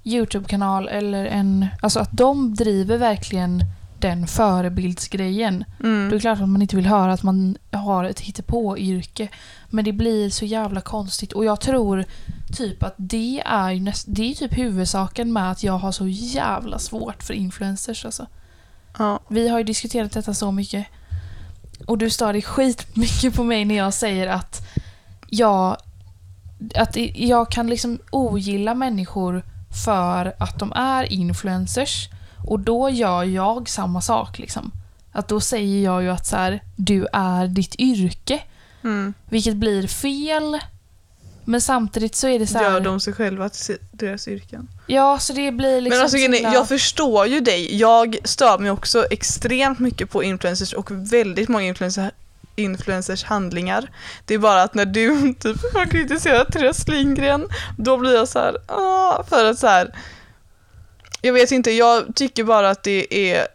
YouTube-kanal 0.04 0.88
eller 0.88 1.24
en... 1.26 1.66
Alltså 1.82 2.00
att 2.00 2.12
de 2.12 2.54
driver 2.54 2.98
verkligen 2.98 3.60
den 4.04 4.26
förebildsgrejen. 4.26 5.64
mm. 5.82 6.08
Då 6.08 6.14
är 6.14 6.18
det 6.18 6.20
klart 6.20 6.40
att 6.40 6.48
man 6.48 6.62
inte 6.62 6.76
vill 6.76 6.86
höra 6.86 7.12
att 7.12 7.22
man 7.22 7.56
har 7.70 8.04
ett 8.04 8.20
hittepåyrke. 8.20 9.28
Men 9.70 9.84
det 9.84 9.92
blir 9.92 10.30
så 10.30 10.44
jävla 10.44 10.80
konstigt 10.80 11.32
och 11.32 11.44
jag 11.44 11.60
tror 11.60 12.04
typ 12.56 12.82
att 12.82 12.94
det 12.96 13.42
är 13.46 13.70
ju 13.70 13.80
näst, 13.80 14.06
det 14.08 14.30
är 14.30 14.34
typ 14.34 14.58
huvudsaken 14.58 15.32
med 15.32 15.50
att 15.50 15.62
jag 15.62 15.78
har 15.78 15.92
så 15.92 16.08
jävla 16.08 16.78
svårt 16.78 17.22
för 17.22 17.34
influencers 17.34 18.04
alltså. 18.04 18.26
ja. 18.98 19.20
Vi 19.28 19.48
har 19.48 19.58
ju 19.58 19.64
diskuterat 19.64 20.12
detta 20.12 20.34
så 20.34 20.52
mycket. 20.52 20.86
Och 21.86 21.98
du 21.98 22.10
stör 22.10 22.32
dig 22.32 22.42
skitmycket 22.42 23.34
på 23.34 23.44
mig 23.44 23.64
när 23.64 23.74
jag 23.74 23.94
säger 23.94 24.26
att 24.26 24.66
jag, 25.28 25.76
att 26.74 26.96
jag 27.14 27.50
kan 27.50 27.66
liksom 27.66 27.98
ogilla 28.10 28.74
människor 28.74 29.42
för 29.84 30.34
att 30.38 30.58
de 30.58 30.72
är 30.72 31.12
influencers. 31.12 32.08
Och 32.46 32.60
då 32.60 32.90
gör 32.90 33.24
jag 33.24 33.68
samma 33.68 34.00
sak 34.00 34.38
liksom. 34.38 34.72
Att 35.12 35.28
då 35.28 35.40
säger 35.40 35.84
jag 35.84 36.02
ju 36.02 36.10
att 36.10 36.26
så 36.26 36.36
här, 36.36 36.60
du 36.76 37.06
är 37.12 37.46
ditt 37.46 37.74
yrke. 37.78 38.42
Mm. 38.84 39.14
Vilket 39.28 39.56
blir 39.56 39.86
fel. 39.86 40.58
Men 41.44 41.60
samtidigt 41.60 42.14
så 42.14 42.28
är 42.28 42.38
det 42.38 42.46
så 42.46 42.58
här, 42.58 42.72
Gör 42.72 42.80
de 42.80 43.00
sig 43.00 43.12
själva 43.12 43.48
till 43.48 43.76
deras 43.92 44.28
yrken? 44.28 44.68
Ja, 44.86 45.18
så 45.18 45.32
det 45.32 45.52
blir 45.52 45.80
liksom 45.80 45.96
Men 45.98 46.02
alltså, 46.02 46.16
himla- 46.16 46.54
jag 46.54 46.68
förstår 46.68 47.26
ju 47.26 47.40
dig. 47.40 47.76
Jag 47.76 48.16
stör 48.24 48.58
mig 48.58 48.70
också 48.70 49.06
extremt 49.10 49.78
mycket 49.78 50.10
på 50.10 50.22
influencers 50.22 50.72
och 50.72 50.90
väldigt 50.90 51.48
många 51.48 51.64
influencer, 51.64 52.10
influencers 52.56 53.24
handlingar. 53.24 53.90
Det 54.24 54.34
är 54.34 54.38
bara 54.38 54.62
att 54.62 54.74
när 54.74 54.84
du 54.86 55.34
typ 55.40 55.74
har 55.74 55.86
kritiserat 55.86 56.52
Therese 56.52 56.88
Lindgren, 56.88 57.48
då 57.78 57.96
blir 57.96 58.14
jag 58.14 58.28
så 58.28 58.38
här, 58.38 58.56
ah, 58.66 59.24
för 59.28 59.44
att 59.44 59.58
så 59.58 59.66
här. 59.66 59.94
Jag 61.24 61.32
vet 61.32 61.52
inte, 61.52 61.70
jag 61.70 62.16
tycker 62.16 62.44
bara 62.44 62.70
att 62.70 62.82
det 62.82 63.30
är 63.30 63.46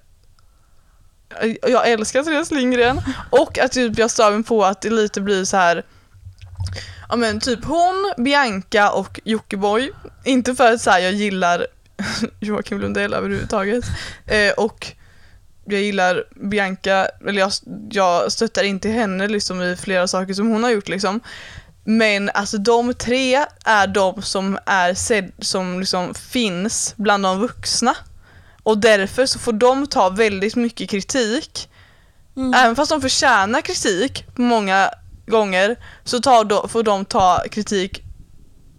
jag 1.68 1.90
älskar 1.90 2.24
Therese 2.24 2.52
Lindgren 2.52 3.02
och 3.30 3.60
att 3.60 3.72
typ 3.72 3.98
jag 3.98 4.12
stör 4.12 4.32
mig 4.32 4.44
på 4.44 4.66
att 4.66 4.82
det 4.82 4.90
lite 4.90 5.22
blir 5.22 5.46
så 5.46 5.58
här 5.58 5.84
Ja 7.10 7.16
men 7.16 7.40
typ 7.40 7.66
hon, 7.66 8.14
Bianca 8.18 8.92
och 8.92 9.20
Jockiboi. 9.24 9.92
Inte 10.24 10.56
för 10.56 10.74
att 10.74 10.82
så 10.82 10.90
här, 10.92 11.00
jag 11.00 11.14
gillar 11.14 11.68
Joakim 12.40 12.80
Lundell 12.80 13.14
överhuvudtaget. 13.14 13.84
Eh, 14.26 14.52
och 14.52 14.88
jag 15.66 15.82
gillar 15.82 16.24
Bianca, 16.36 17.08
eller 17.28 17.40
jag, 17.40 17.52
jag 17.92 18.32
stöttar 18.32 18.64
inte 18.64 18.90
henne 18.90 19.28
liksom 19.28 19.62
i 19.62 19.76
flera 19.76 20.08
saker 20.08 20.34
som 20.34 20.48
hon 20.48 20.64
har 20.64 20.72
gjort 20.72 20.90
liksom. 20.90 21.20
Men 21.84 22.30
alltså 22.30 22.58
de 22.58 22.94
tre 22.94 23.46
är 23.66 23.88
de 23.88 24.22
som, 24.22 24.60
är 24.66 24.94
sed, 24.94 25.32
som 25.40 25.80
liksom 25.80 26.14
finns 26.14 26.94
bland 26.98 27.24
de 27.24 27.40
vuxna. 27.40 27.96
Och 28.64 28.78
därför 28.78 29.26
så 29.26 29.40
får 29.40 29.54
de 29.54 29.88
ta 29.88 30.10
väldigt 30.10 30.56
mycket 30.56 30.90
kritik. 30.90 31.70
Mm. 32.38 32.54
Även 32.54 32.76
fast 32.76 32.92
de 32.92 33.02
förtjänar 33.02 33.62
kritik 33.62 34.26
många 34.36 34.90
gånger 35.28 35.76
så 36.04 36.20
tar 36.20 36.44
då, 36.44 36.68
får 36.68 36.84
de 36.84 37.06
ta 37.06 37.44
kritik 37.52 38.04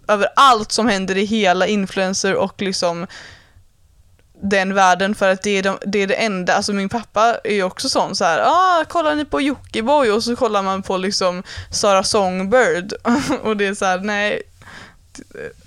över 0.08 0.28
allt 0.36 0.72
som 0.72 0.88
händer 0.88 1.16
i 1.16 1.24
hela 1.24 1.66
influencer 1.66 2.34
och 2.34 2.62
liksom 2.62 3.06
den 4.42 4.74
världen 4.74 5.14
för 5.14 5.28
att 5.28 5.42
det 5.42 5.50
är, 5.50 5.62
de, 5.62 5.78
det 5.86 5.98
är 5.98 6.06
det 6.06 6.14
enda, 6.14 6.54
alltså 6.54 6.72
min 6.72 6.88
pappa 6.88 7.36
är 7.44 7.54
ju 7.54 7.62
också 7.62 7.88
sån 7.88 8.16
så 8.16 8.24
här, 8.24 8.42
ah 8.46 8.84
kollar 8.84 9.14
ni 9.14 9.24
på 9.24 9.40
Jockiboi 9.40 10.10
och 10.10 10.24
så 10.24 10.36
kollar 10.36 10.62
man 10.62 10.82
på 10.82 10.96
liksom 10.96 11.42
Sara 11.70 12.04
Songbird 12.04 12.92
och 13.42 13.56
det 13.56 13.66
är 13.66 13.74
så 13.74 13.84
här, 13.84 13.98
nej. 13.98 14.42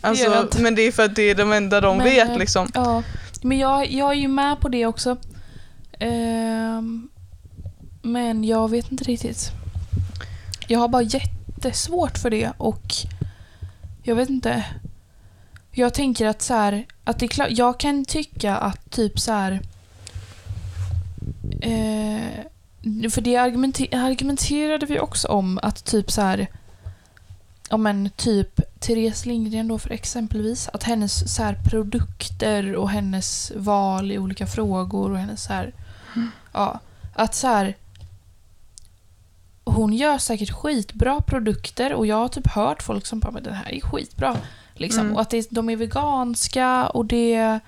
Alltså, 0.01 0.41
inte. 0.41 0.61
men 0.61 0.75
det 0.75 0.81
är 0.81 0.91
för 0.91 1.05
att 1.05 1.15
det 1.15 1.29
är 1.29 1.35
de 1.35 1.53
enda 1.53 1.81
de 1.81 1.97
Men, 1.97 2.05
vet 2.05 2.39
liksom. 2.39 2.71
Ja, 2.73 3.03
men 3.41 3.57
jag, 3.57 3.91
jag 3.91 4.11
är 4.11 4.15
ju 4.15 4.27
med 4.27 4.59
på 4.59 4.69
det 4.69 4.85
också. 4.85 5.17
Ehm, 5.99 7.09
men 8.01 8.43
jag 8.43 8.71
vet 8.71 8.91
inte 8.91 9.03
riktigt. 9.03 9.51
Jag 10.67 10.79
har 10.79 10.87
bara 10.87 11.01
jättesvårt 11.01 12.17
för 12.17 12.29
det 12.29 12.51
och 12.57 12.93
jag 14.03 14.15
vet 14.15 14.29
inte. 14.29 14.65
Jag 15.75 15.93
tänker 15.93 16.27
att 16.27 16.41
så 16.41 16.53
här, 16.53 16.85
att 17.03 17.19
det 17.19 17.25
är 17.25 17.27
klart, 17.27 17.49
jag 17.51 17.79
kan 17.79 18.05
tycka 18.05 18.57
att 18.57 18.91
typ 18.91 19.19
så 19.19 19.31
här. 19.31 19.59
Eh, 21.61 23.09
för 23.09 23.21
det 23.21 23.37
argumenter, 23.37 23.87
argumenterade 23.91 24.85
vi 24.85 24.99
också 24.99 25.27
om 25.27 25.59
att 25.63 25.85
typ 25.85 26.11
så 26.11 26.21
här. 26.21 26.47
Ja 27.69 27.77
men 27.77 28.09
typ 28.15 28.79
Therese 28.79 29.25
Lindgren 29.25 29.67
då 29.67 29.79
för 29.79 29.89
exempelvis. 29.89 30.69
Att 30.73 30.83
hennes 30.83 31.35
så 31.35 31.43
här, 31.43 31.57
produkter 31.69 32.75
och 32.75 32.89
hennes 32.89 33.51
val 33.55 34.11
i 34.11 34.17
olika 34.17 34.47
frågor 34.47 35.11
och 35.11 35.17
hennes 35.17 35.43
så 35.43 35.53
här, 35.53 35.73
Ja, 36.53 36.79
att 37.13 37.35
så 37.35 37.47
här. 37.47 37.77
Hon 39.65 39.93
gör 39.93 40.17
säkert 40.17 40.51
skitbra 40.51 41.21
produkter 41.21 41.93
och 41.93 42.05
jag 42.07 42.15
har 42.15 42.27
typ 42.27 42.47
hört 42.47 42.83
folk 42.83 43.05
som 43.05 43.19
bara 43.19 43.31
men 43.31 43.43
den 43.43 43.53
här 43.53 43.71
är 43.71 43.81
skitbra. 43.81 44.37
Liksom. 44.83 45.01
Mm. 45.01 45.15
Och 45.15 45.21
att 45.21 45.29
det, 45.29 45.47
de 45.49 45.69
är 45.69 45.75
veganska 45.75 46.87
och 46.87 47.05
det 47.05 47.59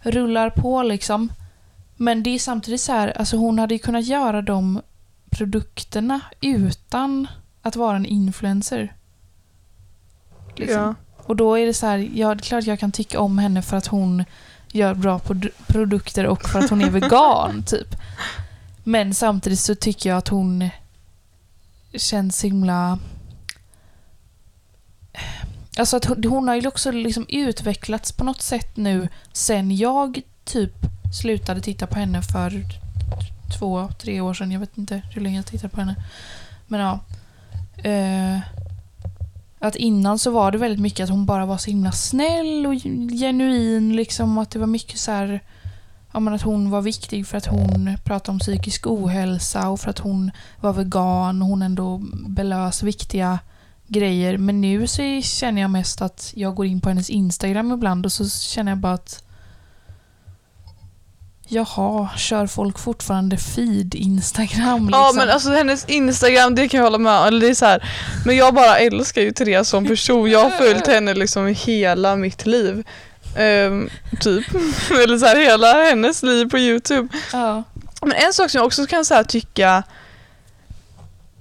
rullar 0.00 0.50
på 0.50 0.82
liksom. 0.82 1.32
Men 1.96 2.22
det 2.22 2.30
är 2.30 2.38
samtidigt 2.38 2.80
så 2.80 2.92
här, 2.92 3.18
alltså 3.18 3.36
hon 3.36 3.58
hade 3.58 3.74
ju 3.74 3.78
kunnat 3.78 4.04
göra 4.04 4.42
de 4.42 4.82
produkterna 5.30 6.20
utan 6.40 7.26
att 7.62 7.76
vara 7.76 7.96
en 7.96 8.06
influencer. 8.06 8.96
Liksom. 10.56 10.80
Ja. 10.80 10.94
Och 11.16 11.36
då 11.36 11.58
är 11.58 11.66
det 11.66 11.74
så 11.74 11.86
här, 11.86 12.08
ja 12.14 12.34
det 12.34 12.40
är 12.40 12.42
klart 12.42 12.64
jag 12.64 12.80
kan 12.80 12.92
tycka 12.92 13.20
om 13.20 13.38
henne 13.38 13.62
för 13.62 13.76
att 13.76 13.86
hon 13.86 14.24
gör 14.72 14.94
bra 14.94 15.18
produ- 15.18 15.52
produkter 15.66 16.26
och 16.26 16.48
för 16.48 16.58
att 16.58 16.70
hon 16.70 16.82
är 16.82 16.90
vegan 16.90 17.62
typ. 17.66 17.96
Men 18.84 19.14
samtidigt 19.14 19.60
så 19.60 19.74
tycker 19.74 20.10
jag 20.10 20.18
att 20.18 20.28
hon 20.28 20.68
känns 21.94 22.44
himla... 22.44 22.98
Alltså 25.76 25.96
att 25.96 26.04
hon, 26.04 26.24
hon 26.24 26.48
har 26.48 26.54
ju 26.54 26.68
också 26.68 26.90
liksom 26.90 27.26
utvecklats 27.28 28.12
på 28.12 28.24
något 28.24 28.42
sätt 28.42 28.76
nu 28.76 29.08
sen 29.32 29.76
jag 29.76 30.22
typ 30.44 30.72
slutade 31.20 31.60
titta 31.60 31.86
på 31.86 31.98
henne 31.98 32.22
för 32.22 32.62
två, 33.58 33.88
tre 33.98 34.20
år 34.20 34.34
sedan. 34.34 34.52
Jag 34.52 34.60
vet 34.60 34.78
inte 34.78 35.02
hur 35.12 35.20
länge 35.20 35.36
jag 35.36 35.46
tittade 35.46 35.74
på 35.74 35.80
henne. 35.80 35.96
Men 36.66 36.80
ja. 36.80 37.00
Eh, 37.90 38.38
att 39.58 39.76
innan 39.76 40.18
så 40.18 40.30
var 40.30 40.52
det 40.52 40.58
väldigt 40.58 40.80
mycket 40.80 41.04
att 41.04 41.10
hon 41.10 41.26
bara 41.26 41.46
var 41.46 41.58
så 41.58 41.70
himla 41.70 41.92
snäll 41.92 42.66
och 42.66 42.74
genuin 43.20 43.96
liksom. 43.96 44.38
Att 44.38 44.50
det 44.50 44.58
var 44.58 44.66
mycket 44.66 44.98
så 44.98 45.10
här... 45.10 45.40
Ja, 46.12 46.20
men 46.20 46.34
att 46.34 46.42
hon 46.42 46.70
var 46.70 46.82
viktig 46.82 47.26
för 47.26 47.38
att 47.38 47.46
hon 47.46 47.98
pratade 48.04 48.32
om 48.32 48.38
psykisk 48.38 48.86
ohälsa 48.86 49.68
och 49.68 49.80
för 49.80 49.90
att 49.90 49.98
hon 49.98 50.30
var 50.60 50.72
vegan 50.72 51.42
och 51.42 51.48
hon 51.48 51.62
ändå 51.62 52.02
belös 52.28 52.82
viktiga 52.82 53.38
grejer. 53.88 54.38
Men 54.38 54.60
nu 54.60 54.86
så 54.86 55.20
känner 55.22 55.62
jag 55.62 55.70
mest 55.70 56.02
att 56.02 56.32
jag 56.34 56.54
går 56.54 56.66
in 56.66 56.80
på 56.80 56.88
hennes 56.88 57.10
Instagram 57.10 57.72
ibland 57.72 58.06
och 58.06 58.12
så 58.12 58.28
känner 58.28 58.72
jag 58.72 58.78
bara 58.78 58.92
att 58.92 59.22
Jaha, 61.48 62.08
kör 62.16 62.46
folk 62.46 62.78
fortfarande 62.78 63.36
feed 63.36 63.94
Instagram 63.94 64.86
liksom? 64.86 65.00
Ja 65.02 65.12
men 65.14 65.30
alltså 65.30 65.50
hennes 65.50 65.84
Instagram, 65.84 66.54
det 66.54 66.68
kan 66.68 66.78
jag 66.78 66.84
hålla 66.84 66.98
med 66.98 67.20
om. 67.20 67.26
Eller 67.26 67.40
det 67.40 67.48
är 67.48 67.54
så 67.54 67.66
här, 67.66 67.90
Men 68.24 68.36
jag 68.36 68.54
bara 68.54 68.78
älskar 68.78 69.22
ju 69.22 69.32
Therese 69.32 69.68
som 69.68 69.86
person. 69.86 70.30
Jag 70.30 70.42
har 70.42 70.50
följt 70.50 70.86
henne 70.86 71.14
liksom 71.14 71.54
hela 71.58 72.16
mitt 72.16 72.46
liv. 72.46 72.84
Ehm, 73.36 73.88
typ. 74.20 74.44
Eller 75.04 75.18
så 75.18 75.26
här, 75.26 75.36
hela 75.36 75.72
hennes 75.72 76.22
liv 76.22 76.50
på 76.50 76.58
Youtube. 76.58 77.08
ja. 77.32 77.62
Men 78.02 78.12
en 78.12 78.32
sak 78.32 78.50
som 78.50 78.58
jag 78.58 78.66
också 78.66 78.86
kan 78.86 79.04
så 79.04 79.24
tycka 79.24 79.82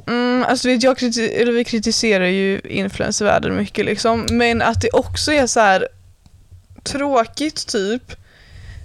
Mm, 0.08 0.44
alltså 0.44 0.68
vet, 0.68 0.84
jag 0.84 0.98
kriti- 0.98 1.42
eller 1.42 1.52
vi 1.52 1.64
kritiserar 1.64 2.26
ju 2.26 2.62
influencervärlden 2.64 3.56
mycket 3.56 3.86
liksom, 3.86 4.28
men 4.32 4.62
att 4.62 4.82
det 4.82 4.90
också 4.90 5.34
är 5.34 5.48
så 5.48 5.60
här 5.60 5.88
tråkigt 6.84 7.68
typ 7.68 8.16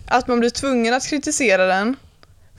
att 0.06 0.28
man 0.28 0.40
blir 0.40 0.50
tvungen 0.50 0.94
att 0.94 1.06
kritisera 1.06 1.66
den 1.66 1.96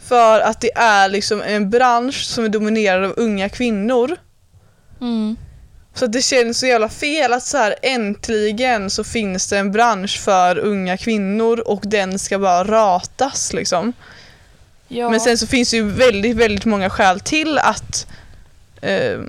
för 0.03 0.39
att 0.39 0.62
det 0.62 0.72
är 0.76 1.09
liksom 1.09 1.41
en 1.41 1.70
bransch 1.70 2.26
som 2.26 2.45
är 2.45 2.49
dominerad 2.49 3.03
av 3.03 3.14
unga 3.18 3.49
kvinnor. 3.49 4.18
Mm. 5.01 5.36
Så 5.93 6.05
att 6.05 6.12
det 6.14 6.22
känns 6.22 6.59
så 6.59 6.66
jävla 6.66 6.89
fel 6.89 7.34
att 7.34 7.43
så 7.43 7.57
här 7.57 7.76
äntligen 7.82 8.89
så 8.89 9.03
finns 9.03 9.47
det 9.47 9.57
en 9.57 9.72
bransch 9.72 10.20
för 10.20 10.57
unga 10.57 10.97
kvinnor 10.97 11.59
och 11.59 11.82
den 11.86 12.20
ska 12.20 12.39
bara 12.39 12.64
ratas 12.64 13.53
liksom. 13.53 13.93
ja. 14.88 15.09
Men 15.09 15.20
sen 15.20 15.38
så 15.38 15.47
finns 15.47 15.72
det 15.72 15.78
ju 15.78 15.89
väldigt, 15.89 16.38
väldigt 16.38 16.66
många 16.66 16.89
skäl 16.89 17.20
till 17.20 17.57
att 17.57 18.07
eh, 18.82 19.19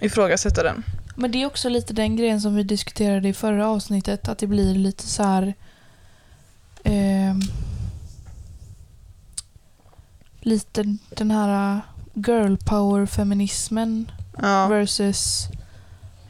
ifrågasätta 0.00 0.62
den. 0.62 0.84
Men 1.14 1.30
det 1.30 1.42
är 1.42 1.46
också 1.46 1.68
lite 1.68 1.92
den 1.94 2.16
grejen 2.16 2.40
som 2.40 2.54
vi 2.54 2.62
diskuterade 2.62 3.28
i 3.28 3.32
förra 3.32 3.68
avsnittet, 3.68 4.28
att 4.28 4.38
det 4.38 4.46
blir 4.46 4.74
lite 4.74 5.06
så 5.06 5.22
här... 5.22 5.54
ehm, 6.84 7.40
lite 10.40 10.96
den 11.10 11.30
här 11.30 11.80
girl 12.14 12.56
power-feminismen 12.56 14.10
Ja. 14.42 14.66
versus 14.68 15.48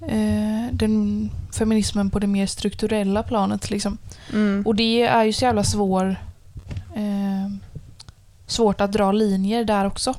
eh, 0.01 0.73
den 0.73 1.31
feminismen 1.59 2.11
på 2.11 2.19
det 2.19 2.27
mer 2.27 2.47
strukturella 2.47 3.23
planet. 3.23 3.71
Liksom. 3.71 3.99
Mm. 4.33 4.63
Och 4.67 4.75
det 4.75 5.03
är 5.03 5.25
ju 5.25 5.33
så 5.33 5.45
jävla 5.45 5.65
svår, 5.65 6.17
eh, 6.97 7.51
svårt 8.47 8.81
att 8.81 8.93
dra 8.93 9.13
linjer 9.13 9.65
där 9.65 9.85
också. 9.85 10.15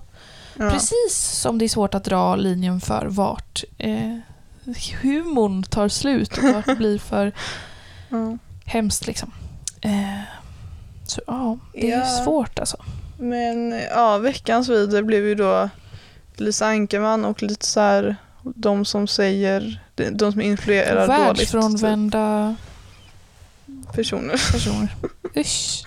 Ja. 0.59 0.69
Precis 0.69 1.17
som 1.41 1.57
det 1.57 1.65
är 1.65 1.69
svårt 1.69 1.93
att 1.95 2.03
dra 2.03 2.35
linjen 2.35 2.81
för 2.81 3.05
vart 3.05 3.63
eh, 3.77 4.15
humorn 5.01 5.63
tar 5.63 5.89
slut 5.89 6.37
och 6.37 6.43
vart 6.43 6.65
det 6.65 6.75
blir 6.77 6.99
för 6.99 7.31
Ja. 8.09 8.37
hemskt. 8.65 9.07
Liksom. 9.07 9.31
Eh, 9.81 10.19
så 11.05 11.21
ja, 11.27 11.57
det 11.73 11.91
är 11.91 11.99
Ja. 11.99 12.05
svårt 12.05 12.59
alltså. 12.59 12.77
Men 13.19 13.71
ja, 13.89 14.17
veckans 14.17 14.69
video 14.69 15.03
blev 15.03 15.25
ju 15.25 15.35
då 15.35 15.69
Lisa 16.35 16.65
Ankerman 16.67 17.25
och 17.25 17.43
lite 17.43 17.65
så 17.65 17.79
här 17.79 18.15
de 18.41 18.85
som 18.85 19.07
säger, 19.07 19.83
de, 19.95 20.31
som 20.31 20.41
influerar 20.41 21.07
dåligt. 21.07 21.39
typ, 21.39 21.53
Världsfrånvända 21.53 22.55
personer. 23.93 24.51
personer. 24.51 24.95
Usch. 25.37 25.83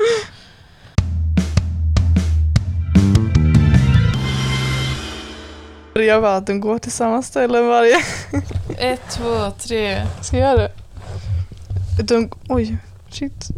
Jag 6.02 6.22
bara 6.22 6.36
att 6.36 6.46
de 6.46 6.60
går 6.60 6.78
till 6.78 6.92
samma 6.92 7.22
ställen 7.22 7.66
varje... 7.66 7.96
Ett, 8.78 9.00
två, 9.10 9.50
tre. 9.50 10.06
Ska 10.22 10.36
jag 10.36 10.50
göra 10.50 10.68
det? 10.68 10.72
De, 12.02 12.30
oj, 12.48 12.76
shit. 13.10 13.48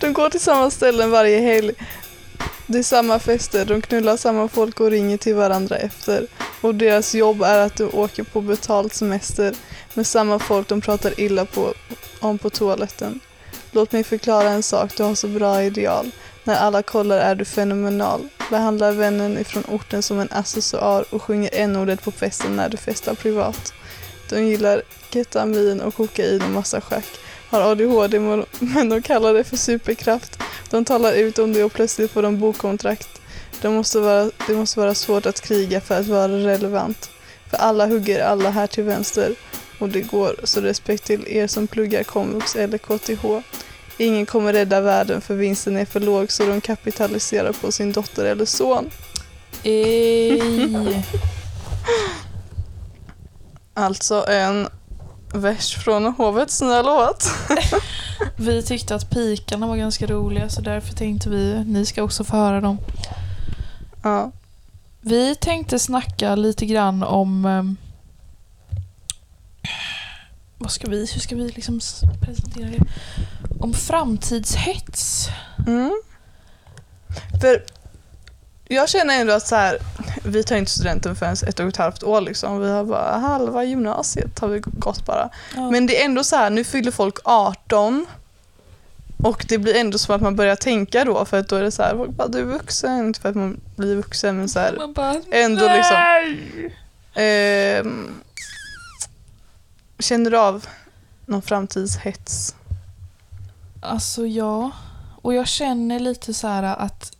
De 0.00 0.12
går 0.12 0.30
till 0.30 0.40
samma 0.40 0.70
ställen 0.70 1.10
varje 1.10 1.40
helg. 1.40 1.72
Det 2.66 2.78
är 2.78 2.82
samma 2.82 3.18
fester, 3.18 3.64
de 3.64 3.82
knullar 3.82 4.16
samma 4.16 4.48
folk 4.48 4.80
och 4.80 4.90
ringer 4.90 5.16
till 5.16 5.34
varandra 5.34 5.76
efter. 5.76 6.26
Och 6.60 6.74
deras 6.74 7.14
jobb 7.14 7.42
är 7.42 7.58
att 7.58 7.76
de 7.76 7.84
åker 7.94 8.22
på 8.22 8.40
betald 8.40 8.92
semester 8.92 9.54
med 9.94 10.06
samma 10.06 10.38
folk 10.38 10.68
de 10.68 10.80
pratar 10.80 11.20
illa 11.20 11.44
på, 11.44 11.74
om 12.20 12.38
på 12.38 12.50
toaletten. 12.50 13.20
Låt 13.70 13.92
mig 13.92 14.04
förklara 14.04 14.50
en 14.50 14.62
sak, 14.62 14.96
du 14.96 15.02
har 15.02 15.14
så 15.14 15.28
bra 15.28 15.62
ideal. 15.62 16.10
När 16.44 16.56
alla 16.56 16.82
kollar 16.82 17.18
är 17.18 17.34
du 17.34 17.44
fenomenal. 17.44 18.28
Behandlar 18.50 18.92
vännen 18.92 19.38
ifrån 19.38 19.64
orten 19.68 20.02
som 20.02 20.20
en 20.20 20.28
accessoar 20.30 21.04
och 21.10 21.22
sjunger 21.22 21.50
n-ordet 21.52 22.02
på 22.02 22.10
festen 22.10 22.56
när 22.56 22.68
du 22.68 22.76
festar 22.76 23.14
privat. 23.14 23.74
De 24.28 24.44
gillar 24.44 24.82
ketamin 25.10 25.80
och 25.80 25.94
kokain 25.94 26.42
och 26.42 26.50
massa 26.50 26.80
schack. 26.80 27.06
Har 27.50 27.60
ADHD 27.60 28.18
men 28.58 28.88
de 28.88 29.02
kallar 29.02 29.34
det 29.34 29.44
för 29.44 29.56
superkraft. 29.56 30.38
De 30.70 30.84
talar 30.84 31.12
ut 31.12 31.38
om 31.38 31.52
det 31.52 31.64
och 31.64 31.72
plötsligt 31.72 32.10
får 32.10 32.22
de 32.22 32.38
bokkontrakt. 32.38 33.20
Det 33.60 33.70
måste, 33.70 34.00
vara, 34.00 34.30
det 34.46 34.54
måste 34.54 34.80
vara 34.80 34.94
svårt 34.94 35.26
att 35.26 35.40
kriga 35.40 35.80
för 35.80 36.00
att 36.00 36.06
vara 36.06 36.28
relevant. 36.28 37.10
För 37.50 37.56
alla 37.56 37.86
hugger 37.86 38.24
alla 38.24 38.50
här 38.50 38.66
till 38.66 38.84
vänster 38.84 39.34
och 39.78 39.88
det 39.88 40.00
går, 40.00 40.36
så 40.44 40.60
respekt 40.60 41.04
till 41.04 41.28
er 41.28 41.46
som 41.46 41.66
pluggar 41.66 42.02
komvux 42.02 42.56
eller 42.56 42.78
KTH. 42.78 43.24
Ingen 44.02 44.26
kommer 44.26 44.52
rädda 44.52 44.80
världen 44.80 45.20
för 45.20 45.34
vinsten 45.34 45.76
är 45.76 45.84
för 45.84 46.00
låg 46.00 46.32
så 46.32 46.46
de 46.46 46.60
kapitaliserar 46.60 47.52
på 47.52 47.72
sin 47.72 47.92
dotter 47.92 48.24
eller 48.24 48.44
son. 48.44 48.90
Ej. 49.62 51.04
Alltså 53.74 54.26
en 54.28 54.68
vers 55.34 55.74
från 55.76 56.04
hovets 56.04 56.62
nya 56.62 56.82
låt. 56.82 57.24
Vi 58.36 58.62
tyckte 58.62 58.94
att 58.94 59.10
pikarna 59.10 59.66
var 59.66 59.76
ganska 59.76 60.06
roliga 60.06 60.48
så 60.48 60.60
därför 60.60 60.94
tänkte 60.94 61.30
vi 61.30 61.64
ni 61.64 61.86
ska 61.86 62.02
också 62.02 62.24
få 62.24 62.36
höra 62.36 62.60
dem. 62.60 62.78
Ja. 64.02 64.30
Vi 65.00 65.34
tänkte 65.34 65.78
snacka 65.78 66.34
lite 66.34 66.66
grann 66.66 67.02
om... 67.02 67.44
ehm, 67.44 67.76
vad 70.62 70.70
ska 70.72 70.90
vi, 70.90 70.98
hur 70.98 71.20
ska 71.20 71.36
vi 71.36 71.48
liksom 71.48 71.80
presentera 72.20 72.66
det? 72.66 72.80
Om 73.60 73.72
framtidshets. 73.72 75.28
Mm. 75.66 76.02
För 77.40 77.62
jag 78.68 78.88
känner 78.88 79.20
ändå 79.20 79.32
att 79.32 79.46
så 79.46 79.54
här, 79.54 79.78
vi 80.24 80.44
tar 80.44 80.56
inte 80.56 80.70
studenten 80.70 81.16
förrän 81.16 81.36
ett 81.48 81.60
och 81.60 81.68
ett 81.68 81.76
halvt 81.76 82.02
år 82.02 82.20
liksom. 82.20 82.60
Vi 82.60 82.70
har 82.70 82.84
bara 82.84 83.18
halva 83.18 83.64
gymnasiet 83.64 84.38
har 84.38 84.48
vi 84.48 84.60
gått 84.60 85.06
bara. 85.06 85.28
Ja. 85.56 85.70
Men 85.70 85.86
det 85.86 86.00
är 86.00 86.04
ändå 86.04 86.24
så 86.24 86.36
här, 86.36 86.50
nu 86.50 86.64
fyller 86.64 86.90
folk 86.90 87.18
18 87.24 88.06
och 89.22 89.44
det 89.48 89.58
blir 89.58 89.74
ändå 89.76 89.98
som 89.98 90.14
att 90.14 90.20
man 90.20 90.36
börjar 90.36 90.56
tänka 90.56 91.04
då 91.04 91.24
för 91.24 91.38
att 91.38 91.48
då 91.48 91.56
är 91.56 91.62
det 91.62 91.70
så 91.70 91.82
här, 91.82 91.96
folk 91.96 92.10
bara 92.10 92.28
du 92.28 92.38
är 92.38 92.44
vuxen, 92.44 93.06
inte 93.06 93.20
för 93.20 93.28
att 93.28 93.36
man 93.36 93.60
blir 93.76 93.96
vuxen 93.96 94.36
men 94.36 94.48
så 94.48 94.60
här, 94.60 94.76
Man 94.76 94.92
bara, 94.92 95.20
ändå 95.30 95.68
liksom. 95.68 95.96
nej! 95.96 96.38
Känner 100.02 100.30
du 100.30 100.38
av 100.38 100.66
någon 101.26 101.42
framtidshets? 101.42 102.54
Alltså 103.80 104.26
ja. 104.26 104.70
Och 105.22 105.34
jag 105.34 105.48
känner 105.48 106.00
lite 106.00 106.34
så 106.34 106.48
här 106.48 106.62
att... 106.62 107.16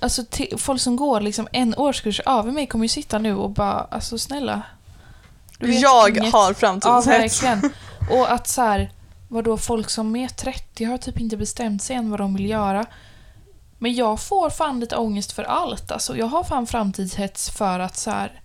Alltså 0.00 0.24
folk 0.58 0.80
som 0.80 0.96
går 0.96 1.20
liksom 1.20 1.48
en 1.52 1.74
årskurs 1.74 2.20
över 2.26 2.52
mig 2.52 2.66
kommer 2.66 2.84
ju 2.84 2.88
sitta 2.88 3.18
nu 3.18 3.34
och 3.34 3.50
bara, 3.50 3.86
alltså 3.90 4.18
snälla. 4.18 4.62
Jag 5.58 6.18
inget. 6.18 6.32
har 6.32 6.48
Ja, 6.48 6.54
framtidshets. 6.54 7.06
verkligen. 7.42 7.72
Och 8.10 8.32
att 8.32 8.48
så 8.48 8.62
här, 8.62 8.92
vadå, 9.28 9.56
folk 9.56 9.90
som 9.90 10.16
är 10.16 10.28
30 10.28 10.84
har 10.84 10.98
typ 10.98 11.20
inte 11.20 11.36
bestämt 11.36 11.82
sig 11.82 11.96
än 11.96 12.10
vad 12.10 12.20
de 12.20 12.34
vill 12.34 12.50
göra. 12.50 12.86
Men 13.78 13.94
jag 13.94 14.20
får 14.20 14.50
fan 14.50 14.80
lite 14.80 14.96
ångest 14.96 15.32
för 15.32 15.42
allt. 15.42 15.90
Alltså, 15.90 16.16
jag 16.16 16.26
har 16.26 16.44
fan 16.44 16.66
framtidshets 16.66 17.50
för 17.50 17.80
att 17.80 17.96
så 17.96 18.10
här. 18.10 18.40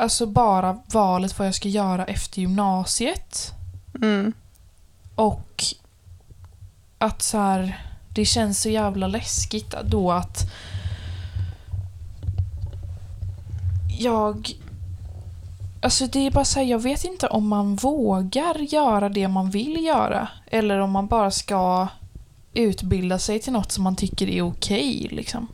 Alltså 0.00 0.26
bara 0.26 0.78
valet 0.86 1.38
vad 1.38 1.48
jag 1.48 1.54
ska 1.54 1.68
göra 1.68 2.04
efter 2.04 2.40
gymnasiet. 2.40 3.52
Mm. 4.02 4.32
Och 5.14 5.64
att 6.98 7.22
så 7.22 7.38
här, 7.38 7.84
det 8.08 8.24
känns 8.24 8.62
så 8.62 8.68
jävla 8.68 9.06
läskigt 9.06 9.74
då 9.84 10.12
att 10.12 10.38
jag... 13.98 14.50
Alltså 15.82 16.06
det 16.06 16.26
är 16.26 16.30
bara 16.30 16.44
så 16.44 16.58
här, 16.58 16.66
jag 16.66 16.82
vet 16.82 17.04
inte 17.04 17.26
om 17.26 17.48
man 17.48 17.76
vågar 17.76 18.58
göra 18.58 19.08
det 19.08 19.28
man 19.28 19.50
vill 19.50 19.84
göra. 19.84 20.28
Eller 20.46 20.78
om 20.78 20.90
man 20.90 21.06
bara 21.06 21.30
ska 21.30 21.88
utbilda 22.54 23.18
sig 23.18 23.40
till 23.40 23.52
något 23.52 23.72
som 23.72 23.84
man 23.84 23.96
tycker 23.96 24.28
är 24.28 24.42
okej. 24.42 25.08
liksom. 25.10 25.48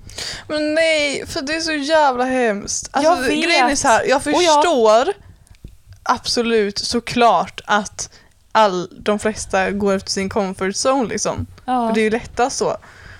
Men 0.49 0.75
nej, 0.75 1.27
för 1.27 1.43
det 1.43 1.55
är 1.55 1.61
så 1.61 1.73
jävla 1.73 2.25
hemskt. 2.25 2.89
Alltså, 2.91 3.11
Jag 3.13 3.21
vet. 3.23 3.45
Grejen 3.45 3.67
är 3.71 3.75
så 3.77 3.89
här, 3.89 4.05
jag 4.09 4.17
Och 4.27 4.43
jag- 4.43 4.55
förstår 4.65 5.13
absolut 6.03 6.79
såklart 6.79 7.61
att 7.65 8.11
all, 8.53 8.89
de 9.01 9.19
flesta 9.19 9.71
går 9.71 9.95
efter 9.95 10.11
sin 10.11 10.29
comfort 10.29 10.75
zone 10.87 11.09
liksom. 11.09 11.47
Ja. 11.65 11.89
För 11.89 11.95
det 11.95 12.01
är 12.01 12.05
ju 12.05 12.11
lättast 12.11 12.57
så. 12.57 12.77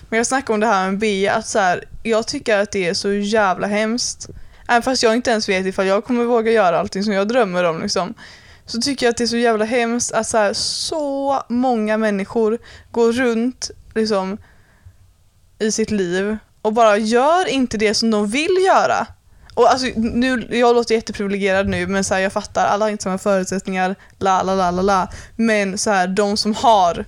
Men 0.09 0.17
jag 0.17 0.27
snackar 0.27 0.55
om 0.55 0.61
det 0.61 0.67
här 0.67 0.87
med 0.91 0.99
Bea, 0.99 1.35
att 1.35 1.47
så 1.49 1.59
här, 1.59 1.85
jag 2.03 2.27
tycker 2.27 2.59
att 2.59 2.73
det 2.73 2.89
är 2.89 2.95
så 2.95 3.13
jävla 3.13 3.67
hemskt. 3.67 4.29
Även 4.69 4.83
fast 4.83 5.03
jag 5.03 5.15
inte 5.15 5.31
ens 5.31 5.49
vet 5.49 5.67
ifall 5.67 5.87
jag 5.87 6.05
kommer 6.05 6.25
våga 6.25 6.51
göra 6.53 6.79
allting 6.81 7.05
som 7.05 7.13
jag 7.13 7.29
drömmer 7.29 7.65
om 7.65 7.83
liksom. 7.83 8.15
Så 8.67 8.81
tycker 8.81 9.07
jag 9.07 9.11
att 9.11 9.17
det 9.17 9.25
är 9.25 9.29
så 9.29 9.37
jävla 9.37 9.65
hemskt 9.65 10.13
att 10.13 10.27
så, 10.27 10.39
här, 10.39 10.53
så 10.53 11.43
många 11.49 11.97
människor 11.97 12.59
går 12.91 13.13
runt 13.13 13.71
liksom 13.95 14.39
i 15.59 15.73
sitt 15.73 15.91
liv 15.91 16.37
och 16.63 16.73
bara 16.73 16.97
gör 16.97 17.49
inte 17.49 17.79
det 17.79 17.95
som 17.95 18.11
de 18.11 18.27
vill 18.27 18.57
göra. 18.67 19.07
Och 19.55 19.71
alltså, 19.71 19.87
nu, 19.97 20.47
jag 20.51 20.75
låter 20.75 20.95
jätteprivilegierad 20.95 21.69
nu 21.69 21.87
men 21.87 22.05
så 22.05 22.15
här, 22.15 22.21
jag 22.21 22.33
fattar, 22.33 22.67
alla 22.67 22.85
har 22.85 22.91
inte 22.91 23.03
samma 23.03 23.19
förutsättningar, 23.19 23.95
la 24.19 24.43
la 24.43 24.55
la 24.55 24.71
la 24.71 24.83
la. 24.83 25.09
Men 25.37 25.79
så 25.79 25.91
här, 25.91 26.09
de 26.09 26.37
som 26.37 26.55
har 26.55 27.05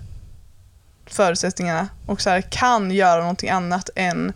förutsättningarna 1.06 1.88
och 2.06 2.20
så 2.20 2.30
här, 2.30 2.40
kan 2.40 2.90
göra 2.90 3.20
någonting 3.20 3.50
annat 3.50 3.90
än 3.94 4.32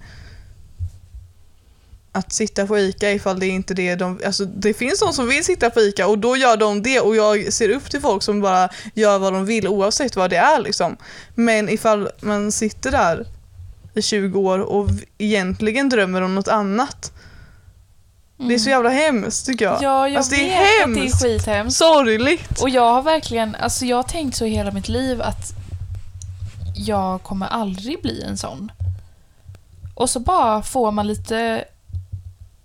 att 2.14 2.32
sitta 2.32 2.66
på 2.66 2.78
ICA 2.78 3.10
ifall 3.10 3.40
det 3.40 3.46
är 3.46 3.50
inte 3.50 3.74
det 3.74 3.94
de... 3.94 4.20
Alltså 4.26 4.44
det 4.44 4.74
finns 4.74 5.00
de 5.00 5.12
som 5.12 5.28
vill 5.28 5.44
sitta 5.44 5.70
på 5.70 5.80
ICA 5.80 6.06
och 6.06 6.18
då 6.18 6.36
gör 6.36 6.56
de 6.56 6.82
det 6.82 7.00
och 7.00 7.16
jag 7.16 7.52
ser 7.52 7.68
upp 7.68 7.90
till 7.90 8.00
folk 8.00 8.22
som 8.22 8.40
bara 8.40 8.68
gör 8.94 9.18
vad 9.18 9.32
de 9.32 9.46
vill 9.46 9.68
oavsett 9.68 10.16
vad 10.16 10.30
det 10.30 10.36
är 10.36 10.60
liksom. 10.60 10.96
Men 11.34 11.68
ifall 11.68 12.08
man 12.20 12.52
sitter 12.52 12.90
där 12.90 13.26
i 13.94 14.02
20 14.02 14.40
år 14.40 14.58
och 14.58 14.88
egentligen 15.18 15.88
drömmer 15.88 16.22
om 16.22 16.34
något 16.34 16.48
annat. 16.48 17.12
Det 18.48 18.54
är 18.54 18.58
så 18.58 18.70
jävla 18.70 18.90
hemskt 18.90 19.46
tycker 19.46 19.64
jag. 19.64 19.82
Ja, 19.82 20.08
jag 20.08 20.16
Alltså, 20.16 20.34
det 20.34 20.52
är 20.52 20.58
vet 20.78 20.88
att 20.88 20.94
det 20.94 21.00
hemskt. 21.00 21.24
är 21.24 21.28
skithemskt. 21.28 21.78
Sorgligt. 21.78 22.60
Och 22.62 22.68
jag 22.68 22.92
har 22.94 23.02
verkligen, 23.02 23.54
alltså 23.54 23.84
jag 23.84 23.96
har 23.96 24.02
tänkt 24.02 24.36
så 24.36 24.44
hela 24.44 24.70
mitt 24.70 24.88
liv 24.88 25.22
att 25.22 25.52
jag 26.74 27.22
kommer 27.22 27.46
aldrig 27.46 28.02
bli 28.02 28.22
en 28.22 28.36
sån. 28.36 28.72
Och 29.94 30.10
så 30.10 30.20
bara 30.20 30.62
får 30.62 30.90
man 30.90 31.06
lite 31.06 31.64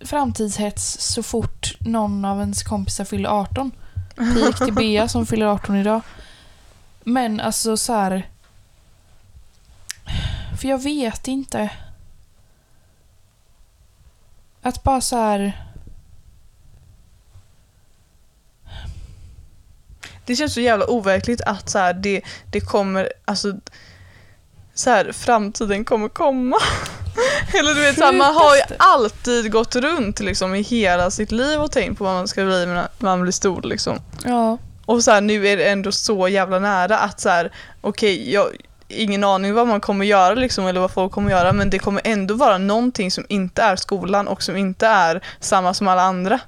framtidshets 0.00 1.00
så 1.00 1.22
fort 1.22 1.76
någon 1.80 2.24
av 2.24 2.40
ens 2.40 2.62
kompisar 2.62 3.04
fyller 3.04 3.28
18. 3.28 3.72
Pik 4.16 4.58
till 4.58 4.74
Bea 4.74 5.08
som 5.08 5.26
fyller 5.26 5.46
18 5.46 5.76
idag. 5.76 6.00
Men 7.04 7.40
alltså 7.40 7.76
så 7.76 7.92
här. 7.92 8.28
För 10.60 10.68
jag 10.68 10.82
vet 10.82 11.28
inte. 11.28 11.70
Att 14.62 14.82
bara 14.82 15.00
så 15.00 15.16
här. 15.16 15.64
Det 20.26 20.36
känns 20.36 20.54
så 20.54 20.60
jävla 20.60 20.86
overkligt 20.86 21.40
att 21.40 21.68
så 21.70 21.78
här, 21.78 21.94
det, 21.94 22.22
det 22.50 22.60
kommer, 22.60 23.12
alltså 23.24 23.60
så 24.74 24.90
här, 24.90 25.12
framtiden 25.12 25.84
kommer 25.84 26.08
komma. 26.08 26.56
Eller 27.58 27.74
du 27.74 27.80
vet, 27.80 27.98
så 27.98 28.04
här, 28.04 28.12
man 28.12 28.34
har 28.34 28.56
ju 28.56 28.62
alltid 28.78 29.52
gått 29.52 29.76
runt 29.76 30.20
liksom, 30.20 30.54
i 30.54 30.62
hela 30.62 31.10
sitt 31.10 31.32
liv 31.32 31.60
och 31.60 31.72
tänkt 31.72 31.98
på 31.98 32.04
vad 32.04 32.14
man 32.14 32.28
ska 32.28 32.44
bli 32.44 32.66
när 32.66 32.88
man 32.98 33.22
blir 33.22 33.32
stor. 33.32 33.62
Liksom. 33.62 33.98
Ja. 34.24 34.58
Och 34.84 35.04
så 35.04 35.10
här, 35.10 35.20
nu 35.20 35.48
är 35.48 35.56
det 35.56 35.64
ändå 35.64 35.92
så 35.92 36.28
jävla 36.28 36.58
nära 36.58 36.98
att 36.98 37.20
så 37.20 37.28
här, 37.28 37.52
okej, 37.80 38.32
jag 38.32 38.46
ingen 38.88 39.24
aning 39.24 39.54
vad 39.54 39.66
man 39.66 39.80
kommer 39.80 40.04
göra 40.04 40.34
liksom, 40.34 40.66
eller 40.66 40.80
vad 40.80 40.90
folk 40.90 41.12
kommer 41.12 41.30
göra 41.30 41.52
men 41.52 41.70
det 41.70 41.78
kommer 41.78 42.02
ändå 42.04 42.34
vara 42.34 42.58
någonting 42.58 43.10
som 43.10 43.26
inte 43.28 43.62
är 43.62 43.76
skolan 43.76 44.28
och 44.28 44.42
som 44.42 44.56
inte 44.56 44.86
är 44.86 45.24
samma 45.40 45.74
som 45.74 45.88
alla 45.88 46.02
andra. 46.02 46.40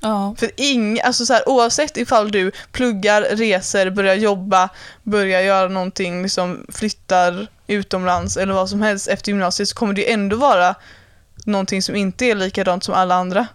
Ja. 0.00 0.34
För 0.38 0.50
ing, 0.56 1.00
alltså 1.00 1.26
så 1.26 1.32
här, 1.32 1.48
oavsett 1.48 1.96
ifall 1.96 2.30
du 2.30 2.52
pluggar, 2.72 3.22
reser, 3.22 3.90
börjar 3.90 4.14
jobba, 4.14 4.68
börjar 5.02 5.40
göra 5.40 5.68
någonting, 5.68 6.22
liksom 6.22 6.66
flyttar 6.68 7.46
utomlands 7.72 8.36
eller 8.36 8.52
vad 8.52 8.68
som 8.68 8.82
helst 8.82 9.08
efter 9.08 9.32
gymnasiet 9.32 9.68
så 9.68 9.74
kommer 9.74 9.94
det 9.94 10.12
ändå 10.12 10.36
vara 10.36 10.74
någonting 11.44 11.82
som 11.82 11.96
inte 11.96 12.24
är 12.24 12.34
likadant 12.34 12.84
som 12.84 12.94
alla 12.94 13.14
andra. 13.14 13.46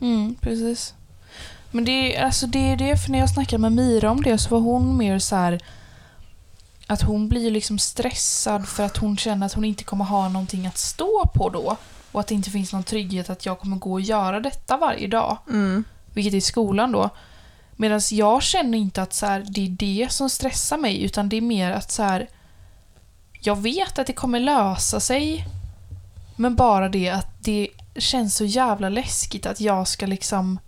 Mm, 0.00 0.34
precis. 0.40 0.94
Men 1.70 1.84
det 1.84 2.16
är, 2.16 2.24
alltså 2.24 2.46
det 2.46 2.72
är 2.72 2.76
det, 2.76 2.96
för 2.96 3.10
när 3.10 3.18
jag 3.18 3.30
snackade 3.30 3.60
med 3.60 3.72
Mira 3.72 4.10
om 4.10 4.22
det 4.22 4.38
så 4.38 4.50
var 4.50 4.58
hon 4.58 4.96
mer 4.96 5.18
så 5.18 5.36
här 5.36 5.60
att 6.86 7.02
hon 7.02 7.28
blir 7.28 7.50
liksom 7.50 7.78
stressad 7.78 8.68
för 8.68 8.82
att 8.82 8.96
hon 8.96 9.16
känner 9.16 9.46
att 9.46 9.52
hon 9.52 9.64
inte 9.64 9.84
kommer 9.84 10.04
ha 10.04 10.28
någonting 10.28 10.66
att 10.66 10.78
stå 10.78 11.30
på 11.34 11.48
då. 11.48 11.76
Och 12.12 12.20
att 12.20 12.26
det 12.26 12.34
inte 12.34 12.50
finns 12.50 12.72
någon 12.72 12.84
trygghet 12.84 13.30
att 13.30 13.46
jag 13.46 13.60
kommer 13.60 13.76
gå 13.76 13.92
och 13.92 14.00
göra 14.00 14.40
detta 14.40 14.76
varje 14.76 15.06
dag. 15.06 15.38
Mm. 15.48 15.84
Vilket 16.12 16.34
är 16.34 16.40
skolan 16.40 16.92
då. 16.92 17.10
Medan 17.76 18.00
jag 18.10 18.42
känner 18.42 18.78
inte 18.78 19.02
att 19.02 19.14
så 19.14 19.26
här, 19.26 19.46
det 19.48 19.66
är 19.66 19.68
det 19.68 20.12
som 20.12 20.30
stressar 20.30 20.76
mig 20.76 21.02
utan 21.02 21.28
det 21.28 21.36
är 21.36 21.40
mer 21.40 21.70
att 21.70 21.90
så 21.90 22.02
här, 22.02 22.28
jag 23.46 23.56
vet 23.56 23.98
att 23.98 24.06
det 24.06 24.12
kommer 24.12 24.40
lösa 24.40 25.00
sig. 25.00 25.46
Men 26.36 26.56
bara 26.56 26.88
det 26.88 27.10
att 27.10 27.44
det 27.44 27.68
känns 27.96 28.36
så 28.36 28.44
jävla 28.44 28.88
läskigt 28.88 29.46
att 29.46 29.60
jag 29.60 29.88
ska 29.88 30.06
liksom 30.06 30.58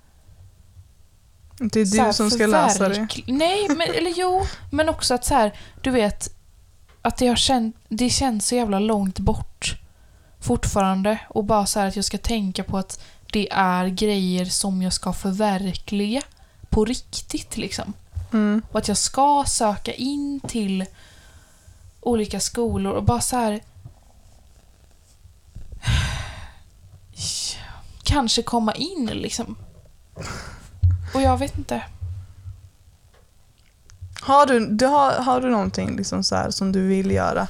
Det 1.58 1.80
är 1.80 2.06
du 2.06 2.12
som 2.12 2.30
ska 2.30 2.46
lösa 2.46 2.88
det. 2.88 3.08
Nej, 3.26 3.68
men, 3.68 3.88
eller 3.94 4.12
jo. 4.16 4.42
Men 4.70 4.88
också 4.88 5.14
att 5.14 5.24
så 5.24 5.34
här, 5.34 5.52
du 5.82 5.90
vet, 5.90 6.28
att 7.02 7.16
det, 7.16 7.26
har 7.26 7.36
känt, 7.36 7.76
det 7.88 8.10
känns 8.10 8.46
så 8.48 8.54
jävla 8.54 8.78
långt 8.78 9.18
bort. 9.18 9.74
fortfarande. 10.40 11.18
Och 11.28 11.44
bara 11.44 11.66
så 11.66 11.80
här 11.80 11.88
att 11.88 11.96
jag 11.96 12.04
ska 12.04 12.18
tänka 12.18 12.64
på 12.64 12.78
att 12.78 13.04
det 13.32 13.48
är 13.52 13.88
grejer 13.88 14.44
som 14.44 14.82
jag 14.82 14.92
ska 14.92 15.12
förverkliga 15.12 16.22
på 16.70 16.84
riktigt 16.84 17.56
liksom. 17.56 17.92
Mm. 18.32 18.62
Och 18.72 18.78
att 18.78 18.88
jag 18.88 18.96
ska 18.96 19.44
söka 19.46 19.92
in 19.92 20.40
till 20.40 20.84
olika 22.06 22.40
skolor 22.40 22.92
och 22.92 23.04
bara 23.04 23.20
så 23.20 23.36
här... 23.36 23.60
Kanske 28.04 28.42
komma 28.42 28.74
in 28.74 29.06
liksom. 29.06 29.56
Och 31.14 31.22
jag 31.22 31.36
vet 31.38 31.58
inte. 31.58 31.82
Har, 34.20 34.46
du, 34.46 34.66
du 34.66 34.86
har, 34.86 35.12
har 35.12 35.40
du 35.40 35.50
någonting 35.50 35.96
liksom 35.96 36.24
så 36.24 36.36
här 36.36 36.50
som 36.50 36.72
du 36.72 36.88
vill 36.88 37.10
göra? 37.10 37.48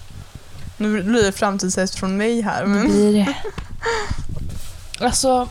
Nu 0.76 1.02
blir 1.02 1.22
det 1.22 1.32
framtidshäst 1.32 1.94
från 1.94 2.16
mig 2.16 2.40
här. 2.40 2.62
Det 2.62 2.68
Men... 2.68 2.86
blir 2.86 3.12
det. 3.12 3.36
Alltså, 5.00 5.48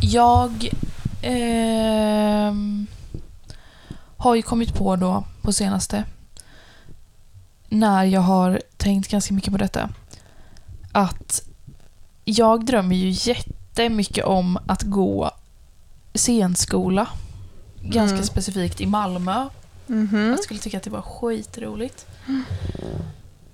jag 0.00 0.70
ehm, 1.22 2.86
har 4.16 4.34
ju 4.34 4.42
kommit 4.42 4.74
på 4.74 4.96
då 4.96 5.24
på 5.42 5.52
senaste, 5.52 6.04
när 7.78 8.04
jag 8.04 8.20
har 8.20 8.62
tänkt 8.76 9.08
ganska 9.10 9.34
mycket 9.34 9.52
på 9.52 9.58
detta, 9.58 9.88
att 10.92 11.42
jag 12.24 12.64
drömmer 12.66 12.96
ju 12.96 13.10
jättemycket 13.30 14.24
om 14.24 14.58
att 14.66 14.82
gå 14.82 15.30
scenskola. 16.14 17.08
Ganska 17.80 18.14
Mm. 18.16 18.26
specifikt 18.26 18.80
i 18.80 18.86
Malmö. 18.86 19.48
Mhm. 19.86 20.28
Jag 20.30 20.38
skulle 20.44 20.60
tycka 20.60 20.76
att 20.76 20.82
det 20.82 20.90
var 20.90 21.02
skitroligt. 21.02 22.06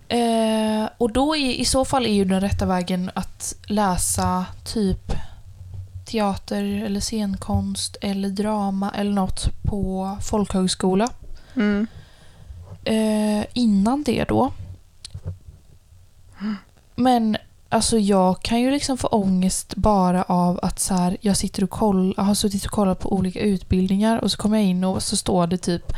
Eh, 0.09 0.89
och 0.99 1.13
då 1.13 1.37
är, 1.37 1.51
i 1.53 1.65
så 1.65 1.85
fall 1.85 2.07
är 2.07 2.13
ju 2.13 2.25
den 2.25 2.41
rätta 2.41 2.67
vägen 2.67 3.11
att 3.15 3.55
läsa 3.67 4.47
typ 4.65 5.13
teater 6.07 6.63
eller 6.85 7.01
scenkonst 7.01 7.97
eller 8.01 8.29
drama 8.29 8.91
eller 8.91 9.13
något 9.13 9.49
på 9.63 10.17
folkhögskola. 10.23 11.09
Mm. 11.55 11.87
Eh, 12.85 13.47
innan 13.53 14.03
det 14.03 14.25
då. 14.25 14.53
Men 16.95 17.37
alltså 17.69 17.99
jag 17.99 18.43
kan 18.43 18.61
ju 18.61 18.71
liksom 18.71 18.99
få 18.99 19.09
ångest 19.09 19.75
bara 19.75 20.23
av 20.23 20.61
att 20.63 20.81
så 20.81 20.95
här, 20.95 21.17
jag 21.21 21.37
sitter 21.37 21.65
och 21.65 21.71
koll, 21.71 22.15
har 22.17 22.35
suttit 22.35 22.65
och 22.65 22.71
kollat 22.71 23.01
på 23.01 23.13
olika 23.13 23.41
utbildningar 23.41 24.19
och 24.19 24.31
så 24.31 24.37
kommer 24.37 24.59
jag 24.59 24.67
in 24.67 24.85
och 24.85 25.03
så 25.03 25.17
står 25.17 25.47
det 25.47 25.59
typ 25.59 25.93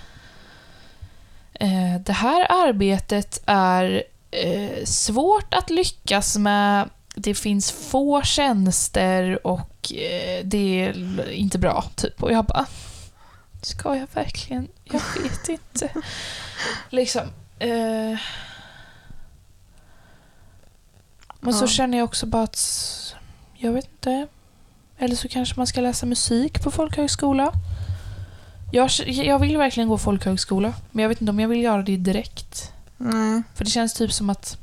eh, 1.55 2.01
Det 2.07 2.12
här 2.12 2.47
arbetet 2.68 3.43
är 3.47 4.03
eh, 4.30 4.85
svårt 4.85 5.55
att 5.55 5.70
lyckas 5.70 6.37
med. 6.37 6.89
Det 7.14 7.35
finns 7.35 7.72
få 7.72 8.22
tjänster 8.22 9.47
och 9.47 9.93
eh, 9.93 10.45
det 10.45 10.85
är 10.85 11.30
inte 11.30 11.59
bra. 11.59 11.85
Typ. 11.97 12.22
Och 12.22 12.32
jag 12.32 12.45
bara 12.45 12.66
Ska 13.65 13.97
jag 13.97 14.07
verkligen? 14.15 14.69
Jag 14.85 15.01
vet 15.23 15.49
inte. 15.49 15.91
liksom. 16.91 17.23
Eh, 17.59 18.19
men 21.41 21.55
så 21.55 21.65
Ja. 21.65 21.69
känner 21.69 21.99
jag 21.99 22.05
också 22.05 22.27
bara 22.27 22.43
att, 22.43 23.15
jag 23.55 23.73
vet 23.73 23.85
inte. 23.93 24.27
Eller 24.99 25.17
så 25.17 25.29
kanske 25.29 25.55
man 25.57 25.67
ska 25.67 25.81
läsa 25.81 26.07
musik 26.07 26.62
på 26.62 26.71
folkhögskola. 26.71 27.53
Jag, 28.73 28.91
jag 29.07 29.39
vill 29.39 29.57
verkligen 29.57 29.89
gå 29.89 29.99
folkhögskola, 29.99 30.75
men 30.91 31.03
jag 31.03 31.09
vet 31.09 31.21
inte 31.21 31.31
om 31.31 31.41
jag 31.41 31.49
vill 31.49 31.62
göra 31.62 31.83
det 31.83 31.97
direkt. 31.97 32.73
Nej. 32.97 33.43
För 33.55 33.65
det 33.65 33.71
känns 33.71 33.95
typ 33.95 34.12
som 34.12 34.31
att 34.31 34.59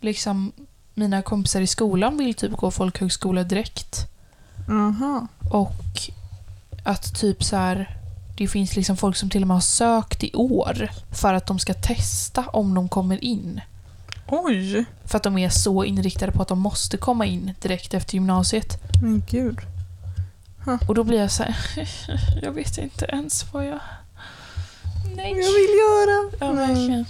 liksom 0.00 0.52
mina 0.94 1.22
kompisar 1.22 1.60
i 1.60 1.66
skolan 1.66 2.16
vill 2.16 2.34
typ 2.34 2.52
gå 2.52 2.70
folkhögskola 2.70 3.42
direkt. 3.44 3.96
Aha. 4.70 5.26
Och 5.50 5.72
att 6.88 7.14
typ 7.20 7.44
så 7.44 7.56
här 7.56 7.96
det 8.36 8.48
finns 8.48 8.76
liksom 8.76 8.96
folk 8.96 9.16
som 9.16 9.30
till 9.30 9.42
och 9.42 9.48
med 9.48 9.56
har 9.56 9.60
sökt 9.60 10.24
i 10.24 10.30
år 10.34 10.90
för 11.10 11.34
att 11.34 11.46
de 11.46 11.58
ska 11.58 11.74
testa 11.74 12.44
om 12.46 12.74
de 12.74 12.88
kommer 12.88 13.24
in. 13.24 13.60
Oj, 14.26 14.84
För 15.04 15.16
att 15.16 15.22
de 15.22 15.38
är 15.38 15.48
så 15.48 15.84
inriktade 15.84 16.32
på 16.32 16.42
att 16.42 16.48
de 16.48 16.58
måste 16.58 16.96
komma 16.96 17.26
in 17.26 17.54
direkt 17.60 17.94
efter 17.94 18.14
gymnasiet. 18.14 18.78
men 19.02 19.22
gud. 19.30 19.58
Och 20.88 20.94
då 20.94 21.04
blir 21.04 21.20
jag 21.20 21.30
så 21.30 21.42
här, 21.42 21.56
jag 22.42 22.52
vet 22.52 22.78
inte 22.78 23.04
ens 23.04 23.52
vad 23.52 23.66
jag... 23.66 23.80
Nej. 25.16 25.30
Jag 25.30 25.52
vill 25.52 25.74
göra. 25.78 26.30
Ja, 26.40 26.52
verkligen. 26.52 27.04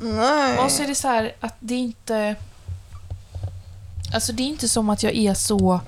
Nej. 0.00 0.58
Och 0.58 0.70
så 0.70 0.82
är 0.82 0.86
det 0.86 0.94
så 0.94 1.08
här 1.08 1.32
att 1.40 1.54
det 1.60 1.74
inte... 1.74 2.36
Alltså 4.14 4.32
det 4.32 4.42
är 4.42 4.46
inte 4.46 4.68
som 4.68 4.90
att 4.90 5.02
jag 5.02 5.14
är 5.16 5.34
så 5.34 5.80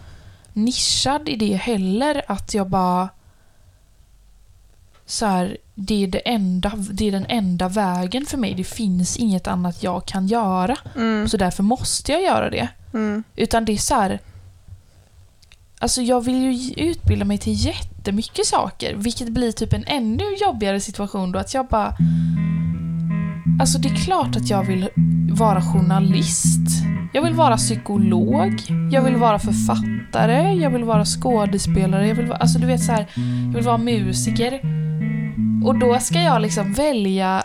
nischad 0.53 1.29
i 1.29 1.37
det 1.37 1.55
heller 1.55 2.23
att 2.29 2.55
jag 2.55 2.69
bara... 2.69 3.09
Så 5.07 5.27
här, 5.27 5.57
det 5.75 6.05
är, 6.05 6.07
det, 6.07 6.19
enda, 6.19 6.73
det 6.77 7.09
är 7.09 7.13
den 7.13 7.27
enda 7.29 7.69
vägen 7.69 8.27
för 8.27 8.39
mig. 8.39 8.55
Det 8.55 8.65
finns 8.65 9.17
inget 9.17 9.47
annat 9.47 9.83
jag 9.83 10.07
kan 10.07 10.27
göra. 10.27 10.77
Mm. 10.97 11.29
Så 11.29 11.37
därför 11.37 11.63
måste 11.63 12.13
jag 12.13 12.23
göra 12.23 12.51
det. 12.51 12.69
Mm. 12.95 13.25
Utan 13.37 13.65
det 13.65 13.73
är 13.73 13.77
så 13.77 13.95
här... 13.95 14.21
Alltså 15.79 16.03
jag 16.03 16.25
vill 16.25 16.43
ju 16.43 16.73
utbilda 16.75 17.25
mig 17.25 17.39
till 17.39 17.67
jättemycket 17.67 18.47
saker. 18.47 18.95
Vilket 18.95 19.29
blir 19.29 19.53
typ 19.53 19.73
en 19.73 19.85
ännu 19.87 20.25
jobbigare 20.41 20.81
situation 20.81 21.33
då. 21.33 21.39
Att 21.39 21.55
jag 21.55 21.67
bara... 21.67 21.97
Alltså 23.61 23.79
det 23.79 23.89
är 23.89 23.95
klart 24.05 24.37
att 24.37 24.51
jag 24.51 24.65
vill 24.65 24.89
vara 25.33 25.63
journalist. 25.63 26.69
Jag 27.13 27.23
vill 27.23 27.35
vara 27.35 27.57
psykolog. 27.57 28.61
Jag 28.93 29.03
vill 29.03 29.17
vara 29.17 29.39
författare. 29.39 30.53
Jag 30.55 30.71
vill 30.71 30.85
vara 30.85 31.05
skådespelare. 31.05 32.09
Jag 32.09 32.15
vill 32.15 32.27
vara, 32.27 32.39
alltså 32.39 32.59
du 32.59 32.67
vet 32.67 32.83
så 32.85 32.93
här, 32.93 33.07
Jag 33.47 33.55
vill 33.55 33.65
vara 33.65 33.79
musiker. 33.79 34.61
Och 35.65 35.79
då 35.79 35.99
ska 35.99 36.21
jag 36.21 36.43
liksom 36.43 36.73
välja... 36.73 37.43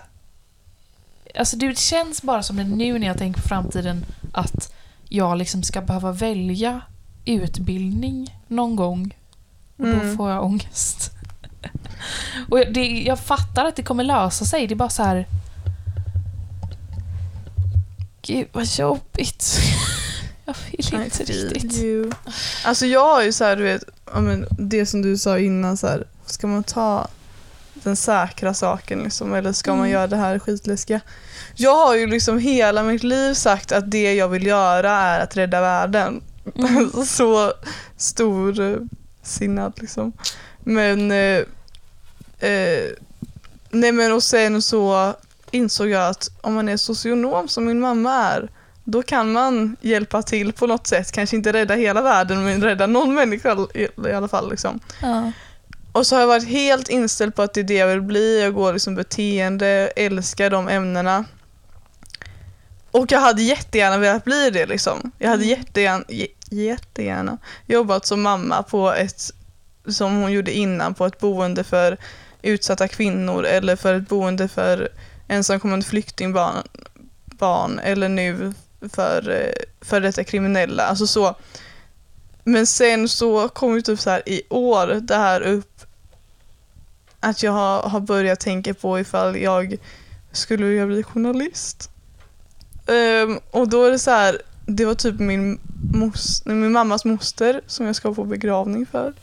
Alltså 1.39 1.57
det 1.57 1.77
känns 1.77 2.21
bara 2.21 2.43
som 2.43 2.55
det 2.55 2.63
nu 2.63 2.99
när 2.99 3.07
jag 3.07 3.17
tänker 3.17 3.41
på 3.41 3.47
framtiden 3.47 4.05
att 4.33 4.73
jag 5.09 5.37
liksom 5.37 5.63
ska 5.63 5.81
behöva 5.81 6.11
välja 6.11 6.81
utbildning 7.25 8.35
någon 8.47 8.75
gång. 8.75 9.15
Och 9.77 9.85
då 9.85 9.91
Mm. 9.93 10.17
får 10.17 10.31
jag 10.31 10.43
ångest. 10.45 11.11
Och 12.49 12.59
det, 12.71 12.85
jag 12.87 13.19
fattar 13.19 13.65
att 13.65 13.75
det 13.75 13.83
kommer 13.83 14.03
lösa 14.03 14.45
sig. 14.45 14.67
Det 14.67 14.73
är 14.73 14.75
bara 14.75 14.89
så 14.89 15.03
här... 15.03 15.25
Gud 18.27 18.47
vad 18.51 18.65
jobbigt. 18.65 19.59
Jag 20.45 20.55
vill 20.71 21.01
inte 21.01 21.23
riktigt. 21.23 21.73
you. 21.73 22.11
Alltså 22.65 22.85
jag 22.85 23.13
har 23.13 23.23
ju 23.23 23.31
så 23.31 23.43
här, 23.43 23.55
du 23.55 23.63
vet, 23.63 23.83
men 24.13 24.47
det 24.51 24.85
som 24.85 25.01
du 25.01 25.17
sa 25.17 25.39
innan 25.39 25.77
så 25.77 25.87
här, 25.87 26.07
ska 26.25 26.47
man 26.47 26.63
ta 26.63 27.07
den 27.73 27.95
säkra 27.95 28.53
saken 28.53 28.99
liksom, 29.03 29.33
eller 29.33 29.53
ska 29.53 29.71
man 29.71 29.79
Mm. 29.79 29.91
göra 29.91 30.07
det 30.07 30.15
här 30.15 30.39
skitläskiga? 30.39 31.01
Jag 31.55 31.85
har 31.85 31.95
ju 31.95 32.07
liksom 32.07 32.39
hela 32.39 32.83
mitt 32.83 33.03
liv 33.03 33.33
sagt 33.33 33.71
att 33.71 33.91
det 33.91 34.13
jag 34.13 34.27
vill 34.27 34.45
göra 34.45 34.91
är 34.91 35.19
att 35.19 35.37
rädda 35.37 35.61
världen. 35.61 36.21
Mm. 36.55 36.91
så 37.05 37.53
stor 37.97 38.59
eh, 38.59 38.77
sinnad 39.23 39.73
liksom. 39.81 40.13
Men, 40.63 41.11
eh, 41.11 41.41
eh, 42.49 42.89
nej 43.69 43.91
men 43.91 44.11
och 44.13 44.23
sen 44.23 44.61
så 44.61 45.13
insåg 45.55 45.89
jag 45.89 46.09
att 46.09 46.29
om 46.41 46.53
man 46.53 46.69
är 46.69 46.77
socionom 46.77 47.47
som 47.47 47.65
min 47.65 47.79
mamma 47.79 48.13
är, 48.13 48.49
då 48.83 49.03
kan 49.03 49.31
man 49.31 49.75
hjälpa 49.81 50.21
till 50.21 50.53
på 50.53 50.67
något 50.67 50.87
sätt. 50.87 51.11
Kanske 51.11 51.35
inte 51.35 51.53
rädda 51.53 51.75
hela 51.75 52.01
världen, 52.01 52.43
men 52.43 52.63
rädda 52.63 52.87
någon 52.87 53.15
människa 53.15 53.57
i, 53.73 54.11
alla 54.13 54.27
fall. 54.27 54.49
Liksom. 54.49 54.79
Ja. 55.01 55.31
Och 55.91 56.07
så 56.07 56.15
har 56.15 56.21
jag 56.21 56.27
varit 56.27 56.47
helt 56.47 56.89
inställd 56.89 57.35
på 57.35 57.41
att 57.41 57.53
det 57.53 57.59
är 57.59 57.63
det 57.63 57.73
jag 57.73 57.87
vill 57.87 58.01
bli. 58.01 58.41
Jag 58.41 58.53
går 58.53 58.73
liksom 58.73 58.95
beteende, 58.95 59.67
älskar 59.95 60.49
de 60.49 60.67
ämnena. 60.67 61.25
Och 62.91 63.11
jag 63.11 63.19
hade 63.19 63.41
jättegärna 63.41 63.97
velat 63.97 64.23
bli 64.23 64.49
det 64.49 64.65
liksom. 64.65 65.11
Jag 65.17 65.29
hade 65.29 65.43
Mm. 65.43 65.59
jättegärna, 65.59 66.03
jättegärna 66.49 67.37
jobbat 67.65 68.05
som 68.05 68.21
mamma 68.21 68.63
på 68.63 68.93
ett, 68.93 69.21
som 69.87 70.21
hon 70.21 70.31
gjorde 70.31 70.51
innan, 70.51 70.93
på 70.93 71.05
ett 71.05 71.19
boende 71.19 71.63
för 71.63 71.97
utsatta 72.41 72.87
kvinnor 72.87 73.45
eller 73.45 73.75
för 73.75 73.93
ett 73.93 74.09
boende 74.09 74.47
för 74.47 74.89
ensamkommande 75.27 75.85
flyktingbarn 75.85 76.63
barn, 77.37 77.79
eller 77.79 78.09
nu 78.09 78.53
för, 78.93 79.29
eh, 79.29 79.85
för 79.85 80.01
detta 80.01 80.23
kriminella. 80.23 80.83
Alltså 80.83 81.07
så. 81.07 81.35
Men 82.43 82.67
sen 82.67 83.09
så 83.09 83.49
kom 83.49 83.75
ju 83.75 83.81
typ 83.81 83.99
så 83.99 84.09
här 84.09 84.29
i 84.29 84.41
år 84.49 84.87
det 84.87 85.15
här 85.15 85.41
upp 85.41 85.85
att 87.19 87.43
jag 87.43 87.51
har, 87.51 87.81
har 87.81 87.99
börjat 87.99 88.39
tänka 88.39 88.73
på 88.73 88.99
ifall 88.99 89.37
jag 89.37 89.77
skulle 90.31 90.65
vilja 90.65 90.85
bli 90.85 91.03
journalist. 91.03 91.89
Ehm, 92.87 93.39
och 93.51 93.69
då 93.69 93.83
är 93.83 93.91
det 93.91 93.99
så 93.99 94.11
här, 94.11 94.41
det 94.65 94.85
var 94.85 94.93
typ 94.93 95.19
min, 95.19 95.59
mos, 95.93 96.45
min 96.45 96.71
mammas 96.71 97.05
moster 97.05 97.61
som 97.67 97.85
jag 97.85 97.95
ska 97.95 98.13
på 98.13 98.23
begravning 98.23 98.85
för 98.85 99.13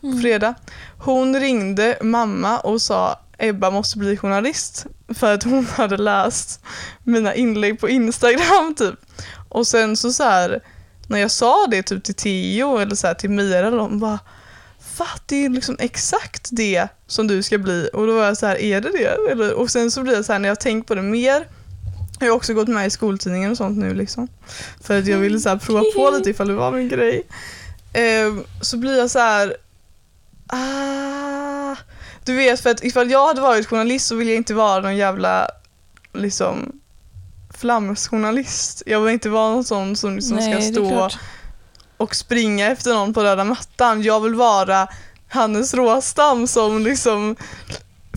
på 0.00 0.06
Mm. 0.06 0.20
fredag. 0.20 0.54
Hon 0.98 1.40
ringde 1.40 1.98
mamma 2.02 2.58
och 2.58 2.82
sa 2.82 3.20
Ebba 3.38 3.70
måste 3.70 3.98
bli 3.98 4.16
journalist 4.16 4.86
för 5.14 5.34
att 5.34 5.42
hon 5.42 5.66
hade 5.76 5.96
läst 5.96 6.60
mina 7.04 7.34
inlägg 7.34 7.80
på 7.80 7.88
Instagram 7.88 8.74
typ. 8.76 8.94
Och 9.48 9.66
sen 9.66 9.96
så, 9.96 10.12
så 10.12 10.24
här, 10.24 10.60
när 11.06 11.18
jag 11.18 11.30
sa 11.30 11.66
det 11.70 11.82
typ 11.82 12.04
till 12.04 12.14
Theo 12.14 12.78
eller 12.78 12.94
så 12.94 13.06
här, 13.06 13.14
till 13.14 13.30
Mira 13.30 13.66
eller 13.66 13.76
de 13.76 13.98
bara 13.98 14.18
Va? 14.98 15.06
Det 15.26 15.44
är 15.44 15.48
liksom 15.48 15.76
exakt 15.78 16.48
det 16.52 16.88
som 17.06 17.26
du 17.26 17.42
ska 17.42 17.58
bli. 17.58 17.90
Och 17.92 18.06
då 18.06 18.16
var 18.16 18.24
jag 18.24 18.36
så 18.36 18.46
här, 18.46 18.56
är 18.56 18.80
det 18.80 18.92
det? 18.92 19.30
Eller, 19.30 19.54
och 19.54 19.70
sen 19.70 19.90
så 19.90 20.02
blir 20.02 20.16
det 20.16 20.24
så 20.24 20.32
här, 20.32 20.38
när 20.38 20.48
jag 20.48 20.60
tänkt 20.60 20.86
på 20.86 20.94
det 20.94 21.02
mer 21.02 21.46
jag 22.20 22.26
har 22.26 22.36
också 22.36 22.54
gått 22.54 22.68
med 22.68 22.86
i 22.86 22.90
skoltidningen 22.90 23.50
och 23.50 23.56
sånt 23.56 23.78
nu 23.78 23.94
liksom. 23.94 24.28
För 24.80 24.98
att 24.98 25.06
jag 25.06 25.18
ville 25.18 25.40
så 25.40 25.48
här 25.48 25.56
prova 25.56 25.82
på 25.94 26.10
lite 26.16 26.30
ifall 26.30 26.48
det 26.48 26.54
var 26.54 26.72
min 26.72 26.88
grej. 26.88 27.22
Eh, 27.92 28.34
så 28.60 28.76
blir 28.76 28.98
jag 28.98 29.10
så 29.10 29.18
här. 29.18 29.56
Ah, 30.46 31.57
du 32.28 32.34
vet 32.34 32.60
för 32.60 32.70
att 32.70 32.84
ifall 32.84 33.10
jag 33.10 33.26
hade 33.26 33.40
varit 33.40 33.66
journalist 33.66 34.06
så 34.06 34.16
vill 34.16 34.28
jag 34.28 34.36
inte 34.36 34.54
vara 34.54 34.80
någon 34.80 34.96
jävla 34.96 35.48
liksom 36.12 36.80
flamsjournalist. 37.54 38.82
Jag 38.86 39.00
vill 39.00 39.12
inte 39.12 39.28
vara 39.28 39.50
någon 39.50 39.64
sån 39.64 39.96
som 39.96 40.14
liksom 40.14 40.36
Nej, 40.36 40.62
ska 40.62 40.72
stå 40.72 41.10
och 41.96 42.14
springa 42.14 42.66
efter 42.66 42.94
någon 42.94 43.14
på 43.14 43.22
röda 43.22 43.44
mattan. 43.44 44.02
Jag 44.02 44.20
vill 44.20 44.34
vara 44.34 44.88
Hannes 45.28 45.74
Råstam 45.74 46.46
som 46.46 46.82
liksom 46.82 47.36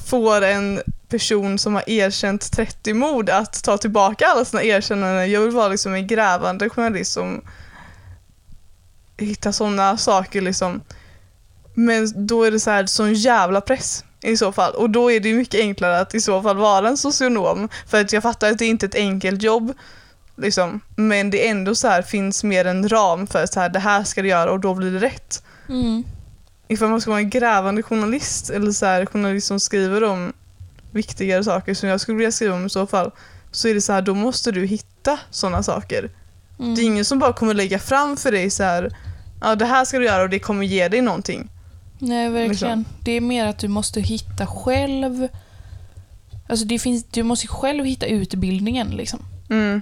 får 0.09 0.41
en 0.41 0.81
person 1.09 1.57
som 1.57 1.75
har 1.75 1.89
erkänt 1.89 2.51
30 2.51 2.93
mord 2.93 3.29
att 3.29 3.63
ta 3.63 3.77
tillbaka 3.77 4.25
alla 4.25 4.45
sina 4.45 4.63
erkännanden. 4.63 5.31
Jag 5.31 5.41
vill 5.41 5.51
vara 5.51 5.67
liksom 5.67 5.93
en 5.93 6.07
grävande 6.07 6.69
journalist 6.69 7.13
som 7.13 7.41
hittar 9.17 9.51
sådana 9.51 9.97
saker 9.97 10.41
liksom. 10.41 10.81
Men 11.73 12.27
då 12.27 12.43
är 12.43 12.51
det 12.51 12.59
så 12.59 12.71
här 12.71 12.85
sån 12.85 13.13
jävla 13.13 13.61
press 13.61 14.03
i 14.21 14.37
så 14.37 14.51
fall. 14.51 14.73
Och 14.73 14.89
då 14.89 15.11
är 15.11 15.19
det 15.19 15.33
mycket 15.33 15.59
enklare 15.59 15.99
att 15.99 16.15
i 16.15 16.21
så 16.21 16.41
fall 16.41 16.57
vara 16.57 16.87
en 16.87 16.97
socionom. 16.97 17.69
För 17.87 18.01
att 18.01 18.13
jag 18.13 18.23
fattar 18.23 18.51
att 18.51 18.57
det 18.57 18.65
inte 18.65 18.85
är 18.85 18.87
ett 18.87 18.95
enkelt 18.95 19.41
jobb. 19.41 19.73
Liksom. 20.35 20.79
Men 20.95 21.29
det 21.29 21.47
är 21.47 21.51
ändå 21.51 21.75
så 21.75 21.87
här 21.87 22.01
finns 22.01 22.43
mer 22.43 22.65
en 22.65 22.89
ram 22.89 23.27
för 23.27 23.45
så 23.45 23.59
här, 23.59 23.69
det 23.69 23.79
här 23.79 24.03
ska 24.03 24.21
du 24.21 24.27
göra 24.27 24.51
och 24.51 24.59
då 24.59 24.73
blir 24.73 24.91
det 24.91 24.99
rätt. 24.99 25.43
Mm. 25.69 26.03
Ifall 26.67 26.89
man 26.89 27.01
ska 27.01 27.11
vara 27.11 27.21
en 27.21 27.29
grävande 27.29 27.83
journalist 27.83 28.49
eller 28.49 28.71
så 28.71 28.85
här, 28.85 29.05
journalist 29.05 29.47
som 29.47 29.59
skriver 29.59 30.03
om 30.03 30.33
viktigare 30.91 31.43
saker 31.43 31.73
som 31.73 31.89
jag 31.89 32.01
skulle 32.01 32.17
vilja 32.17 32.31
skriva 32.31 32.55
om 32.55 32.65
i 32.65 32.69
så 32.69 32.87
fall. 32.87 33.11
Så 33.51 33.67
är 33.67 33.73
det 33.73 33.81
så 33.81 33.93
här, 33.93 34.01
då 34.01 34.13
måste 34.13 34.51
du 34.51 34.65
hitta 34.65 35.19
sådana 35.29 35.63
saker. 35.63 36.09
Mm. 36.59 36.75
Det 36.75 36.81
är 36.81 36.85
ingen 36.85 37.05
som 37.05 37.19
bara 37.19 37.33
kommer 37.33 37.53
lägga 37.53 37.79
fram 37.79 38.17
för 38.17 38.31
dig 38.31 38.49
så 38.49 38.63
här, 38.63 38.97
ja 39.41 39.55
det 39.55 39.65
här 39.65 39.85
ska 39.85 39.99
du 39.99 40.05
göra 40.05 40.23
och 40.23 40.29
det 40.29 40.39
kommer 40.39 40.65
ge 40.65 40.87
dig 40.87 41.01
någonting. 41.01 41.49
Nej, 42.01 42.29
verkligen. 42.29 42.79
Liksom. 42.79 42.85
Det 43.03 43.11
är 43.11 43.21
mer 43.21 43.45
att 43.45 43.59
du 43.59 43.67
måste 43.67 44.01
hitta 44.01 44.47
själv. 44.47 45.27
Alltså 46.49 46.65
det 46.65 46.79
finns, 46.79 47.03
du 47.03 47.23
måste 47.23 47.47
själv 47.47 47.85
hitta 47.85 48.05
utbildningen 48.05 48.89
liksom. 48.89 49.19
Mm. 49.49 49.81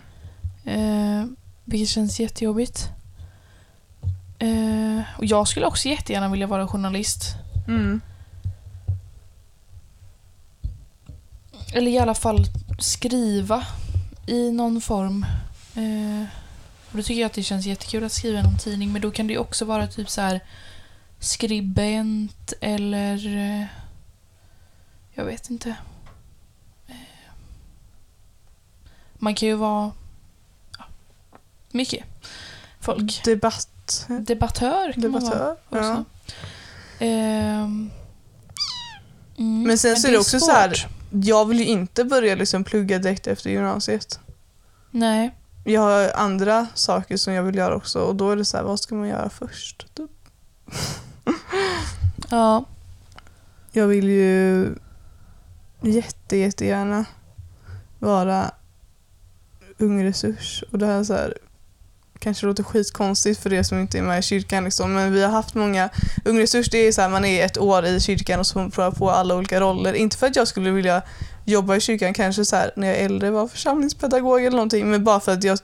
Eh, 0.66 1.26
vilket 1.66 1.90
känns 1.90 2.20
jättejobbigt. 2.20 2.90
Eh, 4.40 5.02
och 5.18 5.26
jag 5.26 5.48
skulle 5.48 5.66
också 5.66 5.90
jättegärna 5.90 6.30
vilja 6.30 6.48
vara 6.48 6.68
journalist. 6.68 7.24
Mm. 7.68 8.02
Eller 11.74 11.92
i 11.92 12.00
alla 12.00 12.16
fall 12.16 12.46
skriva 12.80 13.64
i 14.28 14.52
någon 14.52 14.82
form. 14.82 15.26
Eh, 15.76 16.28
och 16.92 16.98
då 16.98 17.04
tycker 17.04 17.22
jag 17.22 17.26
att 17.26 17.34
det 17.34 17.44
känns 17.44 17.66
jättekul 17.66 18.04
att 18.04 18.12
skriva 18.12 18.40
i 18.40 18.44
någon 18.44 18.58
tidning 18.58 18.92
men 18.92 19.02
då 19.02 19.12
kan 19.12 19.28
det 19.28 19.34
ju 19.34 19.40
också 19.40 19.66
vara 19.66 19.88
typ 19.88 20.10
så 20.10 20.22
här 20.22 20.40
skribent 21.20 22.54
eller... 22.62 23.38
Eh, 23.38 23.66
jag 25.14 25.26
vet 25.26 25.50
inte. 25.50 25.70
Eh, 26.88 26.96
man 29.14 29.36
kan 29.36 29.50
ju 29.50 29.56
vara... 29.56 29.92
Ja, 30.78 30.84
mycket 31.72 32.06
folk. 32.80 33.24
Debatt. 33.26 34.08
Debattör 34.20 34.94
kan 34.94 35.12
man 35.12 35.22
vara 35.22 35.32
Debattör. 35.32 35.58
Ja. 35.70 35.78
också. 35.80 36.06
Ehm, 37.00 37.92
mm, 39.38 39.64
Men 39.64 39.78
sen 39.78 39.96
så 39.96 40.08
är 40.08 40.12
det 40.12 40.18
också 40.18 40.40
så 40.40 40.52
här- 40.52 40.74
svårt. 40.74 40.92
Jag 41.12 41.46
vill 41.46 41.60
ju 41.60 41.66
inte 41.66 42.04
börja 42.04 42.36
liksom 42.36 42.64
plugga 42.64 43.00
direkt 43.00 43.28
efter 43.28 43.50
gymnasiet. 43.50 44.20
Nej. 44.92 45.36
Jag 45.64 45.82
har 45.82 46.12
andra 46.16 46.68
saker 46.74 47.18
som 47.18 47.34
jag 47.34 47.44
vill 47.44 47.56
göra 47.56 47.76
också 47.76 48.00
och 48.00 48.16
då 48.16 48.32
är 48.32 48.36
det 48.36 48.46
så 48.46 48.58
här, 48.58 48.64
vad 48.64 48.80
ska 48.80 48.96
man 48.96 49.08
göra 49.08 49.30
först? 49.30 49.96
Typ. 49.96 50.12
Ja. 52.30 52.66
Jag 53.72 53.88
vill 53.88 54.10
ju 54.10 54.76
jätte, 55.82 56.38
jättegärna 56.38 57.06
vara 58.00 58.52
ung 59.78 60.04
resurs 60.04 60.64
och 60.72 60.80
det 60.80 60.86
här 60.86 61.04
så 61.04 61.14
här 61.14 61.38
kanske 62.20 62.46
låter 62.46 62.64
skitkonstigt 62.64 63.40
för 63.40 63.50
det 63.50 63.64
som 63.64 63.80
inte 63.80 63.98
är 63.98 64.02
med 64.02 64.20
i 64.20 64.22
kyrkan 64.22 64.64
liksom, 64.64 64.94
men 64.94 65.14
vi 65.14 65.24
har 65.24 65.30
haft 65.30 65.56
många 65.56 65.90
ung 66.26 66.40
resurs 66.40 66.70
det 66.70 66.78
är 66.78 66.92
så 66.92 67.02
här 67.02 67.10
man 67.10 67.26
är 67.26 67.46
ett 67.46 67.58
år 67.58 67.86
i 67.86 68.00
kyrkan 68.00 68.40
och 68.40 68.48
så 68.48 68.54
får 68.54 68.60
man 68.60 68.72
prova 68.72 68.92
på 68.92 69.12
alla 69.12 69.36
olika 69.36 69.60
roller. 69.60 69.94
Inte 69.94 70.18
för 70.18 70.28
att 70.28 70.36
jag 70.36 70.48
skulle 70.48 70.72
vilja 70.72 71.02
jobba 71.46 71.76
i 71.76 71.80
kyrkan 71.80 72.14
kanske 72.14 72.46
så 72.46 72.56
här 72.56 72.72
när 72.76 72.88
jag 72.88 72.98
är 72.98 73.06
äldre 73.06 73.32
var 73.32 73.48
församlingspedagog 73.48 74.40
eller 74.40 74.58
någonting 74.58 74.90
men 74.90 75.04
bara 75.04 75.20
för 75.20 75.32
att 75.34 75.44
jag 75.44 75.60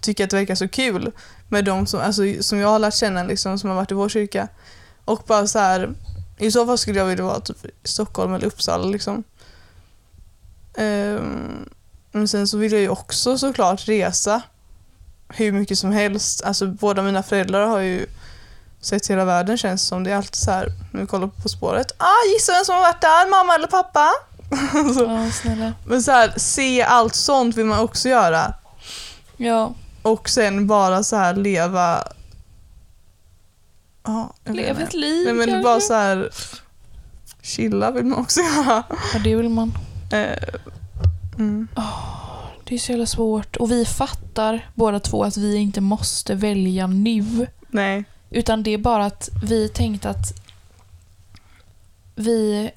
tycker 0.00 0.24
att 0.24 0.30
det 0.30 0.36
verkar 0.36 0.54
så 0.54 0.68
kul 0.68 1.12
med 1.48 1.64
de 1.64 1.86
som, 1.86 2.00
alltså, 2.00 2.22
som 2.40 2.58
jag 2.58 2.68
har 2.68 2.78
lärt 2.78 2.94
känna 2.94 3.24
liksom, 3.24 3.58
som 3.58 3.70
har 3.70 3.76
varit 3.76 3.90
i 3.90 3.94
vår 3.94 4.08
kyrka. 4.08 4.48
Och 5.06 5.22
bara 5.26 5.46
så 5.46 5.58
här 5.58 5.94
i 6.38 6.50
så 6.50 6.66
fall 6.66 6.78
skulle 6.78 6.98
jag 6.98 7.06
vilja 7.06 7.24
vara 7.24 7.40
typ 7.40 7.64
i 7.64 7.70
Stockholm 7.84 8.34
eller 8.34 8.46
Uppsala 8.46 8.84
liksom. 8.84 9.24
Ehm, 10.76 11.68
men 12.12 12.28
sen 12.28 12.48
så 12.48 12.58
vill 12.58 12.72
jag 12.72 12.80
ju 12.80 12.88
också 12.88 13.38
såklart 13.38 13.88
resa 13.88 14.42
hur 15.28 15.52
mycket 15.52 15.78
som 15.78 15.92
helst. 15.92 16.44
Alltså 16.44 16.66
båda 16.66 17.02
mina 17.02 17.22
föräldrar 17.22 17.66
har 17.66 17.78
ju 17.78 18.06
sett 18.80 19.06
hela 19.06 19.24
världen 19.24 19.58
känns 19.58 19.82
som. 19.86 20.04
Det 20.04 20.10
är 20.10 20.16
alltid 20.16 20.34
så 20.34 20.50
här, 20.50 20.68
när 20.92 21.00
vi 21.00 21.06
kollar 21.06 21.28
på 21.42 21.48
spåret. 21.48 21.92
Ah, 21.98 22.32
gissa 22.34 22.52
vem 22.52 22.64
som 22.64 22.74
har 22.74 22.82
varit 22.82 23.00
där, 23.00 23.30
mamma 23.30 23.54
eller 23.54 23.66
pappa? 23.66 24.10
så, 24.94 25.04
ja, 25.04 25.30
snälla. 25.30 25.72
men 25.86 26.02
så 26.02 26.10
här, 26.10 26.32
se 26.36 26.82
allt 26.82 27.14
sånt 27.14 27.56
vill 27.56 27.66
man 27.66 27.78
också 27.80 28.08
göra. 28.08 28.54
Ja, 29.36 29.74
Och 30.02 30.28
sen 30.28 30.66
bara 30.66 31.02
så 31.02 31.16
här 31.16 31.34
leva... 31.34 32.04
Ja, 34.06 34.34
lev 34.44 34.80
ett 34.80 34.94
liv 34.94 35.24
Nej 35.24 35.34
men 35.34 35.46
kanske? 35.46 35.64
bara 35.64 35.80
så 35.80 35.94
här 35.94 36.30
chilla 37.42 37.90
vill 37.90 38.04
man 38.04 38.18
också 38.18 38.40
göra. 38.40 38.82
Ja, 39.12 39.18
det 39.24 39.36
vill 39.36 39.48
man. 39.48 39.72
Eh, 40.12 40.38
mm. 41.38 41.68
Det 42.64 42.74
är 42.74 42.78
så 42.78 42.92
jävla 42.92 43.06
svårt. 43.06 43.56
Och 43.56 43.70
vi 43.70 43.84
fattar 43.84 44.70
båda 44.74 45.00
två 45.00 45.24
att 45.24 45.36
vi 45.36 45.56
inte 45.56 45.80
måste 45.80 46.34
välja 46.34 46.86
nu. 46.86 47.46
Nej. 47.68 48.04
Utan 48.30 48.62
det 48.62 48.70
är 48.70 48.78
bara 48.78 49.06
att 49.06 49.28
vi 49.44 49.68
tänkte 49.68 50.10
att 50.10 50.32
vi... 52.14 52.70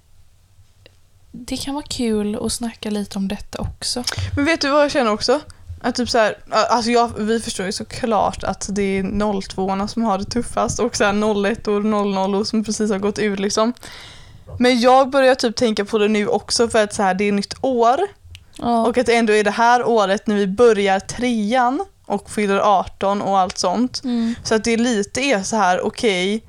Det 1.32 1.58
kan 1.58 1.74
vara 1.74 1.86
kul 1.86 2.36
att 2.36 2.52
snacka 2.52 2.90
lite 2.90 3.18
om 3.18 3.28
detta 3.28 3.62
också. 3.62 4.04
Men 4.36 4.46
vet 4.46 4.62
du 4.62 4.70
vad 4.70 4.84
jag 4.84 4.92
känner 4.92 5.12
också? 5.12 5.42
Att 5.82 5.96
typ 5.96 6.10
så 6.10 6.18
här, 6.18 6.38
alltså 6.50 6.92
jag, 6.92 7.12
vi 7.18 7.40
förstår 7.40 7.66
ju 7.66 7.72
såklart 7.72 8.44
att 8.44 8.68
det 8.72 8.82
är 9.00 9.42
02 9.42 9.88
som 9.88 10.04
har 10.04 10.18
det 10.18 10.26
tuffast 10.26 10.80
och 10.80 10.96
så 10.96 11.04
här 11.04 11.46
01 11.52 11.68
och 11.68 11.86
00 11.86 12.46
som 12.46 12.64
precis 12.64 12.92
har 12.92 13.00
gått 13.00 13.20
ut 13.20 13.40
liksom. 13.40 13.74
Men 14.60 14.80
jag 14.80 15.10
börjar 15.10 15.36
typ 15.36 15.56
tänka 15.56 15.86
på 15.86 15.98
det 15.98 16.08
nu 16.08 16.28
också 16.28 16.68
för 16.68 16.84
att 16.84 16.94
så 16.94 17.04
här, 17.04 17.14
det 17.14 17.24
är 17.28 17.32
nytt 17.32 17.54
år 17.62 18.00
Ja. 18.62 18.88
och 18.88 18.98
att 18.98 19.06
det 19.06 19.16
ändå 19.16 19.34
är 19.34 19.44
det 19.44 19.52
här 19.52 19.88
året 19.88 20.28
när 20.28 20.36
vi 20.36 20.48
börjar 20.48 21.00
trean 21.00 21.86
och 22.06 22.30
fyller 22.30 22.60
18 22.60 23.22
och 23.22 23.40
allt 23.40 23.58
sånt. 23.58 24.02
Mm. 24.04 24.36
Så 24.44 24.56
att 24.56 24.64
det 24.64 24.78
lite 24.78 25.22
är 25.22 25.44
så 25.44 25.56
här, 25.56 25.82
okej, 25.82 26.44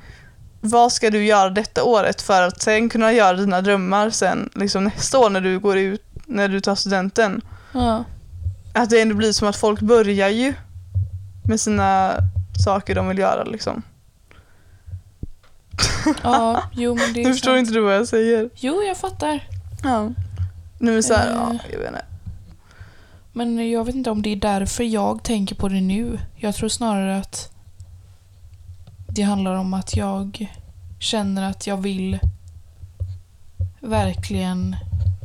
vad 0.61 0.93
ska 0.93 1.11
du 1.11 1.24
göra 1.24 1.51
detta 1.51 1.85
året 1.85 2.22
för 2.22 2.43
att 2.43 2.62
sen 2.62 2.89
kunna 2.89 3.12
göra 3.12 3.37
dina 3.37 3.61
drömmar 3.61 4.11
sen 4.11 4.51
liksom 4.55 4.85
nästa 4.85 5.18
år 5.18 5.31
när 5.31 5.41
du 5.41 5.59
går 5.59 5.78
ut, 5.78 6.03
när 6.26 6.49
du 6.49 6.61
tar 6.61 6.74
studenten. 6.74 7.43
Ja. 7.72 8.05
Att 8.73 8.91
det 8.91 9.01
ändå 9.01 9.14
blir 9.14 9.33
som 9.33 9.49
att 9.49 9.57
folk 9.57 9.81
börjar 9.81 10.29
ju 10.29 10.55
med 11.45 11.61
sina 11.61 12.14
saker 12.64 12.95
de 12.95 13.09
vill 13.09 13.18
göra 13.18 13.45
liksom. 13.45 13.83
ja, 16.23 16.62
jo 16.73 16.95
men 16.95 17.12
det 17.12 17.21
är 17.21 17.25
Nu 17.29 17.33
förstår 17.33 17.51
sant. 17.51 17.59
inte 17.59 17.73
du 17.73 17.81
vad 17.81 17.95
jag 17.95 18.09
säger. 18.09 18.51
Jo, 18.55 18.83
jag 18.83 18.97
fattar. 18.97 19.49
Ja. 19.83 20.12
Nu 20.79 20.99
är 20.99 21.03
så 21.03 21.14
här, 21.14 21.27
Eh. 21.31 21.35
ja, 21.35 21.59
jag 21.73 21.79
vet 21.79 21.89
inte. 21.89 22.05
Men 23.33 23.71
jag 23.71 23.85
vet 23.85 23.95
inte 23.95 24.11
om 24.11 24.23
det 24.23 24.31
är 24.33 24.37
därför 24.37 24.85
jag 24.85 25.23
tänker 25.23 25.55
på 25.55 25.68
det 25.68 25.81
nu. 25.81 26.18
Jag 26.37 26.55
tror 26.55 26.68
snarare 26.68 27.16
att 27.18 27.51
det 29.09 29.23
handlar 29.23 29.55
om 29.55 29.75
att 29.75 29.97
jag 29.97 30.53
känner 30.99 31.51
att 31.51 31.66
jag 31.66 31.77
vill 31.77 32.18
verkligen 33.81 34.77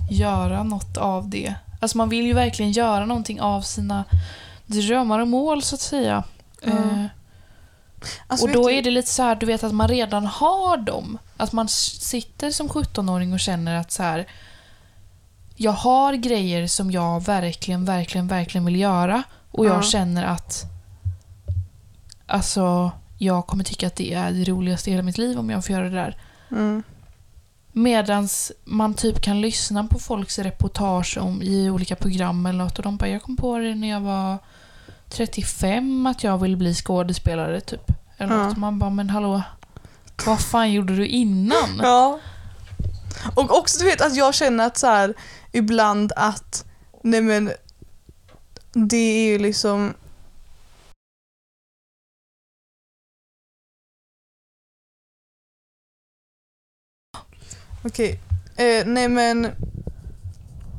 göra 0.09 0.63
något 0.63 0.97
av 0.97 1.29
det. 1.29 1.55
Alltså 1.79 1.97
man 1.97 2.09
vill 2.09 2.25
ju 2.25 2.33
verkligen 2.33 2.71
göra 2.71 3.05
någonting 3.05 3.41
av 3.41 3.61
sina 3.61 4.03
drömmar 4.65 5.19
och 5.19 5.27
mål 5.27 5.61
så 5.63 5.75
att 5.75 5.81
säga. 5.81 6.23
Ja. 6.61 6.71
Eh, 6.71 7.05
Alltså, 8.27 8.45
och 8.47 8.51
då 8.53 8.71
är 8.71 8.81
det 8.81 8.91
lite 8.91 9.09
så 9.11 9.23
här, 9.23 9.35
du 9.35 9.45
vet 9.45 9.63
att 9.63 9.73
man 9.73 9.87
redan 9.87 10.25
har 10.25 10.77
dem. 10.77 11.17
Att 11.37 11.51
man 11.51 11.67
sitter 11.69 12.51
som 12.51 12.69
17-åring 12.69 13.33
och 13.33 13.39
känner 13.39 13.75
att 13.75 13.91
så 13.91 14.03
här, 14.03 14.27
jag 15.55 15.71
har 15.71 16.13
grejer 16.13 16.67
som 16.67 16.91
jag 16.91 17.25
verkligen, 17.25 17.85
verkligen, 17.85 18.27
verkligen 18.27 18.65
vill 18.65 18.75
göra 18.75 19.23
och 19.51 19.65
jag 19.65 19.75
Ja. 19.77 19.81
känner 19.81 20.23
att 20.25 20.63
alltså, 22.27 22.91
jag 23.17 23.47
kommer 23.47 23.63
tycka 23.63 23.87
att 23.87 23.95
det 23.95 24.13
är 24.13 24.31
det 24.31 24.43
roligaste 24.43 24.89
i 24.89 24.93
hela 24.93 25.03
mitt 25.03 25.17
liv 25.17 25.39
om 25.39 25.49
jag 25.49 25.65
får 25.65 25.73
göra 25.75 25.89
det 25.89 25.95
där. 25.95 26.17
Mm. 26.51 26.83
Medans 27.77 28.51
man 28.63 28.93
typ 28.93 29.21
kan 29.21 29.41
lyssna 29.41 29.83
på 29.83 29.99
folks 29.99 30.39
reportage 30.39 31.17
om, 31.21 31.41
i 31.41 31.69
olika 31.69 31.95
program 31.95 32.45
eller 32.45 32.63
något 32.63 32.77
och 32.77 32.83
de 32.83 32.97
bara 32.97 33.09
“jag 33.09 33.21
kom 33.21 33.37
på 33.37 33.57
det 33.57 33.75
när 33.75 33.89
jag 33.89 34.01
var 34.01 34.37
35 35.09 36.05
att 36.07 36.23
jag 36.23 36.37
vill 36.37 36.57
bli 36.57 36.73
skådespelare” 36.73 37.61
typ. 37.61 37.91
Eller 38.17 38.35
Ja. 38.37 38.47
något. 38.47 38.57
Man 38.57 38.79
bara 38.79 38.89
“men 38.89 39.09
hallå, 39.09 39.41
vad 40.25 40.39
fan 40.41 40.71
gjorde 40.71 40.95
du 40.95 41.07
innan?” 41.07 41.79
Ja. 41.81 42.19
Och 43.35 43.57
också 43.57 43.79
du 43.79 43.85
vet 43.85 44.01
att 44.01 44.15
jag 44.15 44.33
känner 44.35 44.65
att 44.67 44.77
så 44.77 44.87
här 44.87 45.13
ibland 45.51 46.11
att 46.15 46.65
nej 47.03 47.21
men 47.21 47.51
det 48.73 48.97
är 48.97 49.25
ju 49.31 49.39
liksom 49.39 49.93
Okej, 57.85 58.19
eh, 58.55 58.85
nej 58.85 59.07
men 59.07 59.51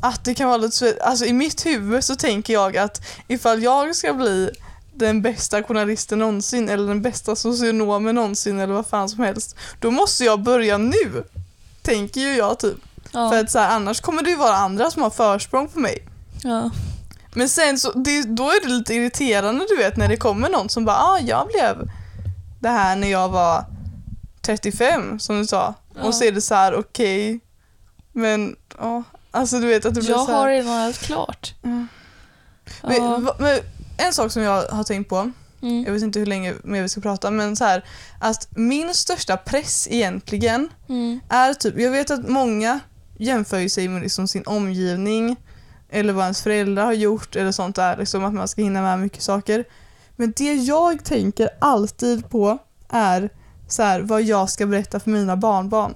att 0.02 0.24
det 0.24 0.34
kan 0.34 0.48
vara 0.48 0.56
lite 0.56 0.76
svårt. 0.76 0.98
Alltså 1.00 1.24
i 1.24 1.32
mitt 1.32 1.66
huvud 1.66 2.04
så 2.04 2.16
tänker 2.16 2.52
jag 2.52 2.76
att 2.76 3.06
ifall 3.28 3.62
jag 3.62 3.96
ska 3.96 4.14
bli 4.14 4.50
den 4.94 5.22
bästa 5.22 5.62
journalisten 5.62 6.18
någonsin 6.18 6.68
eller 6.68 6.88
den 6.88 7.02
bästa 7.02 7.36
socionomen 7.36 8.14
någonsin 8.14 8.60
eller 8.60 8.74
vad 8.74 8.86
fan 8.86 9.08
som 9.08 9.24
helst. 9.24 9.56
Då 9.80 9.90
måste 9.90 10.24
jag 10.24 10.42
börja 10.42 10.78
nu. 10.78 11.24
Tänker 11.82 12.20
ju 12.20 12.36
jag 12.36 12.58
typ. 12.58 12.76
Ja. 13.12 13.30
För 13.30 13.40
att 13.40 13.50
så 13.50 13.58
här, 13.58 13.76
annars 13.76 14.00
kommer 14.00 14.22
det 14.22 14.30
ju 14.30 14.36
vara 14.36 14.56
andra 14.56 14.90
som 14.90 15.02
har 15.02 15.10
försprång 15.10 15.68
på 15.68 15.78
mig. 15.78 15.98
ja. 16.42 16.70
Men 17.34 17.48
sen 17.48 17.78
så, 17.78 17.92
det, 17.92 18.22
då 18.22 18.44
är 18.44 18.66
det 18.66 18.68
lite 18.68 18.94
irriterande 18.94 19.66
du 19.68 19.76
vet 19.76 19.96
när 19.96 20.08
det 20.08 20.16
kommer 20.16 20.48
någon 20.48 20.68
som 20.68 20.84
bara 20.84 20.96
ah, 20.96 21.18
jag 21.18 21.46
blev 21.46 21.90
det 22.60 22.68
här 22.68 22.96
när 22.96 23.08
jag 23.08 23.28
var 23.28 23.64
35 24.42 25.18
som 25.20 25.38
du 25.38 25.46
sa. 25.46 25.74
Och 26.02 26.14
så 26.14 26.24
är 26.24 26.32
det 26.32 26.40
så 26.40 26.54
här 26.54 26.74
okej. 26.74 27.40
men 28.12 28.56
ja, 28.78 29.02
alltså 29.30 29.60
du 29.60 29.66
vet 29.66 29.84
att 29.86 29.94
det 29.94 30.00
blir 30.00 30.10
Jag 30.10 30.26
så 30.26 30.32
här. 30.32 30.38
har 30.38 30.48
redan 30.48 30.72
allt 30.74 30.98
klart. 30.98 31.54
Mm. 31.62 31.88
Men, 32.82 33.24
va- 33.24 33.36
men, 33.38 33.58
en 33.98 34.12
sak 34.12 34.32
som 34.32 34.42
jag 34.42 34.62
har 34.68 34.84
tänkt 34.84 35.08
på, 35.08 35.30
Mm. 35.62 35.84
jag 35.84 35.92
vet 35.92 36.02
inte 36.02 36.18
hur 36.18 36.26
länge 36.26 36.54
mer 36.64 36.82
vi 36.82 36.88
ska 36.88 37.00
prata, 37.00 37.30
men 37.30 37.56
så 37.56 37.64
här 37.64 37.84
att 38.20 38.48
min 38.50 38.94
största 38.94 39.36
press 39.36 39.88
egentligen 39.90 40.68
Mm. 40.88 41.20
är 41.28 41.54
typ, 41.54 41.78
jag 41.78 41.90
vet 41.90 42.10
att 42.10 42.28
många 42.28 42.80
jämför 43.18 43.58
ju 43.58 43.68
sig 43.68 43.88
med 43.88 44.02
liksom 44.02 44.28
sin 44.28 44.42
omgivning 44.46 45.36
eller 45.90 46.12
vad 46.12 46.22
ens 46.24 46.42
föräldrar 46.42 46.84
har 46.84 46.92
gjort 46.92 47.36
eller 47.36 47.52
sånt 47.52 47.76
där, 47.76 47.96
liksom 47.96 48.24
att 48.24 48.34
man 48.34 48.48
ska 48.48 48.62
hinna 48.62 48.82
med 48.82 48.98
mycket 48.98 49.22
saker. 49.22 49.64
Men 50.16 50.32
det 50.36 50.54
jag 50.54 51.04
tänker 51.04 51.48
alltid 51.58 52.28
på 52.30 52.58
är 52.88 53.30
så 53.68 53.82
här, 53.82 54.00
vad 54.00 54.22
jag 54.22 54.50
ska 54.50 54.66
berätta 54.66 55.00
för 55.00 55.10
mina 55.10 55.36
barnbarn. 55.36 55.94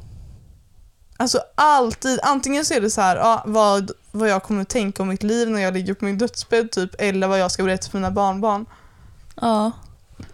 Alltså 1.16 1.40
alltid, 1.54 2.20
antingen 2.22 2.64
så 2.64 2.74
är 2.74 2.80
det 2.80 2.90
så 2.90 3.00
här, 3.00 3.16
ja, 3.16 3.42
vad, 3.46 3.90
vad 4.10 4.28
jag 4.28 4.42
kommer 4.42 4.64
tänka 4.64 5.02
om 5.02 5.08
mitt 5.08 5.22
liv 5.22 5.50
när 5.50 5.60
jag 5.60 5.74
ligger 5.74 5.94
på 5.94 6.04
min 6.04 6.18
dödsbädd 6.18 6.70
typ, 6.70 6.90
eller 6.98 7.28
vad 7.28 7.38
jag 7.38 7.50
ska 7.50 7.62
berätta 7.62 7.90
för 7.90 7.98
mina 7.98 8.10
barnbarn. 8.10 8.66
Ja. 9.40 9.72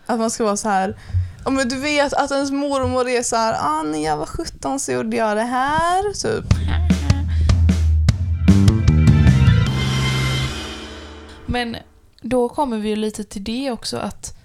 Att 0.07 0.18
man 0.18 0.30
ska 0.30 0.45
vara 0.45 0.57
så 0.57 0.68
här. 0.68 0.97
Ja 1.45 1.51
men 1.51 1.68
du 1.68 1.80
vet 1.80 2.12
att 2.12 2.30
ens 2.30 2.51
mormor 2.51 3.09
är 3.09 3.22
så 3.22 3.37
här, 3.37 3.57
ah, 3.61 3.82
när 3.82 4.05
jag 4.05 4.16
var 4.16 4.26
17 4.26 4.80
så 4.80 4.93
gjorde 4.93 5.16
jag 5.16 5.37
det 5.37 5.43
här, 5.43 6.12
typ. 6.12 6.45
Men 11.47 11.76
då 12.22 12.49
kommer 12.49 12.78
vi 12.78 12.89
ju 12.89 12.97
lite 12.97 13.24
till 13.24 13.45
det 13.45 13.70
också 13.70 13.97
att... 13.97 14.37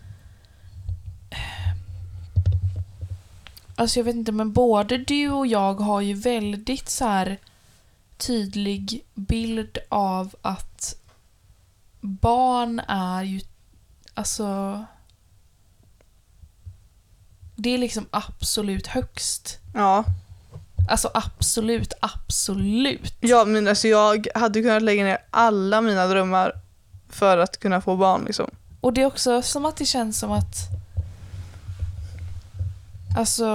Alltså 3.82 4.00
jag 4.00 4.04
vet 4.04 4.16
inte, 4.16 4.32
men 4.32 4.52
både 4.52 4.98
du 4.98 5.30
och 5.30 5.48
jag 5.48 5.74
har 5.74 6.02
ju 6.02 6.14
väldigt 6.14 6.90
så 6.90 7.06
här 7.06 7.38
tydlig 8.18 9.06
bild 9.14 9.78
av 9.90 10.36
att 10.42 10.96
barn 12.02 12.80
är 12.88 13.24
ju... 13.24 13.42
Alltså... 14.14 14.86
Det 17.56 17.70
är 17.70 17.78
liksom 17.78 18.06
absolut 18.12 18.88
högst. 18.88 19.60
Ja. 19.74 20.04
Alltså 20.90 21.12
absolut, 21.14 21.94
absolut. 22.00 23.14
ja, 23.20 23.46
men 23.46 23.68
alltså 23.68 23.88
jag 23.88 24.28
hade 24.36 24.62
kunnat 24.62 24.84
lägga 24.84 25.04
ner 25.04 25.18
alla 25.32 25.82
mina 25.82 26.08
drömmar 26.08 26.54
för 27.10 27.38
att 27.38 27.60
kunna 27.60 27.82
få 27.82 27.96
barn 27.96 28.26
liksom. 28.26 28.50
Och 28.82 28.94
det 28.94 29.02
är 29.02 29.06
också 29.06 29.42
som 29.42 29.66
att 29.66 29.78
det 29.78 29.86
känns 29.86 30.20
som 30.20 30.32
att... 30.32 30.81
Alltså, 33.18 33.46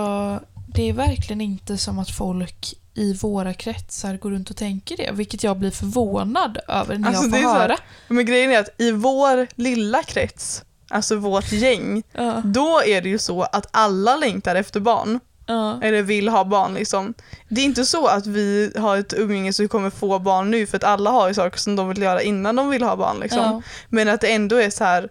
det 0.74 0.88
är 0.88 0.92
verkligen 0.92 1.40
inte 1.40 1.78
som 1.78 1.98
att 1.98 2.10
folk 2.10 2.74
i 2.94 3.12
våra 3.14 3.54
kretsar 3.54 4.16
går 4.16 4.30
runt 4.30 4.50
och 4.50 4.56
tänker 4.56 4.96
det, 4.96 5.10
vilket 5.12 5.42
jag 5.44 5.56
blir 5.58 5.70
förvånad 5.70 6.58
över 6.68 6.98
när 6.98 7.08
Alltså, 7.08 7.22
jag 7.22 7.32
det 7.32 7.38
får 7.38 7.38
är 7.38 7.42
så 7.54 7.58
här- 7.58 7.60
höra. 7.68 7.76
Men 8.08 8.26
grejen 8.26 8.50
är 8.52 8.58
att 8.60 8.80
i 8.80 8.90
vår 8.92 9.46
lilla 9.54 10.02
krets, 10.02 10.62
alltså 10.90 11.16
vårt 11.16 11.52
gäng, 11.52 12.02
Ja, 12.12 12.42
då 12.44 12.82
är 12.86 13.00
det 13.02 13.08
ju 13.08 13.18
så 13.18 13.42
att 13.42 13.66
alla 13.70 14.16
längtar 14.16 14.54
efter 14.56 14.80
barn. 14.80 15.20
ja, 15.46 15.80
Eller 15.82 16.02
vill 16.02 16.28
ha 16.28 16.44
barn 16.44 16.74
liksom. 16.74 17.14
Det 17.48 17.60
är 17.60 17.64
inte 17.64 17.84
så 17.84 18.06
att 18.06 18.26
vi 18.26 18.72
har 18.78 18.96
ett 18.96 19.14
umgänge 19.16 19.52
så 19.52 19.62
vi 19.62 19.68
kommer 19.68 19.90
få 19.90 20.18
barn 20.18 20.50
nu 20.50 20.66
för 20.66 20.76
att 20.76 20.84
alla 20.84 21.10
har 21.10 21.28
ju 21.28 21.34
saker 21.34 21.58
som 21.58 21.76
de 21.76 21.88
vill 21.88 22.02
göra 22.02 22.22
innan 22.22 22.56
de 22.56 22.68
vill 22.70 22.82
ha 22.82 22.96
barn 22.96 23.16
liksom. 23.20 23.38
ja, 23.40 23.62
Men 23.88 24.08
att 24.08 24.20
det 24.20 24.28
ändå 24.32 24.56
är 24.56 24.70
så 24.70 24.84
här. 24.84 25.08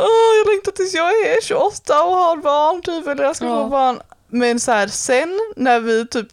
Åh, 0.00 0.36
jag 0.44 0.52
längtar 0.52 0.72
tills 0.72 0.94
jag 0.94 1.08
är 1.10 1.42
28 1.42 2.02
och 2.04 2.16
har 2.16 2.36
barn 2.36 2.82
typ, 2.82 3.06
eller 3.06 3.24
jag 3.24 3.36
ska 3.36 3.44
Ja. 3.46 3.64
få 3.64 3.68
barn. 3.70 4.00
Men 4.28 4.60
så 4.60 4.72
här, 4.72 4.88
sen 4.88 5.38
när 5.56 5.80
vi 5.80 6.06
typ, 6.06 6.28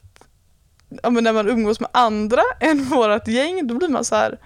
ja 1.03 1.09
men 1.09 1.23
när 1.23 1.33
man 1.33 1.47
umgås 1.49 1.79
med 1.79 1.89
andra 1.93 2.41
än 2.59 2.83
vårat 2.83 3.27
gäng, 3.27 3.67
då 3.67 3.75
blir 3.75 3.87
man 3.89 4.05
så 4.05 4.15
här. 4.15 4.39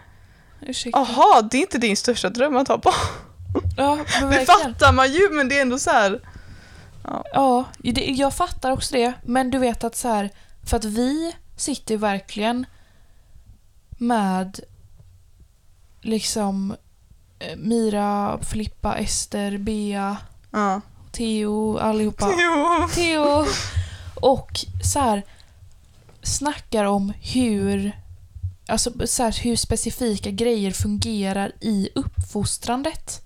Jaha, 0.85 1.41
det 1.41 1.57
är 1.57 1.61
inte 1.61 1.77
din 1.77 1.97
största 1.97 2.29
dröm 2.29 2.57
att 2.57 2.67
ha 2.67 2.77
barn. 2.77 2.93
Ja, 3.77 3.97
Det 4.31 4.45
fattar 4.45 4.93
man 4.93 5.11
ju, 5.13 5.29
men 5.31 5.49
det 5.49 5.57
är 5.57 5.61
ändå 5.61 5.79
så 5.79 5.89
här. 5.89 6.21
Ja, 7.33 7.65
det, 7.77 8.05
jag 8.05 8.33
fattar 8.33 8.71
också 8.71 8.95
det. 8.95 9.13
Men 9.25 9.51
du 9.51 9.57
vet 9.57 9.83
att 9.83 9.95
så 9.95 10.07
här, 10.07 10.29
för 10.69 10.77
att 10.77 10.85
vi 10.85 11.35
sitter 11.57 11.97
verkligen 11.97 12.65
med 13.97 14.59
liksom 16.01 16.75
Mira, 17.57 18.39
Filippa, 18.41 18.95
Ester, 18.95 19.57
Bea, 19.57 20.17
Ja. 20.51 20.81
Theo, 21.11 21.77
allihopa. 21.77 22.31
Jo. 22.37 22.87
Theo. 22.95 23.45
Och 24.15 24.59
så 24.83 24.99
här 24.99 25.23
snackar 26.23 26.85
om 26.85 27.13
hur 27.21 27.91
Alltså 28.67 28.91
så 29.07 29.23
här, 29.23 29.43
hur 29.43 29.55
specifika 29.55 30.31
grejer 30.31 30.71
fungerar 30.71 31.51
i 31.59 31.89
uppfostrandet 31.95 33.21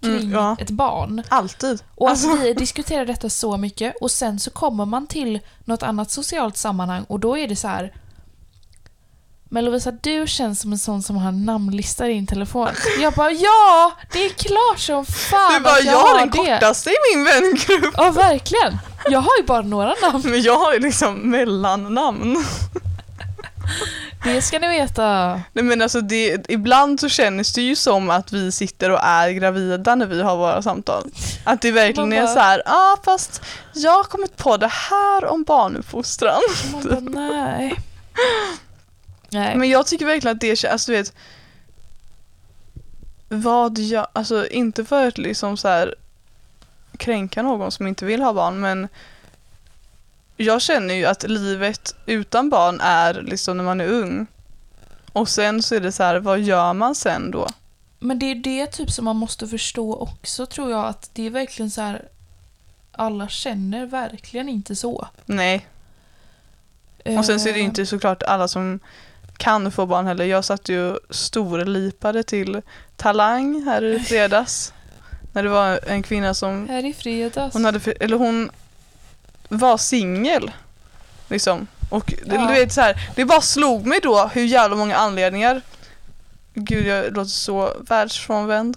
kring 0.00 0.16
Mm, 0.16 0.30
ja. 0.32 0.56
ett 0.60 0.70
barn. 0.70 1.22
Alltid. 1.28 1.82
Och 1.94 2.08
Alltså- 2.10 2.32
att 2.32 2.40
vi 2.40 2.52
diskuterar 2.54 3.06
detta 3.06 3.28
så 3.30 3.56
mycket 3.56 3.94
och 4.00 4.10
sen 4.10 4.38
så 4.40 4.50
kommer 4.50 4.84
man 4.84 5.06
till 5.06 5.40
något 5.64 5.82
annat 5.82 6.10
socialt 6.10 6.56
sammanhang 6.56 7.04
och 7.08 7.20
då 7.20 7.38
är 7.38 7.48
det 7.48 7.56
så 7.56 7.68
här. 7.68 7.92
Men 9.52 9.64
Lovisa, 9.64 9.90
du 9.90 10.24
känns 10.26 10.60
som 10.60 10.72
en 10.72 10.78
sån 10.78 11.02
som 11.02 11.16
har 11.16 11.28
en 11.28 11.44
namnlista 11.44 12.06
i 12.08 12.12
din 12.12 12.26
telefon. 12.26 12.68
Jag 13.00 13.12
bara 13.12 13.30
ja, 13.30 13.92
det 14.12 14.24
är 14.24 14.28
klart 14.28 14.78
som 14.78 15.06
fan 15.06 15.54
Du 15.54 15.60
bara, 15.60 15.72
att 15.74 15.84
jag, 15.84 15.94
jag 15.94 15.98
har 16.00 16.18
den 16.18 16.30
det. 16.30 16.36
kortaste 16.36 16.90
i 16.90 16.94
min 17.14 17.24
vängrupp. 17.24 17.94
Ja, 17.96 18.10
verkligen. 18.10 18.78
Jag 19.10 19.20
har 19.20 19.36
ju 19.40 19.46
bara 19.46 19.60
några 19.62 19.94
namn. 20.02 20.22
Men 20.24 20.42
jag 20.42 20.58
har 20.58 20.72
ju 20.72 20.78
liksom 20.80 21.14
mellannamn. 21.30 22.44
Det 24.24 24.42
ska 24.42 24.58
ni 24.58 24.68
veta. 24.68 25.40
Nej 25.52 25.64
men 25.64 25.82
alltså 25.82 26.00
det, 26.00 26.44
ibland 26.48 27.00
så 27.00 27.08
känns 27.08 27.52
det 27.52 27.62
ju 27.62 27.76
som 27.76 28.10
att 28.10 28.32
vi 28.32 28.52
sitter 28.52 28.90
och 28.90 29.00
är 29.02 29.30
gravida 29.30 29.94
när 29.94 30.06
vi 30.06 30.22
har 30.22 30.36
våra 30.36 30.62
samtal. 30.62 31.04
Att 31.44 31.60
det 31.62 31.70
verkligen 31.70 32.08
Man 32.08 32.18
är 32.18 32.22
bara- 32.22 32.34
så 32.34 32.40
här, 32.40 32.62
ja 32.66 32.72
ah, 32.74 32.96
fast 33.04 33.42
jag 33.72 33.90
har 33.92 34.04
kommit 34.04 34.36
på 34.36 34.56
det 34.56 34.70
här 34.90 35.24
om 35.24 35.42
barnuppfostran. 35.44 36.40
Man 36.72 36.82
bara, 37.12 37.20
nej. 37.20 37.74
Nej. 39.32 39.56
Men 39.56 39.68
jag 39.68 39.86
tycker 39.86 40.06
verkligen 40.06 40.36
att 40.36 40.40
det 40.40 40.64
alltså 40.64 40.92
du 40.92 40.98
vet, 40.98 41.12
vad 43.28 43.78
jag, 43.78 44.06
alltså 44.12 44.46
inte 44.46 44.84
för 44.84 45.08
att 45.08 45.18
liksom 45.18 45.56
så 45.56 45.68
här 45.68 45.94
kränka 46.96 47.42
någon 47.42 47.72
som 47.72 47.86
inte 47.86 48.04
vill 48.04 48.22
ha 48.22 48.32
barn 48.32 48.60
men 48.60 48.88
jag 50.36 50.62
känner 50.62 50.94
ju 50.94 51.06
att 51.06 51.22
livet 51.22 51.94
utan 52.06 52.50
barn 52.50 52.80
är 52.80 53.22
liksom 53.22 53.56
när 53.56 53.64
man 53.64 53.80
är 53.80 53.88
ung. 53.88 54.26
Och 55.12 55.28
sen 55.28 55.62
så 55.62 55.74
är 55.74 55.80
det 55.80 55.92
så 55.92 56.02
här, 56.02 56.20
vad 56.20 56.40
gör 56.40 56.72
man 56.72 56.94
sen 56.94 57.30
då? 57.30 57.48
Men 57.98 58.18
det 58.18 58.26
är 58.26 58.34
det 58.34 58.66
typ 58.66 58.90
som 58.90 59.04
man 59.04 59.16
måste 59.16 59.48
förstå 59.48 59.96
också 59.96 60.46
tror 60.46 60.70
jag 60.70 60.86
att 60.86 61.10
det 61.12 61.26
är 61.26 61.30
verkligen 61.30 61.70
så 61.70 61.80
här. 61.80 62.08
Alla 62.92 63.28
känner 63.28 63.86
verkligen 63.86 64.48
inte 64.48 64.76
så. 64.76 65.08
Nej, 65.24 65.66
och 67.04 67.24
sen 67.24 67.40
så 67.40 67.48
är 67.48 67.52
det 67.52 67.58
ju 67.58 67.64
inte 67.64 67.86
såklart 67.86 68.22
alla 68.22 68.48
som 68.48 68.80
kan 69.40 69.72
få 69.72 69.86
barn 69.86 70.06
heller. 70.06 70.24
Jag 70.24 70.44
satt 70.44 70.68
ju 70.68 70.96
storlipade 71.10 72.22
till 72.22 72.62
Talang 72.96 73.62
här 73.64 73.84
i 73.84 73.98
fredags. 74.00 74.72
När 75.32 75.42
det 75.42 75.48
var 75.48 75.80
en 75.86 76.02
kvinna 76.02 76.34
som 76.34 76.68
Här 76.68 76.84
i 76.86 76.92
fredags. 76.94 77.52
hon, 77.54 77.64
hade, 77.64 77.92
eller 77.92 78.16
hon 78.16 78.50
var 79.48 79.76
singel. 79.78 80.50
Liksom. 81.28 81.66
Och 81.88 82.12
Ja. 82.26 82.46
du 82.46 82.54
vet, 82.54 82.72
så 82.72 82.80
här, 82.80 83.10
det 83.16 83.24
bara 83.24 83.40
slog 83.40 83.86
mig 83.86 84.00
då 84.02 84.30
hur 84.34 84.44
jävla 84.44 84.76
många 84.76 84.96
anledningar, 84.96 85.62
gud 86.54 86.86
jag 86.86 87.04
låter 87.16 87.30
så 87.30 87.72
världsfrånvänd, 87.88 88.76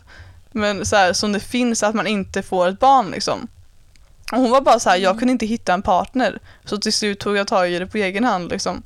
men 0.52 0.86
så 0.86 0.96
här, 0.96 1.14
som 1.14 1.32
det 1.32 1.40
finns 1.40 1.84
att 1.84 1.96
man 1.96 2.08
inte 2.08 2.44
får 2.44 2.68
ett 2.68 2.80
barn 2.80 3.12
liksom. 3.12 3.48
Och 4.32 4.38
hon 4.40 4.52
var 4.52 4.62
bara 4.62 4.80
så 4.80 4.90
här, 4.90 4.98
jag 4.98 5.10
Mm. 5.12 5.20
kunde 5.20 5.32
inte 5.32 5.46
hitta 5.46 5.74
en 5.74 5.82
partner. 5.82 6.40
Så 6.66 6.78
till 6.78 6.94
slut 6.94 7.20
tog 7.20 7.38
jag 7.38 7.48
tag 7.48 7.72
i 7.72 7.80
det 7.80 7.88
på 7.88 7.98
egen 7.98 8.24
hand 8.24 8.50
liksom. 8.50 8.84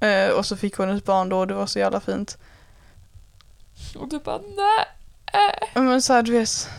Eh, 0.00 0.28
och 0.28 0.46
så 0.46 0.56
fick 0.56 0.76
hon 0.76 0.90
ett 0.90 1.04
barn 1.04 1.28
då 1.28 1.38
och 1.38 1.46
det 1.46 1.54
var 1.54 1.66
så 1.66 1.78
jävla 1.78 2.00
fint. 2.00 2.38
Och 3.96 4.08
du 4.08 4.18
bara 4.18 4.38
nej. 4.38 4.86
Men 5.74 6.02
så 6.02 6.12
här, 6.12 6.22
du 6.22 6.32
vet. 6.32 6.70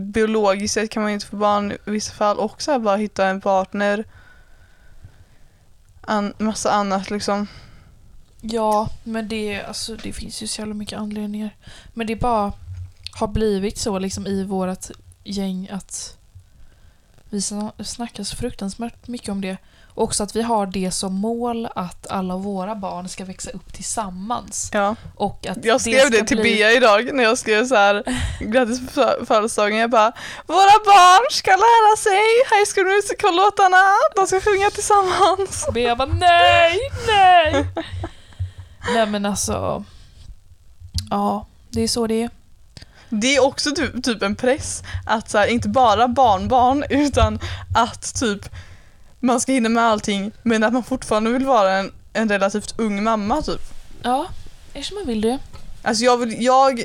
Biologiskt 0.00 0.74
sett 0.74 0.90
kan 0.90 1.02
man 1.02 1.10
ju 1.12 1.14
inte 1.14 1.26
få 1.26 1.36
barn 1.36 1.72
i 1.72 1.90
vissa 1.90 2.12
fall 2.12 2.38
och 2.38 2.62
så 2.62 2.72
här 2.72 2.78
bara 2.78 2.96
hitta 2.96 3.26
en 3.26 3.40
partner. 3.40 4.04
An, 6.00 6.34
massa 6.38 6.70
annat 6.72 7.10
liksom. 7.10 7.46
Ja, 8.40 8.88
men 9.04 9.28
det, 9.28 9.62
alltså, 9.62 9.96
det 9.96 10.12
finns 10.12 10.42
ju 10.42 10.46
så 10.46 10.60
jävla 10.60 10.74
mycket 10.74 10.98
anledningar. 10.98 11.56
Men 11.94 12.06
det 12.06 12.16
bara 12.16 12.52
har 13.12 13.28
blivit 13.28 13.78
så 13.78 13.98
liksom 13.98 14.26
i 14.26 14.44
vårt 14.44 14.86
gäng 15.24 15.68
att 15.72 16.18
vi 17.30 17.38
sna- 17.38 17.82
snackar 17.84 18.24
så 18.24 18.36
fruktansvärt 18.36 19.08
mycket 19.08 19.28
om 19.28 19.40
det. 19.40 19.56
Och 19.98 20.04
också 20.04 20.22
att 20.22 20.36
vi 20.36 20.42
har 20.42 20.66
det 20.66 20.90
som 20.90 21.14
mål 21.14 21.68
att 21.74 22.06
alla 22.10 22.36
våra 22.36 22.74
barn 22.74 23.08
ska 23.08 23.24
växa 23.24 23.50
upp 23.50 23.72
tillsammans. 23.72 24.70
Ja. 24.72 24.96
Och 25.16 25.46
att 25.46 25.64
Jag 25.64 25.80
skrev 25.80 25.98
ska 26.00 26.10
det 26.10 26.24
till 26.24 26.36
bli- 26.40 26.56
Bea 26.56 26.72
idag 26.72 27.10
när 27.14 27.24
jag 27.24 27.38
skrev 27.38 27.66
så 27.66 27.74
här 27.74 28.02
grattis 28.40 28.80
på 28.80 29.00
fö- 29.00 29.24
födelsedagen. 29.26 29.78
Jag 29.78 29.90
bara 29.90 30.12
våra 30.46 30.78
barn 30.84 31.26
ska 31.30 31.50
lära 31.50 31.96
sig 31.96 32.20
High 32.50 32.66
School 32.74 32.86
Musical-låtarna. 32.96 33.82
De 34.16 34.26
ska 34.26 34.40
sjunga 34.40 34.70
tillsammans. 34.70 35.66
Bea 35.74 35.96
bara 35.96 36.08
nej, 36.08 36.78
nej. 37.06 37.66
nej 38.94 39.06
men 39.06 39.26
alltså. 39.26 39.84
Ja, 41.10 41.46
det 41.70 41.82
är 41.82 41.88
så 41.88 42.06
det 42.06 42.22
är. 42.22 42.30
Det 43.08 43.36
är 43.36 43.44
också 43.44 43.70
typ, 43.70 44.04
typ 44.04 44.22
en 44.22 44.36
press 44.36 44.82
att 45.06 45.30
så 45.30 45.38
här, 45.38 45.46
inte 45.46 45.68
bara 45.68 46.08
barnbarn 46.08 46.84
utan 46.90 47.38
att 47.76 48.14
typ 48.20 48.48
man 49.20 49.40
ska 49.40 49.52
hinna 49.52 49.68
med 49.68 49.84
allting 49.84 50.32
men 50.42 50.64
att 50.64 50.72
man 50.72 50.82
fortfarande 50.82 51.30
vill 51.30 51.46
vara 51.46 51.72
en, 51.78 51.92
en 52.12 52.28
relativt 52.28 52.74
ung 52.78 53.02
mamma 53.02 53.42
typ. 53.42 53.60
Ja, 54.02 54.26
eftersom 54.72 54.94
man 54.98 55.06
vill 55.06 55.20
det. 55.20 55.38
Alltså 55.82 56.04
jag 56.04 56.16
vill, 56.16 56.42
jag 56.42 56.84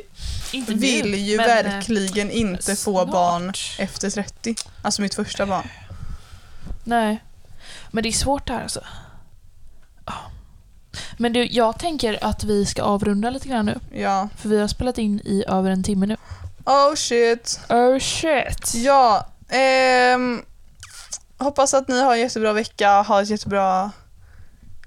Inte 0.52 0.72
nu, 0.72 0.78
vill 0.78 1.16
ju 1.16 1.38
verkligen 1.38 2.32
inte 2.32 2.76
få 2.76 2.94
snart. 3.02 3.12
barn 3.12 3.54
efter 3.80 4.10
30. 4.10 4.56
Alltså 4.82 5.02
mitt 5.02 5.14
första 5.16 5.46
barn. 5.46 5.68
Nej. 6.84 7.24
Men 7.92 8.04
det 8.04 8.10
är 8.10 8.14
svårt 8.14 8.48
det 8.48 8.54
här 8.54 8.64
alltså. 8.64 8.84
Ja. 10.06 10.14
Men 11.18 11.34
du, 11.34 11.46
jag 11.46 11.80
tänker 11.80 12.24
att 12.26 12.44
vi 12.44 12.66
ska 12.66 12.84
avrunda 12.84 13.30
lite 13.30 13.48
grann 13.48 13.66
nu. 13.66 13.80
Ja. 13.94 14.30
För 14.38 14.50
vi 14.50 14.60
har 14.60 14.68
spelat 14.68 14.98
in 14.98 15.20
i 15.26 15.44
över 15.48 15.70
en 15.72 15.84
timme 15.84 16.06
nu. 16.06 16.18
Oh 16.66 16.96
shit. 16.96 17.60
Oh 17.70 18.00
shit. 18.00 18.74
Ja. 18.76 19.28
ehm, 19.50 20.42
hoppas 21.44 21.74
att 21.74 21.88
ni 21.88 22.02
har 22.02 22.14
en 22.14 22.20
jättebra 22.20 22.54
vecka, 22.54 23.02
har 23.02 23.22
ett 23.22 23.30
jättebra 23.30 23.92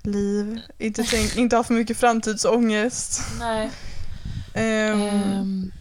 liv. 0.02 0.60
Inte, 0.78 1.02
tänk, 1.04 1.36
inte 1.36 1.56
ha 1.56 1.64
för 1.64 1.74
mycket 1.74 1.96
framtidsångest. 1.96 3.20
Nej. 3.40 3.70
Ehm, 4.54 5.02
Ehm, 5.02 5.72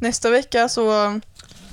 Nästa 0.00 0.30
vecka 0.30 0.68
så 0.68 1.20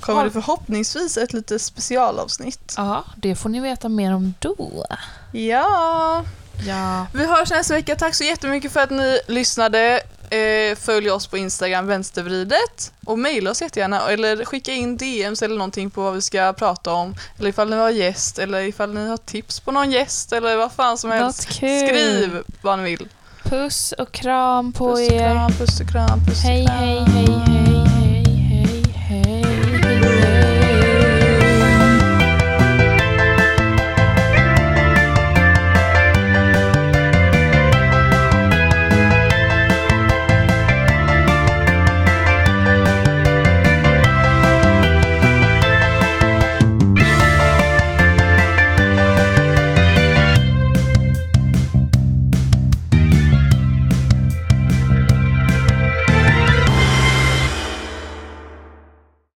kommer 0.00 0.24
det 0.24 0.30
förhoppningsvis 0.30 1.16
ett 1.16 1.32
lite 1.32 1.58
specialavsnitt. 1.58 2.74
Ja, 2.76 3.04
det 3.16 3.36
får 3.36 3.48
ni 3.48 3.60
veta 3.60 3.88
mer 3.88 4.14
om 4.14 4.34
då. 4.38 4.86
Ja! 5.32 6.24
Ja. 6.66 7.06
Vi 7.14 7.26
hörs 7.26 7.50
nästa 7.50 7.74
vecka. 7.74 7.96
Tack 7.96 8.14
så 8.14 8.24
jättemycket 8.24 8.72
för 8.72 8.80
att 8.80 8.90
ni 8.90 9.20
lyssnade. 9.28 10.00
Eh, 10.30 10.76
följ 10.76 11.10
oss 11.10 11.26
på 11.26 11.36
Instagram, 11.38 11.86
vänstervridet. 11.86 12.92
Och 13.04 13.18
mejla 13.18 13.50
oss 13.50 13.62
jättegärna. 13.62 14.08
Eller 14.10 14.44
skicka 14.44 14.72
in 14.72 14.96
DMs 14.96 15.42
eller 15.42 15.56
någonting 15.56 15.90
på 15.90 16.02
vad 16.02 16.14
vi 16.14 16.22
ska 16.22 16.52
prata 16.52 16.92
om. 16.92 17.14
Eller 17.38 17.48
ifall 17.48 17.70
ni 17.70 17.76
har 17.76 17.90
gäst. 17.90 18.38
Eller 18.38 18.60
ifall 18.60 18.94
ni 18.94 19.08
har 19.08 19.16
tips 19.16 19.60
på 19.60 19.72
någon 19.72 19.90
gäst. 19.92 20.32
Eller 20.32 20.56
vad 20.56 20.72
fan 20.72 20.98
som 20.98 21.10
helst. 21.10 21.48
Kul. 21.48 21.88
Skriv 21.88 22.42
vad 22.62 22.78
ni 22.78 22.84
vill. 22.84 23.08
Puss 23.44 23.92
och 23.98 24.12
kram 24.12 24.72
på 24.72 24.96
Puss 24.96 25.08
och 25.08 25.14
er. 25.14 25.20
kram, 25.34 25.52
puss 25.52 25.80
och 25.80 25.88
kram, 25.88 26.20
puss 26.26 26.44
och 26.44 26.50
Hej, 26.50 26.66
kram. 26.66 26.76
hej, 26.76 27.04
hej, 27.08 27.26
hej. 27.46 27.65